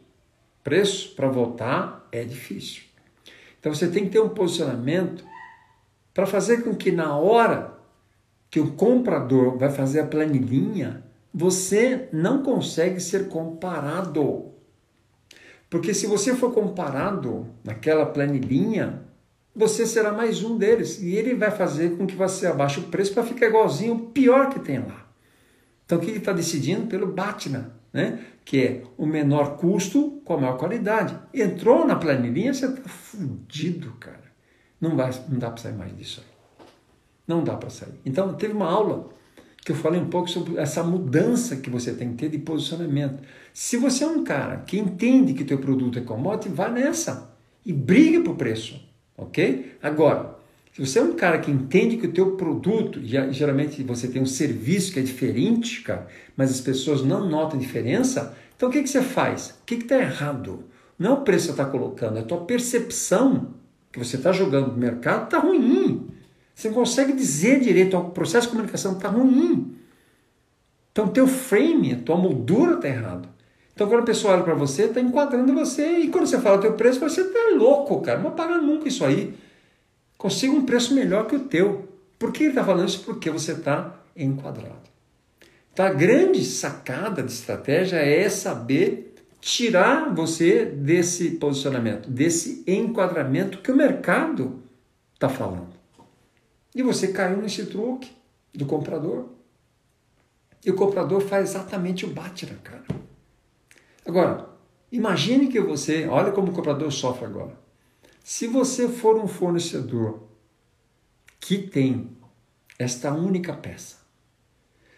preço 0.64 1.14
para 1.16 1.28
voltar 1.28 2.08
é 2.12 2.24
difícil. 2.24 2.84
Então 3.60 3.74
você 3.74 3.88
tem 3.90 4.06
que 4.06 4.12
ter 4.12 4.22
um 4.22 4.30
posicionamento 4.30 5.26
para 6.14 6.26
fazer 6.26 6.64
com 6.64 6.76
que 6.76 6.92
na 6.92 7.18
hora 7.18 7.74
que 8.50 8.60
o 8.60 8.74
comprador 8.74 9.58
vai 9.58 9.72
fazer 9.72 10.02
a 10.02 10.06
planilhinha, 10.06 11.04
você 11.34 12.08
não 12.14 12.44
consegue 12.44 13.00
ser 13.00 13.28
comparado. 13.28 14.53
Porque 15.74 15.92
se 15.92 16.06
você 16.06 16.36
for 16.36 16.54
comparado 16.54 17.48
naquela 17.64 18.06
planilhinha, 18.06 19.02
você 19.56 19.88
será 19.88 20.12
mais 20.12 20.44
um 20.44 20.56
deles. 20.56 21.02
E 21.02 21.16
ele 21.16 21.34
vai 21.34 21.50
fazer 21.50 21.98
com 21.98 22.06
que 22.06 22.16
você 22.16 22.46
abaixe 22.46 22.80
o 22.80 22.84
preço 22.84 23.12
para 23.12 23.24
ficar 23.24 23.48
igualzinho 23.48 23.96
o 23.96 24.00
pior 24.12 24.50
que 24.50 24.60
tem 24.60 24.78
lá. 24.78 25.08
Então 25.84 25.98
o 25.98 26.02
que 26.02 26.12
ele 26.12 26.20
está 26.20 26.32
decidindo? 26.32 26.86
Pelo 26.86 27.08
Batman, 27.08 27.72
né? 27.92 28.24
que 28.46 28.62
é 28.62 28.84
o 28.96 29.08
menor 29.08 29.58
custo 29.58 30.22
com 30.24 30.36
a 30.36 30.38
maior 30.38 30.58
qualidade. 30.60 31.18
Entrou 31.34 31.88
na 31.88 31.96
planilhinha, 31.96 32.54
você 32.54 32.68
está 32.68 32.88
fudido, 32.88 33.94
cara. 33.94 34.32
Não, 34.80 34.96
vai, 34.96 35.10
não 35.28 35.40
dá 35.40 35.50
para 35.50 35.64
sair 35.64 35.74
mais 35.74 35.98
disso 35.98 36.24
aí. 36.24 36.66
Não 37.28 37.44
dá 37.44 37.58
para 37.58 37.72
sair. 37.72 38.00
Então 38.06 38.36
teve 38.36 38.54
uma 38.54 38.70
aula 38.70 39.10
que 39.64 39.72
eu 39.72 39.76
falei 39.76 40.02
um 40.02 40.10
pouco 40.10 40.30
sobre 40.30 40.58
essa 40.58 40.84
mudança 40.84 41.56
que 41.56 41.70
você 41.70 41.94
tem 41.94 42.10
que 42.10 42.16
ter 42.16 42.30
de 42.30 42.38
posicionamento. 42.38 43.20
Se 43.54 43.78
você 43.78 44.04
é 44.04 44.08
um 44.08 44.24
cara 44.24 44.58
que 44.58 44.78
entende 44.78 45.34
que 45.34 45.44
teu 45.44 45.58
produto 45.58 45.98
é 45.98 46.02
commodity, 46.02 46.50
vá 46.50 46.70
nessa 46.70 47.34
e 47.66 47.72
briga 47.72 48.22
por 48.22 48.36
preço, 48.36 48.82
ok? 49.18 49.78
Agora, 49.82 50.36
se 50.74 50.86
você 50.86 51.00
é 51.00 51.04
um 51.04 51.14
cara 51.14 51.38
que 51.38 51.52
entende 51.52 51.98
que 51.98 52.08
o 52.08 52.12
teu 52.12 52.36
produto, 52.36 53.00
geralmente 53.04 53.84
você 53.84 54.08
tem 54.08 54.22
um 54.22 54.26
serviço 54.26 54.92
que 54.92 55.00
é 55.00 55.04
diferente, 55.04 55.82
cara, 55.82 56.08
mas 56.36 56.52
as 56.52 56.60
pessoas 56.60 57.04
não 57.04 57.30
notam 57.30 57.60
diferença, 57.60 58.36
então 58.58 58.70
o 58.70 58.72
que, 58.72 58.82
que 58.82 58.90
você 58.90 59.02
faz? 59.02 59.52
O 59.62 59.66
que 59.66 59.76
está 59.76 59.98
errado? 59.98 60.64
Não 60.98 61.12
é 61.12 61.14
o 61.14 61.22
preço 61.22 61.48
que 61.48 61.54
você 61.54 61.62
está 61.62 61.66
colocando, 61.66 62.18
é 62.18 62.22
a 62.22 62.26
tua 62.26 62.46
percepção 62.46 63.54
que 63.92 64.00
você 64.00 64.18
está 64.18 64.32
jogando 64.32 64.72
no 64.72 64.78
mercado 64.78 65.26
está 65.26 65.38
ruim. 65.38 66.08
Você 66.54 66.70
consegue 66.70 67.14
dizer 67.14 67.60
direito, 67.60 67.98
o 67.98 68.12
processo 68.12 68.48
de 68.48 68.52
comunicação 68.52 68.94
está 68.94 69.10
ruim. 69.10 69.76
Então, 70.92 71.08
teu 71.08 71.28
frame, 71.28 71.96
tua 71.98 72.16
moldura 72.16 72.76
está 72.76 72.88
errado. 72.88 73.28
Então, 73.74 73.88
quando 73.88 74.02
a 74.02 74.06
pessoa 74.06 74.36
olha 74.36 74.44
para 74.44 74.54
você, 74.54 74.84
está 74.84 75.02
enquadrando 75.02 75.52
você. 75.54 76.00
E 76.00 76.10
quando 76.10 76.28
você 76.28 76.40
fala 76.40 76.58
o 76.58 76.62
teu 76.62 76.74
preço, 76.74 77.00
você 77.00 77.22
está 77.22 77.56
louco, 77.56 78.02
cara. 78.02 78.20
Não 78.20 78.32
paga 78.32 78.58
nunca 78.58 78.88
isso 78.88 79.04
aí. 79.04 79.34
Consiga 80.18 80.54
um 80.54 80.64
preço 80.66 80.94
melhor 80.94 81.26
que 81.26 81.36
o 81.36 81.40
teu. 81.40 81.90
Por 82.20 82.32
que 82.32 82.44
ele 82.44 82.50
está 82.50 82.64
falando 82.64 82.88
isso? 82.88 83.04
Porque 83.04 83.32
você 83.32 83.54
está 83.54 84.00
enquadrado. 84.16 84.84
Então, 85.74 85.86
a 85.86 85.90
grande 85.90 86.46
sacada 86.46 87.24
de 87.24 87.32
estratégia 87.32 87.98
é 87.98 88.30
saber 88.30 89.16
tirar 89.42 90.14
você 90.14 90.64
desse 90.66 91.32
posicionamento, 91.32 92.10
desse 92.10 92.64
enquadramento 92.68 93.58
que 93.58 93.72
o 93.72 93.76
mercado 93.76 94.62
está 95.16 95.28
falando. 95.28 95.83
E 96.76 96.82
você 96.82 97.10
caiu 97.10 97.42
nesse 97.42 97.66
truque 97.66 98.12
do 98.54 98.66
comprador. 98.66 99.30
E 100.66 100.72
o 100.72 100.76
comprador 100.76 101.22
faz 101.22 101.50
exatamente 101.52 102.06
o 102.06 102.10
Batman, 102.10 102.58
cara. 102.64 102.86
Agora, 104.06 104.50
imagine 104.92 105.48
que 105.48 105.60
você, 105.60 106.08
olha 106.08 106.32
como 106.32 106.52
o 106.52 106.54
comprador 106.54 106.92
sofre 106.92 107.26
agora. 107.26 107.60
Se 108.24 108.48
você 108.48 108.88
for 108.88 109.18
um 109.18 109.28
fornecedor 109.28 110.24
que 111.40 111.58
tem 111.58 112.16
esta 112.80 113.14
única 113.14 113.54
peça, 113.54 113.98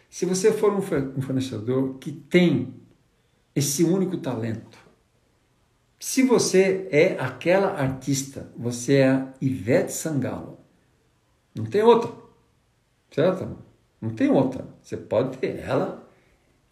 se 0.09 0.25
você 0.25 0.53
for 0.53 0.71
um 0.71 1.21
fornecedor 1.21 1.95
que 1.95 2.11
tem 2.11 2.73
esse 3.55 3.83
único 3.83 4.17
talento, 4.17 4.77
se 5.99 6.23
você 6.23 6.87
é 6.91 7.19
aquela 7.19 7.79
artista, 7.79 8.51
você 8.55 8.97
é 8.97 9.09
a 9.09 9.33
Ivete 9.41 9.91
Sangalo, 9.91 10.59
não 11.55 11.65
tem 11.65 11.81
outra. 11.81 12.11
Certo? 13.11 13.57
Não 14.01 14.09
tem 14.09 14.29
outra. 14.29 14.67
Você 14.81 14.97
pode 14.97 15.37
ter 15.37 15.59
ela. 15.59 16.05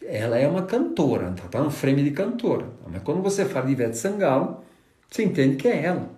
Ela 0.06 0.38
é 0.38 0.46
uma 0.46 0.64
cantora, 0.64 1.30
está 1.30 1.48
tá 1.48 1.64
no 1.64 1.72
frame 1.72 2.04
de 2.04 2.12
cantora. 2.12 2.70
Mas 2.92 3.02
quando 3.04 3.22
você 3.22 3.46
fala 3.46 3.68
de 3.68 3.72
Ivete 3.72 3.98
Sangalo, 3.98 4.62
você 5.10 5.24
entende 5.24 5.56
que 5.56 5.68
é 5.68 5.86
ela. 5.86 6.10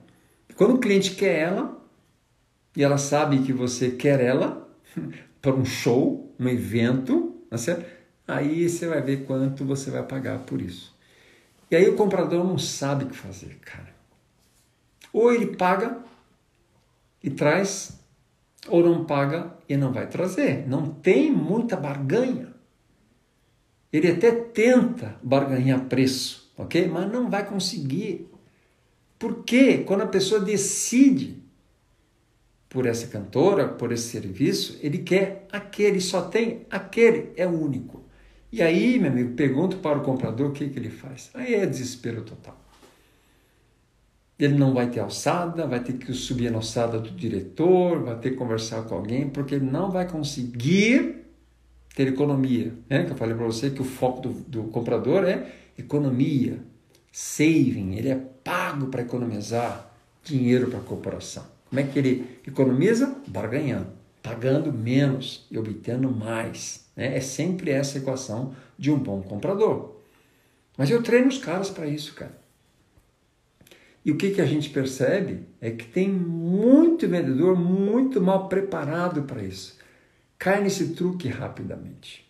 quando 0.55 0.73
o 0.73 0.79
cliente 0.79 1.11
quer 1.11 1.37
ela, 1.39 1.79
e 2.75 2.83
ela 2.83 2.97
sabe 2.97 3.43
que 3.43 3.53
você 3.53 3.91
quer 3.91 4.19
ela 4.19 4.67
para 5.39 5.53
um 5.53 5.63
show, 5.63 6.33
um 6.39 6.47
evento, 6.47 7.35
tá 7.49 7.57
certo? 7.57 7.85
aí 8.27 8.67
você 8.67 8.87
vai 8.87 9.01
ver 9.01 9.25
quanto 9.25 9.63
você 9.63 9.91
vai 9.91 10.03
pagar 10.03 10.39
por 10.39 10.61
isso. 10.61 10.95
E 11.69 11.75
aí 11.75 11.87
o 11.87 11.95
comprador 11.95 12.43
não 12.43 12.57
sabe 12.57 13.05
o 13.05 13.09
que 13.09 13.15
fazer, 13.15 13.57
cara. 13.59 13.93
Ou 15.13 15.31
ele 15.31 15.55
paga 15.55 15.99
e 17.23 17.29
traz 17.29 17.99
ou 18.67 18.83
não 18.83 19.05
paga 19.05 19.55
e 19.67 19.77
não 19.77 19.91
vai 19.91 20.07
trazer. 20.07 20.67
Não 20.67 20.89
tem 20.89 21.31
muita 21.31 21.75
barganha. 21.75 22.53
Ele 23.91 24.11
até 24.11 24.31
tenta 24.31 25.17
barganhar 25.23 25.85
preço, 25.85 26.51
ok? 26.57 26.87
Mas 26.87 27.11
não 27.11 27.29
vai 27.29 27.45
conseguir. 27.45 28.29
Porque 29.17 29.79
quando 29.79 30.01
a 30.01 30.07
pessoa 30.07 30.41
decide 30.41 31.43
por 32.67 32.85
essa 32.85 33.07
cantora, 33.07 33.69
por 33.69 33.91
esse 33.93 34.09
serviço, 34.09 34.77
ele 34.81 34.97
quer 34.97 35.47
aquele, 35.51 36.01
só 36.01 36.23
tem 36.23 36.65
aquele, 36.69 37.31
é 37.37 37.47
o 37.47 37.51
único. 37.51 38.03
E 38.51 38.61
aí, 38.61 38.99
meu 38.99 39.11
amigo, 39.11 39.33
pergunto 39.33 39.77
para 39.77 39.97
o 39.97 40.01
comprador 40.01 40.49
o 40.49 40.51
que, 40.51 40.67
que 40.69 40.77
ele 40.77 40.89
faz. 40.89 41.29
Aí 41.33 41.55
é 41.55 41.65
desespero 41.65 42.21
total. 42.23 42.64
Ele 44.37 44.55
não 44.55 44.73
vai 44.73 44.89
ter 44.89 44.99
alçada, 44.99 45.65
vai 45.65 45.79
ter 45.79 45.93
que 45.93 46.13
subir 46.13 46.51
na 46.51 46.57
alçada 46.57 46.99
do 46.99 47.09
diretor, 47.11 48.03
vai 48.03 48.19
ter 48.19 48.31
que 48.31 48.35
conversar 48.35 48.83
com 48.83 48.95
alguém, 48.95 49.29
porque 49.29 49.55
ele 49.55 49.65
não 49.65 49.89
vai 49.89 50.07
conseguir 50.07 51.25
ter 51.95 52.07
economia. 52.07 52.73
Né? 52.89 53.05
Que 53.05 53.11
eu 53.11 53.15
falei 53.15 53.33
para 53.33 53.45
você 53.45 53.69
que 53.69 53.81
o 53.81 53.85
foco 53.85 54.21
do, 54.21 54.33
do 54.33 54.63
comprador 54.65 55.23
é 55.23 55.51
economia, 55.77 56.59
saving, 57.11 57.95
ele 57.95 58.09
é 58.09 58.15
pago 58.43 58.87
para 58.87 59.01
economizar 59.01 59.91
dinheiro 60.23 60.67
para 60.67 60.79
a 60.79 60.83
corporação. 60.83 61.45
Como 61.69 61.79
é 61.79 61.83
que 61.83 61.97
ele 61.97 62.39
economiza? 62.45 63.15
Barganhando, 63.27 63.87
pagando 64.21 64.71
menos 64.71 65.45
e 65.49 65.57
obtendo 65.57 66.11
mais. 66.11 66.85
Né? 66.95 67.17
É 67.17 67.21
sempre 67.21 67.71
essa 67.71 67.97
a 67.97 68.01
equação 68.01 68.53
de 68.77 68.91
um 68.91 68.97
bom 68.97 69.21
comprador. 69.21 69.95
Mas 70.77 70.89
eu 70.89 71.01
treino 71.01 71.27
os 71.27 71.37
caras 71.37 71.69
para 71.69 71.87
isso, 71.87 72.13
cara. 72.13 72.37
E 74.05 74.11
o 74.11 74.17
que, 74.17 74.29
que 74.29 74.41
a 74.41 74.45
gente 74.45 74.69
percebe 74.69 75.39
é 75.59 75.71
que 75.71 75.87
tem 75.87 76.07
muito 76.07 77.07
vendedor 77.07 77.59
muito 77.59 78.21
mal 78.21 78.47
preparado 78.47 79.23
para 79.23 79.43
isso. 79.43 79.79
Cai 80.37 80.61
nesse 80.61 80.89
truque 80.89 81.27
rapidamente. 81.27 82.23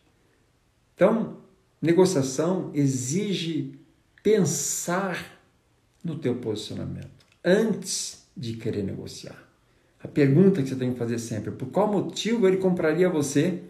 Então, 0.96 1.36
negociação 1.82 2.72
exige 2.74 3.78
pensar 4.24 5.38
no 6.02 6.18
teu 6.18 6.36
posicionamento 6.36 7.26
antes 7.44 8.26
de 8.38 8.54
querer 8.54 8.84
negociar. 8.84 9.38
A 10.02 10.08
pergunta 10.08 10.62
que 10.62 10.70
você 10.70 10.76
tem 10.76 10.94
que 10.94 11.00
fazer 11.00 11.20
sempre, 11.20 11.52
por 11.52 11.68
qual 11.68 11.92
motivo 11.92 12.48
ele 12.48 12.58
compraria 12.58 13.10
você? 13.10 13.62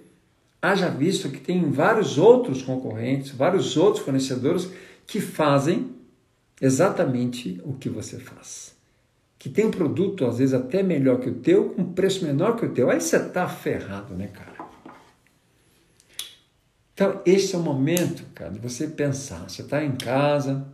Haja 0.61 0.89
visto 0.89 1.29
que 1.29 1.39
tem 1.39 1.71
vários 1.71 2.19
outros 2.19 2.61
concorrentes, 2.61 3.31
vários 3.31 3.75
outros 3.77 4.03
fornecedores 4.03 4.69
que 5.07 5.19
fazem 5.19 5.94
exatamente 6.61 7.61
o 7.63 7.73
que 7.73 7.89
você 7.89 8.19
faz. 8.19 8.75
Que 9.37 9.49
tem 9.49 9.65
um 9.65 9.71
produto, 9.71 10.25
às 10.25 10.39
vezes, 10.39 10.53
até 10.53 10.81
melhor 10.81 11.19
que 11.19 11.29
o 11.29 11.35
teu, 11.35 11.69
com 11.69 11.93
preço 11.93 12.25
menor 12.25 12.55
que 12.55 12.65
o 12.65 12.73
teu. 12.73 12.89
Aí 12.89 12.99
você 12.99 13.17
está 13.17 13.47
ferrado, 13.47 14.15
né, 14.15 14.27
cara? 14.27 14.55
Então, 16.93 17.21
esse 17.25 17.53
é 17.53 17.57
o 17.57 17.61
momento, 17.61 18.25
cara, 18.33 18.51
de 18.51 18.59
você 18.59 18.87
pensar. 18.87 19.49
Você 19.49 19.61
está 19.61 19.83
em 19.83 19.95
casa, 19.97 20.65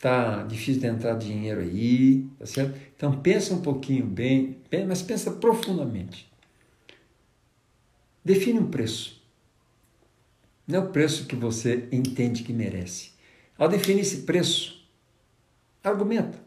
tá 0.00 0.44
difícil 0.44 0.80
de 0.80 0.86
entrar 0.86 1.14
dinheiro 1.18 1.60
aí, 1.60 2.24
tá 2.38 2.46
certo? 2.46 2.80
Então, 2.94 3.20
pensa 3.20 3.52
um 3.52 3.60
pouquinho 3.60 4.06
bem, 4.06 4.58
mas 4.86 5.02
pensa 5.02 5.32
profundamente. 5.32 6.30
Define 8.24 8.60
um 8.60 8.70
preço. 8.70 9.20
Não 10.66 10.76
é 10.76 10.82
o 10.82 10.90
preço 10.90 11.26
que 11.26 11.36
você 11.36 11.88
entende 11.92 12.42
que 12.42 12.52
merece. 12.52 13.10
Ao 13.58 13.68
definir 13.68 14.00
esse 14.00 14.22
preço, 14.22 14.75
argumenta. 15.90 16.38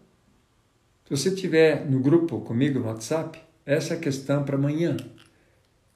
Se 1.05 1.09
você 1.09 1.29
estiver 1.29 1.89
no 1.89 1.99
grupo 1.99 2.41
comigo 2.41 2.79
no 2.79 2.85
WhatsApp, 2.85 3.39
essa 3.65 3.93
é 3.93 3.97
a 3.97 3.99
questão 3.99 4.43
para 4.43 4.55
amanhã. 4.55 4.95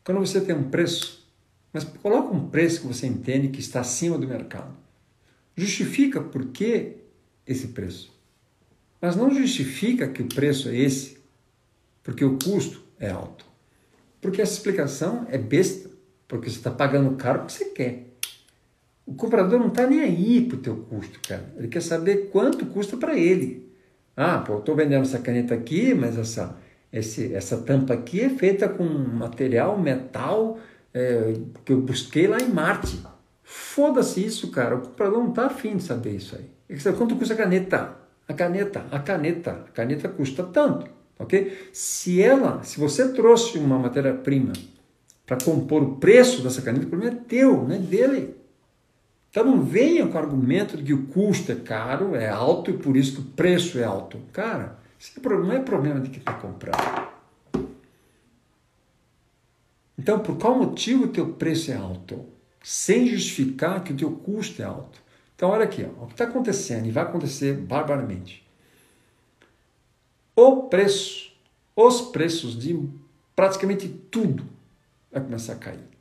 Quando 0.03 0.19
você 0.19 0.41
tem 0.41 0.55
um 0.55 0.69
preço, 0.69 1.27
mas 1.71 1.83
coloca 1.83 2.33
um 2.33 2.49
preço 2.49 2.81
que 2.81 2.87
você 2.87 3.07
entende 3.07 3.49
que 3.49 3.59
está 3.59 3.81
acima 3.81 4.17
do 4.17 4.27
mercado. 4.27 4.75
Justifica 5.55 6.21
por 6.21 6.47
que 6.47 6.97
esse 7.45 7.67
preço. 7.67 8.11
Mas 8.99 9.15
não 9.15 9.33
justifica 9.33 10.07
que 10.07 10.21
o 10.21 10.27
preço 10.27 10.69
é 10.69 10.75
esse, 10.75 11.17
porque 12.01 12.23
o 12.23 12.37
custo 12.37 12.81
é 12.99 13.09
alto. 13.09 13.45
Porque 14.21 14.41
essa 14.41 14.53
explicação 14.53 15.27
é 15.29 15.37
besta, 15.37 15.89
porque 16.27 16.49
você 16.49 16.57
está 16.57 16.71
pagando 16.71 17.15
caro 17.17 17.39
porque 17.39 17.53
você 17.53 17.65
quer. 17.65 18.12
O 19.05 19.13
comprador 19.13 19.59
não 19.59 19.67
está 19.67 19.85
nem 19.85 20.01
aí 20.01 20.41
para 20.41 20.57
o 20.57 20.61
teu 20.61 20.75
custo, 20.77 21.19
cara. 21.27 21.53
Ele 21.57 21.67
quer 21.67 21.81
saber 21.81 22.29
quanto 22.31 22.65
custa 22.67 22.95
para 22.95 23.17
ele. 23.17 23.69
Ah, 24.15 24.37
pô, 24.39 24.53
eu 24.53 24.59
estou 24.59 24.75
vendendo 24.75 25.01
essa 25.01 25.19
caneta 25.19 25.53
aqui, 25.53 25.93
mas 25.93 26.17
essa, 26.17 26.57
esse, 26.91 27.33
essa 27.33 27.57
tampa 27.57 27.93
aqui 27.93 28.21
é 28.21 28.29
feita 28.29 28.69
com 28.69 28.83
material, 28.83 29.77
metal, 29.77 30.57
é, 30.93 31.33
que 31.65 31.73
eu 31.73 31.81
busquei 31.81 32.27
lá 32.27 32.37
em 32.37 32.47
Marte. 32.47 33.01
Foda-se 33.43 34.23
isso, 34.23 34.51
cara. 34.51 34.75
O 34.75 34.81
comprador 34.81 35.19
não 35.19 35.29
está 35.29 35.47
afim 35.47 35.77
de 35.77 35.83
saber 35.83 36.15
isso 36.15 36.35
aí. 36.35 36.53
Quanto 36.93 37.15
custa 37.15 37.33
a 37.33 37.37
caneta? 37.37 37.97
A 38.27 38.33
caneta, 38.33 38.85
a 38.89 38.99
caneta, 38.99 39.51
a 39.67 39.71
caneta 39.71 40.07
custa 40.07 40.43
tanto, 40.43 40.89
ok? 41.19 41.69
Se 41.73 42.21
ela, 42.21 42.63
se 42.63 42.79
você 42.79 43.09
trouxe 43.09 43.57
uma 43.57 43.77
matéria-prima 43.77 44.53
para 45.25 45.37
compor 45.43 45.83
o 45.83 45.95
preço 45.97 46.41
dessa 46.41 46.61
caneta, 46.61 46.85
o 46.85 46.89
problema 46.89 47.17
é 47.17 47.19
teu, 47.27 47.67
não 47.67 47.75
é 47.75 47.79
dele. 47.79 48.35
Então 49.33 49.43
não 49.43 49.63
venha 49.63 50.05
com 50.05 50.13
o 50.13 50.21
argumento 50.21 50.77
de 50.77 50.83
que 50.83 50.93
o 50.93 51.07
custo 51.07 51.51
é 51.51 51.55
caro, 51.55 52.15
é 52.15 52.29
alto 52.29 52.69
e 52.69 52.77
por 52.77 52.95
isso 52.95 53.15
que 53.15 53.21
o 53.21 53.31
preço 53.31 53.79
é 53.79 53.83
alto. 53.83 54.19
Cara, 54.31 54.77
isso 54.99 55.19
não 55.19 55.51
é 55.51 55.59
problema 55.59 55.99
de 55.99 56.11
quem 56.11 56.19
está 56.19 56.33
comprando. 56.33 57.09
Então, 59.97 60.19
por 60.19 60.37
qual 60.37 60.55
motivo 60.55 61.05
o 61.05 61.07
teu 61.07 61.33
preço 61.33 61.71
é 61.71 61.75
alto? 61.75 62.23
Sem 62.61 63.07
justificar 63.07 63.83
que 63.83 63.93
o 63.93 63.97
teu 63.97 64.11
custo 64.11 64.61
é 64.61 64.65
alto. 64.65 65.01
Então, 65.35 65.49
olha 65.49 65.63
aqui, 65.63 65.83
ó, 65.83 66.03
o 66.03 66.05
que 66.05 66.13
está 66.13 66.25
acontecendo 66.25 66.85
e 66.85 66.91
vai 66.91 67.03
acontecer 67.03 67.55
barbaramente. 67.55 68.47
O 70.35 70.67
preço, 70.67 71.33
os 71.75 72.01
preços 72.01 72.55
de 72.55 72.87
praticamente 73.35 73.89
tudo 73.89 74.45
vai 75.11 75.23
começar 75.23 75.53
a 75.53 75.55
cair 75.55 75.92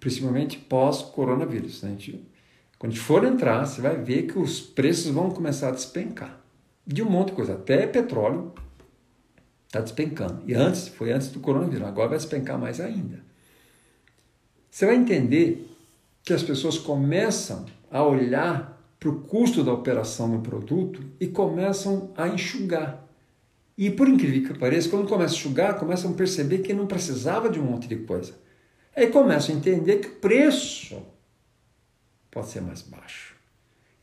principalmente 0.00 0.58
pós-coronavírus. 0.58 1.82
Né? 1.82 1.96
Quando 2.78 2.92
a 2.92 2.94
gente 2.94 3.04
for 3.04 3.24
entrar, 3.24 3.66
você 3.66 3.80
vai 3.80 3.96
ver 3.96 4.22
que 4.22 4.38
os 4.38 4.58
preços 4.60 5.12
vão 5.12 5.30
começar 5.30 5.68
a 5.68 5.72
despencar. 5.72 6.40
De 6.86 7.02
um 7.02 7.10
monte 7.10 7.28
de 7.28 7.34
coisa, 7.34 7.52
até 7.52 7.86
petróleo 7.86 8.52
está 9.66 9.80
despencando. 9.80 10.42
E 10.46 10.54
antes, 10.54 10.88
foi 10.88 11.12
antes 11.12 11.28
do 11.28 11.38
coronavírus, 11.38 11.86
agora 11.86 12.08
vai 12.08 12.18
despencar 12.18 12.58
mais 12.58 12.80
ainda. 12.80 13.20
Você 14.70 14.86
vai 14.86 14.96
entender 14.96 15.68
que 16.24 16.32
as 16.32 16.42
pessoas 16.42 16.78
começam 16.78 17.66
a 17.90 18.02
olhar 18.02 18.80
para 18.98 19.08
o 19.08 19.20
custo 19.20 19.62
da 19.62 19.72
operação 19.72 20.30
do 20.30 20.40
produto 20.40 21.02
e 21.20 21.26
começam 21.26 22.10
a 22.16 22.28
enxugar. 22.28 23.06
E 23.76 23.90
por 23.90 24.08
incrível 24.08 24.52
que 24.52 24.58
pareça, 24.58 24.88
quando 24.88 25.08
começam 25.08 25.36
a 25.36 25.40
enxugar, 25.40 25.78
começam 25.78 26.10
a 26.10 26.14
perceber 26.14 26.58
que 26.58 26.74
não 26.74 26.86
precisava 26.86 27.48
de 27.48 27.58
um 27.58 27.64
monte 27.64 27.88
de 27.88 27.96
coisa. 27.96 28.34
Aí 28.94 29.08
começa 29.08 29.52
a 29.52 29.54
entender 29.54 29.98
que 29.98 30.08
o 30.08 30.16
preço 30.16 31.02
pode 32.30 32.48
ser 32.48 32.60
mais 32.60 32.82
baixo. 32.82 33.34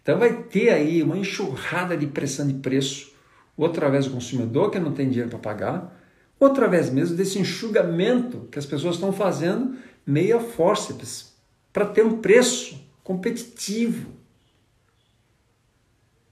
Então 0.02 0.18
vai 0.18 0.44
ter 0.44 0.70
aí 0.70 1.04
uma 1.04 1.18
enxurrada 1.18 1.98
de 1.98 2.08
pressão 2.08 2.48
de 2.48 2.54
preço, 2.56 3.14
ou 3.58 3.66
através 3.66 4.06
do 4.06 4.14
consumidor 4.14 4.72
que 4.72 4.80
não 4.80 4.94
tem 4.94 5.10
dinheiro 5.10 5.30
para 5.30 5.40
pagar, 5.40 6.02
ou 6.40 6.48
através 6.48 6.90
mesmo 6.90 7.18
desse 7.18 7.40
enxugamento 7.40 8.48
que 8.52 8.60
as 8.60 8.66
pessoas 8.66 8.96
estão 8.96 9.12
fazendo 9.12 9.78
meio 10.06 10.38
a 10.38 10.40
forceps, 10.40 11.34
para 11.74 11.86
ter 11.86 12.06
um 12.06 12.22
preço 12.22 12.82
competitivo. 13.04 14.12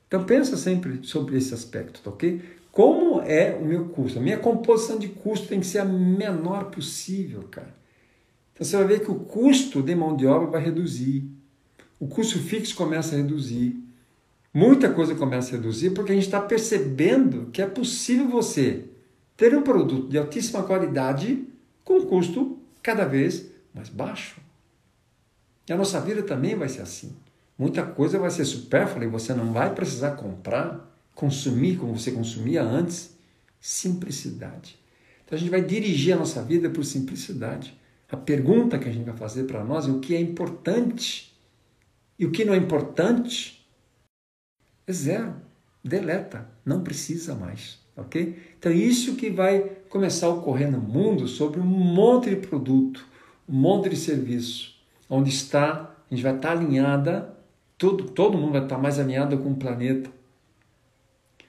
Então 0.07 0.23
pensa 0.23 0.55
sempre 0.55 1.01
sobre 1.03 1.37
esse 1.37 1.53
aspecto, 1.53 1.99
tá 2.01 2.09
ok? 2.09 2.41
Como 2.71 3.21
é 3.21 3.53
o 3.55 3.65
meu 3.65 3.89
custo? 3.89 4.19
A 4.19 4.21
minha 4.21 4.37
composição 4.37 4.97
de 4.97 5.09
custo 5.09 5.47
tem 5.47 5.59
que 5.59 5.65
ser 5.65 5.79
a 5.79 5.85
menor 5.85 6.65
possível, 6.65 7.43
cara. 7.49 7.73
Então 8.55 8.65
você 8.65 8.77
vai 8.77 8.87
ver 8.87 9.01
que 9.01 9.11
o 9.11 9.15
custo 9.15 9.83
de 9.83 9.93
mão 9.93 10.15
de 10.15 10.25
obra 10.25 10.47
vai 10.47 10.63
reduzir. 10.63 11.29
O 11.99 12.07
custo 12.07 12.39
fixo 12.39 12.73
começa 12.73 13.13
a 13.13 13.17
reduzir. 13.17 13.77
Muita 14.53 14.89
coisa 14.89 15.13
começa 15.13 15.49
a 15.49 15.57
reduzir 15.57 15.89
porque 15.89 16.13
a 16.13 16.15
gente 16.15 16.25
está 16.25 16.39
percebendo 16.39 17.49
que 17.51 17.61
é 17.61 17.67
possível 17.67 18.29
você 18.29 18.85
ter 19.35 19.53
um 19.53 19.61
produto 19.61 20.07
de 20.07 20.17
altíssima 20.17 20.63
qualidade 20.63 21.45
com 21.83 21.97
um 21.97 22.05
custo 22.05 22.57
cada 22.81 23.03
vez 23.03 23.47
mais 23.73 23.89
baixo. 23.89 24.39
E 25.67 25.73
a 25.73 25.77
nossa 25.77 25.99
vida 25.99 26.23
também 26.23 26.55
vai 26.55 26.69
ser 26.69 26.81
assim. 26.81 27.13
Muita 27.57 27.83
coisa 27.83 28.17
vai 28.17 28.29
ser 28.31 28.45
supérflua 28.45 29.03
e 29.03 29.09
você 29.09 29.33
não 29.33 29.51
vai 29.51 29.73
precisar 29.73 30.11
comprar, 30.11 30.97
consumir 31.13 31.77
como 31.77 31.97
você 31.97 32.11
consumia 32.11 32.63
antes. 32.63 33.13
Simplicidade. 33.59 34.79
Então 35.25 35.35
a 35.35 35.39
gente 35.39 35.49
vai 35.49 35.61
dirigir 35.61 36.13
a 36.13 36.17
nossa 36.17 36.41
vida 36.41 36.69
por 36.69 36.85
simplicidade. 36.85 37.77
A 38.11 38.17
pergunta 38.17 38.77
que 38.77 38.87
a 38.87 38.91
gente 38.91 39.05
vai 39.05 39.17
fazer 39.17 39.43
para 39.45 39.63
nós 39.63 39.87
é 39.87 39.91
o 39.91 39.99
que 39.99 40.15
é 40.15 40.19
importante. 40.19 41.33
E 42.17 42.25
o 42.25 42.31
que 42.31 42.45
não 42.45 42.53
é 42.53 42.57
importante 42.57 43.67
é 44.87 44.93
zero. 44.93 45.35
Deleta. 45.83 46.47
Não 46.65 46.81
precisa 46.81 47.35
mais. 47.35 47.79
Ok? 47.95 48.37
Então, 48.59 48.71
isso 48.71 49.15
que 49.15 49.29
vai 49.29 49.59
começar 49.89 50.27
a 50.27 50.31
ocorrer 50.31 50.69
no 50.69 50.79
mundo 50.79 51.27
sobre 51.27 51.59
um 51.59 51.63
monte 51.63 52.29
de 52.29 52.35
produto, 52.35 53.07
um 53.47 53.55
monte 53.55 53.89
de 53.89 53.95
serviço, 53.95 54.75
onde 55.09 55.29
está, 55.29 55.95
a 56.11 56.13
gente 56.13 56.23
vai 56.23 56.35
estar 56.35 56.51
alinhada, 56.51 57.33
todo, 57.77 58.05
todo 58.05 58.37
mundo 58.37 58.51
vai 58.51 58.63
estar 58.63 58.77
mais 58.77 58.99
alinhado 58.99 59.37
com 59.37 59.51
o 59.51 59.55
planeta, 59.55 60.09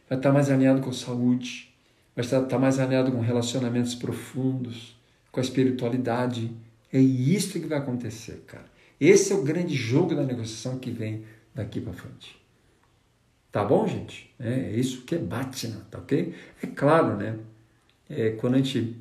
vai 0.08 0.18
estar 0.18 0.32
mais 0.32 0.48
alinhado 0.50 0.80
com 0.80 0.90
a 0.90 0.92
saúde, 0.92 1.74
vai 2.14 2.24
estar, 2.24 2.42
estar 2.42 2.58
mais 2.58 2.78
alinhado 2.78 3.10
com 3.10 3.20
relacionamentos 3.20 3.96
profundos, 3.96 4.95
com 5.36 5.40
a 5.40 5.42
espiritualidade. 5.42 6.50
É 6.90 6.98
isso 6.98 7.60
que 7.60 7.66
vai 7.66 7.76
acontecer, 7.76 8.42
cara. 8.46 8.64
Esse 8.98 9.34
é 9.34 9.36
o 9.36 9.42
grande 9.42 9.74
jogo 9.74 10.14
da 10.14 10.24
negociação 10.24 10.78
que 10.78 10.90
vem 10.90 11.24
daqui 11.54 11.78
para 11.78 11.92
frente. 11.92 12.40
Tá 13.52 13.62
bom, 13.62 13.86
gente? 13.86 14.34
É 14.40 14.70
isso 14.70 15.02
que 15.02 15.14
é 15.14 15.18
Bhatna, 15.18 15.86
tá 15.90 15.98
ok? 15.98 16.34
É 16.62 16.66
claro, 16.68 17.18
né? 17.18 17.38
É, 18.08 18.30
quando 18.30 18.54
a 18.54 18.56
gente 18.56 18.96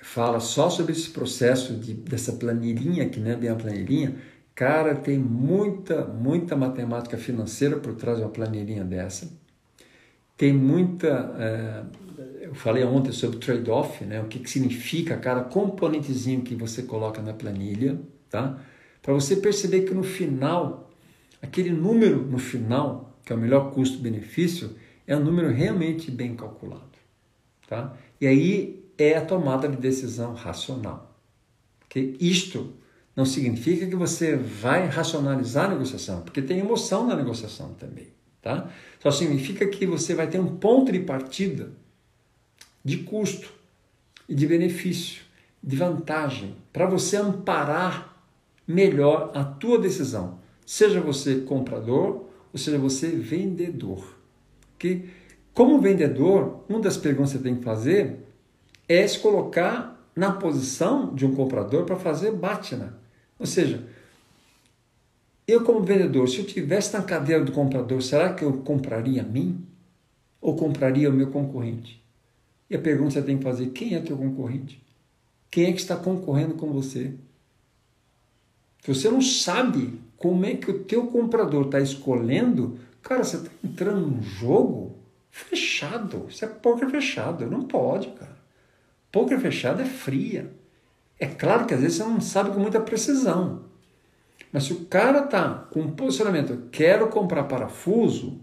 fala 0.00 0.38
só 0.38 0.70
sobre 0.70 0.92
esse 0.92 1.10
processo 1.10 1.74
de, 1.74 1.92
dessa 1.92 2.34
planilhinha, 2.34 3.08
que 3.08 3.18
não 3.18 3.32
é 3.32 3.36
bem 3.36 3.50
a 3.50 3.56
planilhinha, 3.56 4.14
cara, 4.54 4.94
tem 4.94 5.18
muita, 5.18 6.04
muita 6.04 6.54
matemática 6.54 7.16
financeira 7.16 7.76
por 7.78 7.94
trás 7.94 8.18
de 8.18 8.24
uma 8.24 8.30
planilhinha 8.30 8.84
dessa. 8.84 9.28
Tem 10.36 10.52
muita 10.52 11.34
é, 11.38 11.82
eu 12.52 12.54
falei 12.54 12.84
ontem 12.84 13.12
sobre 13.12 13.38
trade-off, 13.38 14.04
né? 14.04 14.20
o 14.20 14.26
que, 14.26 14.38
que 14.38 14.50
significa 14.50 15.16
cada 15.16 15.40
componentezinho 15.40 16.42
que 16.42 16.54
você 16.54 16.82
coloca 16.82 17.22
na 17.22 17.32
planilha, 17.32 17.98
tá? 18.28 18.58
Para 19.00 19.14
você 19.14 19.36
perceber 19.36 19.82
que 19.82 19.94
no 19.94 20.02
final, 20.02 20.90
aquele 21.40 21.70
número 21.70 22.26
no 22.26 22.38
final, 22.38 23.18
que 23.24 23.32
é 23.32 23.36
o 23.36 23.38
melhor 23.38 23.72
custo-benefício, 23.72 24.76
é 25.06 25.16
um 25.16 25.24
número 25.24 25.50
realmente 25.50 26.10
bem 26.10 26.36
calculado, 26.36 26.92
tá? 27.66 27.96
E 28.20 28.26
aí 28.26 28.84
é 28.98 29.16
a 29.16 29.24
tomada 29.24 29.66
de 29.66 29.78
decisão 29.78 30.34
racional. 30.34 31.18
Okay? 31.86 32.18
Isto 32.20 32.74
não 33.16 33.24
significa 33.24 33.86
que 33.86 33.96
você 33.96 34.36
vai 34.36 34.88
racionalizar 34.88 35.70
a 35.70 35.70
negociação, 35.70 36.20
porque 36.20 36.42
tem 36.42 36.58
emoção 36.58 37.06
na 37.06 37.16
negociação 37.16 37.72
também. 37.72 38.08
tá? 38.42 38.70
Só 39.00 39.10
significa 39.10 39.66
que 39.66 39.86
você 39.86 40.14
vai 40.14 40.26
ter 40.26 40.38
um 40.38 40.56
ponto 40.56 40.92
de 40.92 41.00
partida 41.00 41.80
de 42.84 42.98
custo 42.98 43.52
e 44.28 44.34
de 44.34 44.46
benefício, 44.46 45.22
de 45.62 45.76
vantagem, 45.76 46.56
para 46.72 46.86
você 46.86 47.16
amparar 47.16 48.24
melhor 48.66 49.30
a 49.34 49.44
tua 49.44 49.78
decisão, 49.78 50.38
seja 50.64 51.00
você 51.00 51.40
comprador 51.40 52.28
ou 52.52 52.58
seja 52.58 52.78
você 52.78 53.08
vendedor. 53.08 54.18
Que 54.78 55.08
como 55.54 55.80
vendedor, 55.80 56.64
uma 56.68 56.80
das 56.80 56.96
perguntas 56.96 57.32
que 57.32 57.38
você 57.38 57.44
tem 57.44 57.56
que 57.56 57.64
fazer 57.64 58.20
é 58.88 59.06
se 59.06 59.18
colocar 59.18 59.92
na 60.14 60.32
posição 60.32 61.14
de 61.14 61.24
um 61.24 61.34
comprador 61.34 61.84
para 61.84 61.96
fazer 61.96 62.32
batina. 62.32 62.98
Ou 63.38 63.46
seja, 63.46 63.86
eu 65.46 65.64
como 65.64 65.82
vendedor, 65.82 66.28
se 66.28 66.38
eu 66.38 66.46
tivesse 66.46 66.94
na 66.94 67.02
cadeira 67.02 67.44
do 67.44 67.52
comprador, 67.52 68.02
será 68.02 68.32
que 68.32 68.44
eu 68.44 68.58
compraria 68.58 69.22
a 69.22 69.24
mim 69.24 69.66
ou 70.40 70.56
compraria 70.56 71.10
o 71.10 71.12
meu 71.12 71.30
concorrente? 71.30 72.01
E 72.72 72.76
a 72.76 72.78
pergunta 72.78 73.08
que 73.08 73.14
você 73.20 73.22
tem 73.22 73.36
que 73.36 73.44
fazer, 73.44 73.66
quem 73.66 73.94
é 73.94 74.00
teu 74.00 74.16
concorrente? 74.16 74.82
Quem 75.50 75.66
é 75.66 75.72
que 75.72 75.80
está 75.80 75.94
concorrendo 75.94 76.54
com 76.54 76.72
você? 76.72 77.12
Se 78.80 78.94
você 78.94 79.10
não 79.10 79.20
sabe 79.20 80.00
como 80.16 80.46
é 80.46 80.54
que 80.54 80.70
o 80.70 80.78
teu 80.84 81.06
comprador 81.08 81.66
está 81.66 81.80
escolhendo, 81.80 82.78
cara, 83.02 83.24
você 83.24 83.36
está 83.36 83.50
entrando 83.62 84.06
num 84.06 84.22
jogo 84.22 84.96
fechado. 85.30 86.24
Isso 86.30 86.46
é 86.46 86.48
poker 86.48 86.88
fechado. 86.88 87.44
Não 87.44 87.60
pode, 87.64 88.08
cara. 88.08 88.38
Poker 89.12 89.38
fechado 89.38 89.82
é 89.82 89.84
fria. 89.84 90.50
É 91.20 91.26
claro 91.26 91.66
que 91.66 91.74
às 91.74 91.80
vezes 91.80 91.98
você 91.98 92.04
não 92.04 92.22
sabe 92.22 92.52
com 92.52 92.58
muita 92.58 92.80
precisão. 92.80 93.66
Mas 94.50 94.64
se 94.64 94.72
o 94.72 94.86
cara 94.86 95.20
tá 95.26 95.68
com 95.70 95.80
um 95.80 95.90
posicionamento, 95.90 96.70
quero 96.70 97.08
comprar 97.08 97.44
parafuso 97.44 98.40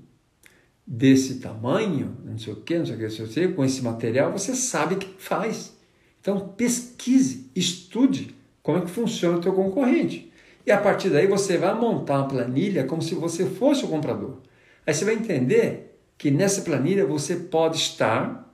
desse 0.92 1.36
tamanho, 1.36 2.18
não 2.26 2.36
sei 2.40 2.52
o 2.52 2.56
que, 2.56 2.76
não 2.76 2.84
sei 2.84 2.96
o 2.96 2.98
que, 2.98 3.04
não 3.04 3.12
sei 3.12 3.26
o 3.26 3.30
que, 3.30 3.48
com 3.50 3.64
esse 3.64 3.84
material, 3.84 4.32
você 4.32 4.56
sabe 4.56 4.96
que 4.96 5.22
faz. 5.22 5.78
Então 6.20 6.40
pesquise, 6.40 7.52
estude 7.56 8.36
como 8.64 8.80
é 8.80 8.82
que 8.82 8.90
funciona 8.90 9.38
o 9.38 9.42
teu 9.42 9.54
concorrente. 9.54 10.34
E 10.66 10.72
a 10.72 10.82
partir 10.82 11.12
daí 11.12 11.28
você 11.28 11.60
vai 11.60 11.76
montar 11.76 12.18
uma 12.18 12.28
planilha 12.28 12.86
como 12.86 13.04
se 13.04 13.14
você 13.14 13.46
fosse 13.46 13.86
o 13.86 13.88
comprador. 13.88 14.38
Aí 14.86 14.92
você 14.92 15.06
vai 15.06 15.14
entender 15.14 16.02
que 16.18 16.32
nessa 16.32 16.64
planilha 16.64 17.06
você 17.06 17.36
pode 17.36 17.78
estar 17.78 18.52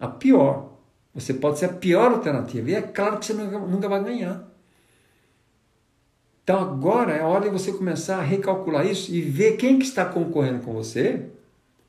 a 0.00 0.08
pior. 0.08 0.78
Você 1.14 1.32
pode 1.32 1.60
ser 1.60 1.66
a 1.66 1.72
pior 1.72 2.10
alternativa. 2.10 2.70
E 2.70 2.74
é 2.74 2.82
claro 2.82 3.18
que 3.18 3.26
você 3.26 3.34
nunca, 3.34 3.58
nunca 3.60 3.88
vai 3.88 4.02
ganhar. 4.02 4.52
Então 6.42 6.58
agora 6.58 7.12
é 7.12 7.22
hora 7.22 7.44
de 7.44 7.50
você 7.50 7.72
começar 7.72 8.16
a 8.16 8.22
recalcular 8.22 8.84
isso 8.84 9.14
e 9.14 9.20
ver 9.20 9.56
quem 9.56 9.78
que 9.78 9.84
está 9.84 10.04
concorrendo 10.04 10.64
com 10.64 10.72
você 10.72 11.30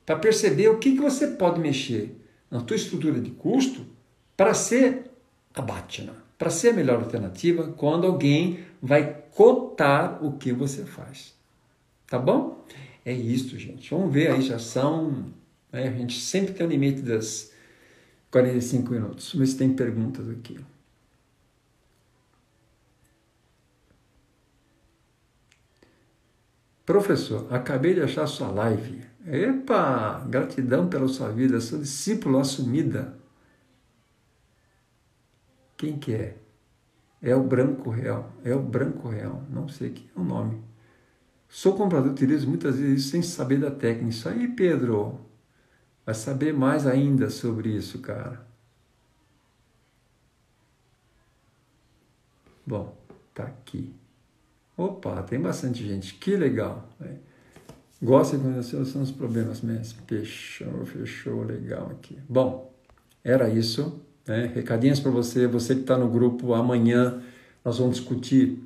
para 0.05 0.17
perceber 0.17 0.69
o 0.69 0.77
que, 0.77 0.93
que 0.93 1.01
você 1.01 1.27
pode 1.27 1.59
mexer 1.59 2.15
na 2.49 2.61
tua 2.61 2.75
estrutura 2.75 3.19
de 3.19 3.31
custo 3.31 3.85
para 4.35 4.53
ser 4.53 5.11
a 5.53 5.61
Batna, 5.61 6.13
para 6.37 6.49
ser 6.49 6.69
a 6.69 6.73
melhor 6.73 6.99
alternativa 6.99 7.73
quando 7.77 8.05
alguém 8.05 8.59
vai 8.81 9.23
cotar 9.31 10.23
o 10.23 10.37
que 10.37 10.51
você 10.51 10.85
faz. 10.85 11.33
Tá 12.07 12.19
bom? 12.19 12.63
É 13.05 13.11
isso, 13.11 13.57
gente. 13.57 13.89
Vamos 13.89 14.13
ver 14.13 14.31
aí, 14.31 14.41
já 14.41 14.59
são. 14.59 15.33
Né, 15.71 15.87
a 15.87 15.91
gente 15.91 16.19
sempre 16.19 16.53
tem 16.53 16.65
o 16.65 16.69
limite 16.69 17.01
das 17.01 17.51
45 18.31 18.91
minutos. 18.91 19.31
Vamos 19.31 19.47
ver 19.47 19.51
se 19.51 19.57
tem 19.57 19.73
perguntas 19.73 20.29
aqui. 20.29 20.59
Professor, 26.85 27.47
acabei 27.49 27.93
de 27.93 28.01
achar 28.01 28.27
sua 28.27 28.49
live. 28.49 29.12
Epa, 29.25 30.25
gratidão 30.27 30.89
pela 30.89 31.07
sua 31.07 31.29
vida, 31.29 31.61
sou 31.61 31.79
discípulo 31.79 32.39
assumida. 32.39 33.17
Quem 35.77 35.97
que 35.97 36.13
é? 36.13 36.37
É 37.21 37.35
o 37.35 37.43
Branco 37.43 37.89
Real. 37.89 38.31
É 38.43 38.53
o 38.53 38.61
Branco 38.61 39.07
Real. 39.07 39.43
Não 39.49 39.69
sei 39.69 39.91
que 39.91 40.09
é 40.15 40.19
o 40.19 40.23
nome. 40.23 40.61
Sou 41.47 41.75
comprador, 41.75 42.11
utilizo 42.11 42.47
muitas 42.47 42.77
vezes 42.77 43.09
sem 43.09 43.21
saber 43.21 43.59
da 43.59 43.71
técnica. 43.71 44.09
Isso 44.09 44.27
aí, 44.27 44.47
Pedro. 44.47 45.21
Vai 46.05 46.15
saber 46.15 46.53
mais 46.53 46.85
ainda 46.85 47.29
sobre 47.29 47.69
isso, 47.69 47.99
cara. 47.99 48.45
Bom, 52.65 52.97
tá 53.33 53.43
aqui. 53.43 53.93
Opa, 54.75 55.21
tem 55.23 55.39
bastante 55.39 55.85
gente. 55.87 56.15
Que 56.15 56.35
legal. 56.35 56.89
Né? 56.99 57.19
Gosta 58.03 58.37
de 58.37 58.43
conhecer 58.43 58.75
os 58.75 59.11
problemas 59.11 59.61
mesmo. 59.61 59.99
Fechou, 60.05 60.85
fechou, 60.85 61.41
legal 61.43 61.89
aqui. 61.89 62.17
Bom, 62.27 62.69
era 63.23 63.47
isso. 63.47 64.01
Né? 64.27 64.51
Recadinhos 64.53 64.99
para 64.99 65.09
você, 65.09 65.47
você 65.47 65.73
que 65.73 65.81
está 65.81 65.97
no 65.97 66.09
grupo, 66.09 66.53
amanhã 66.53 67.23
nós 67.63 67.77
vamos 67.77 67.95
discutir. 67.95 68.61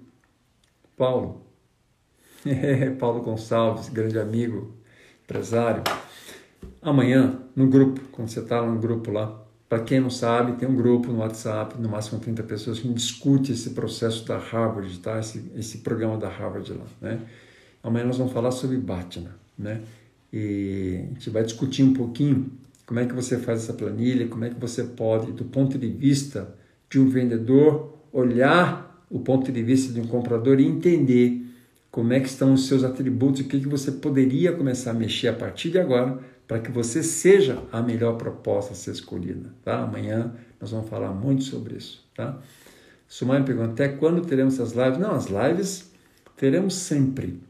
Paulo, 0.98 1.44
Paulo 2.98 3.22
Gonçalves, 3.22 3.90
grande 3.90 4.18
amigo, 4.18 4.74
empresário. 5.24 5.84
Amanhã, 6.82 7.40
no 7.56 7.68
grupo, 7.68 8.02
quando 8.12 8.30
você 8.30 8.40
está 8.40 8.60
no 8.66 8.80
grupo 8.80 9.12
lá, 9.12 9.40
para 9.70 9.84
quem 9.84 10.00
não 10.00 10.10
sabe, 10.10 10.54
tem 10.54 10.68
um 10.68 10.76
grupo 10.76 11.12
no 11.12 11.20
WhatsApp, 11.20 11.80
no 11.80 11.88
máximo 11.88 12.20
30 12.20 12.42
pessoas, 12.42 12.80
que 12.80 12.88
discute 12.92 13.52
esse 13.52 13.72
processo 13.72 14.26
da 14.26 14.40
Harvard, 14.40 14.98
tá? 14.98 15.20
esse, 15.20 15.52
esse 15.56 15.78
programa 15.80 16.18
da 16.18 16.28
Harvard 16.28 16.74
lá. 16.74 16.86
Né? 17.00 17.22
Amanhã 17.88 18.06
nós 18.06 18.18
vamos 18.18 18.34
falar 18.34 18.52
sobre 18.52 18.76
Batna, 18.76 19.32
né? 19.58 19.82
E 20.32 21.06
a 21.06 21.14
gente 21.14 21.30
vai 21.30 21.42
discutir 21.42 21.84
um 21.84 21.94
pouquinho 21.94 22.52
como 22.86 23.00
é 23.00 23.06
que 23.06 23.14
você 23.14 23.38
faz 23.38 23.64
essa 23.64 23.72
planilha, 23.72 24.28
como 24.28 24.44
é 24.44 24.50
que 24.50 24.60
você 24.60 24.84
pode, 24.84 25.32
do 25.32 25.46
ponto 25.46 25.78
de 25.78 25.88
vista 25.88 26.54
de 26.90 27.00
um 27.00 27.08
vendedor, 27.08 27.98
olhar 28.12 29.06
o 29.10 29.20
ponto 29.20 29.54
de 29.54 29.64
vista 29.64 29.94
de 29.94 30.02
um 30.02 30.08
comprador 30.08 30.60
e 30.60 30.66
entender 30.66 31.46
como 31.90 32.12
é 32.12 32.20
que 32.20 32.28
estão 32.28 32.54
os 32.54 32.68
seus 32.68 32.84
atributos, 32.84 33.40
o 33.40 33.46
que, 33.46 33.58
que 33.58 33.70
você 33.70 33.90
poderia 33.90 34.52
começar 34.52 34.92
a 34.92 34.94
mexer 34.94 35.30
a 35.30 35.34
partir 35.34 35.70
de 35.70 35.80
agora 35.80 36.20
para 36.46 36.60
que 36.60 36.70
você 36.70 37.02
seja 37.02 37.64
a 37.72 37.82
melhor 37.82 38.18
proposta 38.18 38.74
a 38.74 38.76
ser 38.76 38.92
escolhida. 38.92 39.54
Tá? 39.64 39.84
Amanhã 39.84 40.34
nós 40.60 40.72
vamos 40.72 40.90
falar 40.90 41.14
muito 41.14 41.46
sobre 41.46 41.78
isso. 41.78 42.06
Tá? 42.14 42.38
Sumar 43.08 43.40
me 43.40 43.46
pergunta, 43.46 43.72
até 43.72 43.88
quando 43.88 44.26
teremos 44.26 44.60
as 44.60 44.74
lives? 44.74 44.98
Não, 45.00 45.12
as 45.12 45.28
lives 45.28 45.90
teremos 46.36 46.74
sempre. 46.76 47.47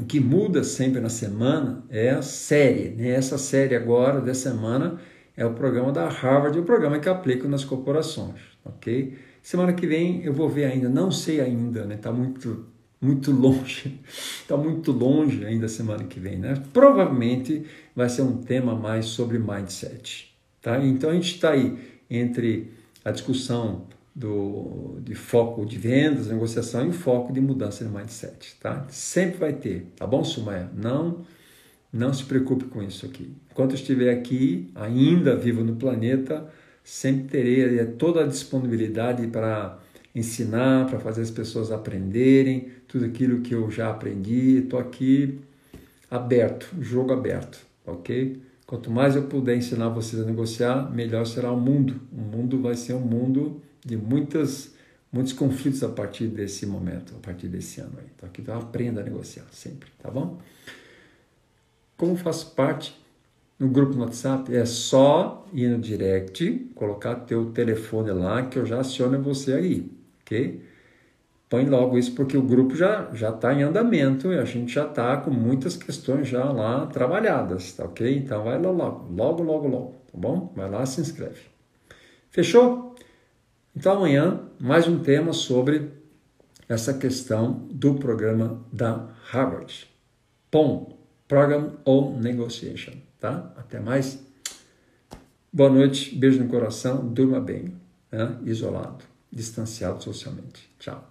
O 0.00 0.06
que 0.06 0.18
muda 0.18 0.64
sempre 0.64 0.98
na 0.98 1.10
semana 1.10 1.84
é 1.90 2.08
a 2.08 2.22
série. 2.22 2.88
Né? 2.88 3.10
Essa 3.10 3.36
série 3.36 3.76
agora, 3.76 4.18
dessa 4.18 4.50
semana, 4.50 4.98
é 5.36 5.44
o 5.44 5.52
programa 5.52 5.92
da 5.92 6.08
Harvard, 6.08 6.58
o 6.58 6.62
programa 6.62 6.98
que 6.98 7.08
aplica 7.08 7.46
nas 7.46 7.66
corporações. 7.66 8.40
ok? 8.64 9.18
Semana 9.42 9.74
que 9.74 9.86
vem 9.86 10.24
eu 10.24 10.32
vou 10.32 10.48
ver 10.48 10.64
ainda, 10.64 10.88
não 10.88 11.10
sei 11.10 11.38
ainda, 11.42 11.84
né? 11.84 11.98
Tá 11.98 12.10
muito 12.10 12.66
muito 12.98 13.30
longe, 13.32 14.00
está 14.40 14.56
muito 14.56 14.90
longe 14.90 15.44
ainda 15.44 15.68
semana 15.68 16.04
que 16.04 16.18
vem, 16.18 16.38
né? 16.38 16.54
Provavelmente 16.72 17.66
vai 17.94 18.08
ser 18.08 18.22
um 18.22 18.38
tema 18.38 18.74
mais 18.74 19.06
sobre 19.06 19.38
mindset, 19.38 20.34
tá? 20.62 20.82
Então 20.82 21.10
a 21.10 21.14
gente 21.14 21.34
está 21.34 21.50
aí 21.50 21.78
entre 22.10 22.72
a 23.04 23.10
discussão 23.10 23.86
do, 24.14 24.98
de 25.02 25.14
foco 25.14 25.64
de 25.64 25.78
vendas, 25.78 26.28
negociação 26.28 26.88
e 26.88 26.92
foco 26.92 27.32
de 27.32 27.40
mudança 27.40 27.84
de 27.84 27.90
mindset, 27.90 28.56
tá? 28.60 28.86
Sempre 28.88 29.38
vai 29.38 29.52
ter, 29.52 29.92
tá 29.96 30.06
bom, 30.06 30.24
Sumaya? 30.24 30.70
Não, 30.74 31.24
não 31.92 32.12
se 32.12 32.24
preocupe 32.24 32.64
com 32.66 32.82
isso 32.82 33.06
aqui. 33.06 33.32
Enquanto 33.50 33.70
eu 33.70 33.76
estiver 33.76 34.12
aqui, 34.12 34.70
ainda 34.74 35.36
vivo 35.36 35.62
no 35.62 35.76
planeta, 35.76 36.48
sempre 36.82 37.28
terei 37.28 37.84
toda 37.86 38.22
a 38.22 38.26
disponibilidade 38.26 39.26
para 39.28 39.78
ensinar, 40.14 40.86
para 40.86 40.98
fazer 40.98 41.22
as 41.22 41.30
pessoas 41.30 41.70
aprenderem 41.70 42.68
tudo 42.88 43.04
aquilo 43.04 43.40
que 43.40 43.54
eu 43.54 43.70
já 43.70 43.90
aprendi. 43.90 44.58
Estou 44.58 44.78
aqui 44.78 45.38
aberto, 46.10 46.68
jogo 46.80 47.12
aberto, 47.12 47.64
ok? 47.86 48.40
Quanto 48.66 48.90
mais 48.90 49.16
eu 49.16 49.24
puder 49.24 49.56
ensinar 49.56 49.88
vocês 49.88 50.20
a 50.22 50.24
negociar, 50.24 50.90
melhor 50.92 51.26
será 51.26 51.50
o 51.50 51.60
mundo. 51.60 52.00
O 52.12 52.20
mundo 52.20 52.60
vai 52.60 52.74
ser 52.74 52.94
um 52.94 53.00
mundo 53.00 53.60
de 53.84 53.96
muitas, 53.96 54.74
muitos 55.12 55.32
conflitos 55.32 55.82
a 55.82 55.88
partir 55.88 56.26
desse 56.26 56.66
momento, 56.66 57.14
a 57.16 57.20
partir 57.20 57.48
desse 57.48 57.80
ano. 57.80 57.94
Aí. 57.98 58.06
Então 58.14 58.28
aqui 58.28 58.42
então 58.42 58.58
aprenda 58.58 59.00
a 59.00 59.04
negociar 59.04 59.46
sempre, 59.50 59.90
tá 60.02 60.10
bom? 60.10 60.38
Como 61.96 62.16
faço 62.16 62.54
parte 62.54 62.98
no 63.58 63.68
grupo 63.68 63.94
no 63.94 64.04
WhatsApp, 64.04 64.54
é 64.54 64.64
só 64.64 65.46
ir 65.52 65.68
no 65.68 65.78
direct, 65.78 66.70
colocar 66.74 67.14
teu 67.14 67.52
telefone 67.52 68.10
lá 68.10 68.46
que 68.46 68.58
eu 68.58 68.64
já 68.64 68.80
aciono 68.80 69.20
você 69.22 69.52
aí 69.52 70.00
ok? 70.30 70.62
Põe 71.48 71.66
logo 71.66 71.98
isso 71.98 72.14
porque 72.14 72.36
o 72.36 72.42
grupo 72.42 72.76
já 72.76 73.10
já 73.12 73.30
está 73.30 73.52
em 73.52 73.62
andamento 73.62 74.32
e 74.32 74.38
a 74.38 74.44
gente 74.44 74.72
já 74.72 74.86
está 74.86 75.16
com 75.16 75.30
muitas 75.30 75.76
questões 75.76 76.28
já 76.28 76.44
lá 76.44 76.86
trabalhadas, 76.86 77.72
tá 77.72 77.84
ok? 77.84 78.16
Então 78.16 78.44
vai 78.44 78.60
lá 78.60 78.70
logo, 78.70 79.12
logo, 79.12 79.42
logo, 79.42 79.68
logo, 79.68 79.94
tá 80.12 80.16
bom? 80.16 80.52
Vai 80.54 80.70
lá, 80.70 80.86
se 80.86 81.00
inscreve. 81.00 81.40
Fechou? 82.30 82.89
Então 83.74 83.92
amanhã 83.92 84.40
mais 84.58 84.88
um 84.88 84.98
tema 84.98 85.32
sobre 85.32 85.90
essa 86.68 86.94
questão 86.94 87.68
do 87.70 87.94
programa 87.94 88.64
da 88.72 89.08
Harvard. 89.30 89.88
Bom, 90.50 90.98
Program 91.28 91.78
on 91.86 92.18
Negotiation, 92.18 92.94
tá? 93.20 93.52
Até 93.56 93.78
mais. 93.78 94.20
Boa 95.52 95.70
noite, 95.70 96.14
beijo 96.16 96.42
no 96.42 96.48
coração, 96.48 97.06
durma 97.06 97.40
bem, 97.40 97.74
né? 98.10 98.36
isolado, 98.44 99.04
distanciado 99.32 100.02
socialmente. 100.02 100.68
Tchau. 100.78 101.09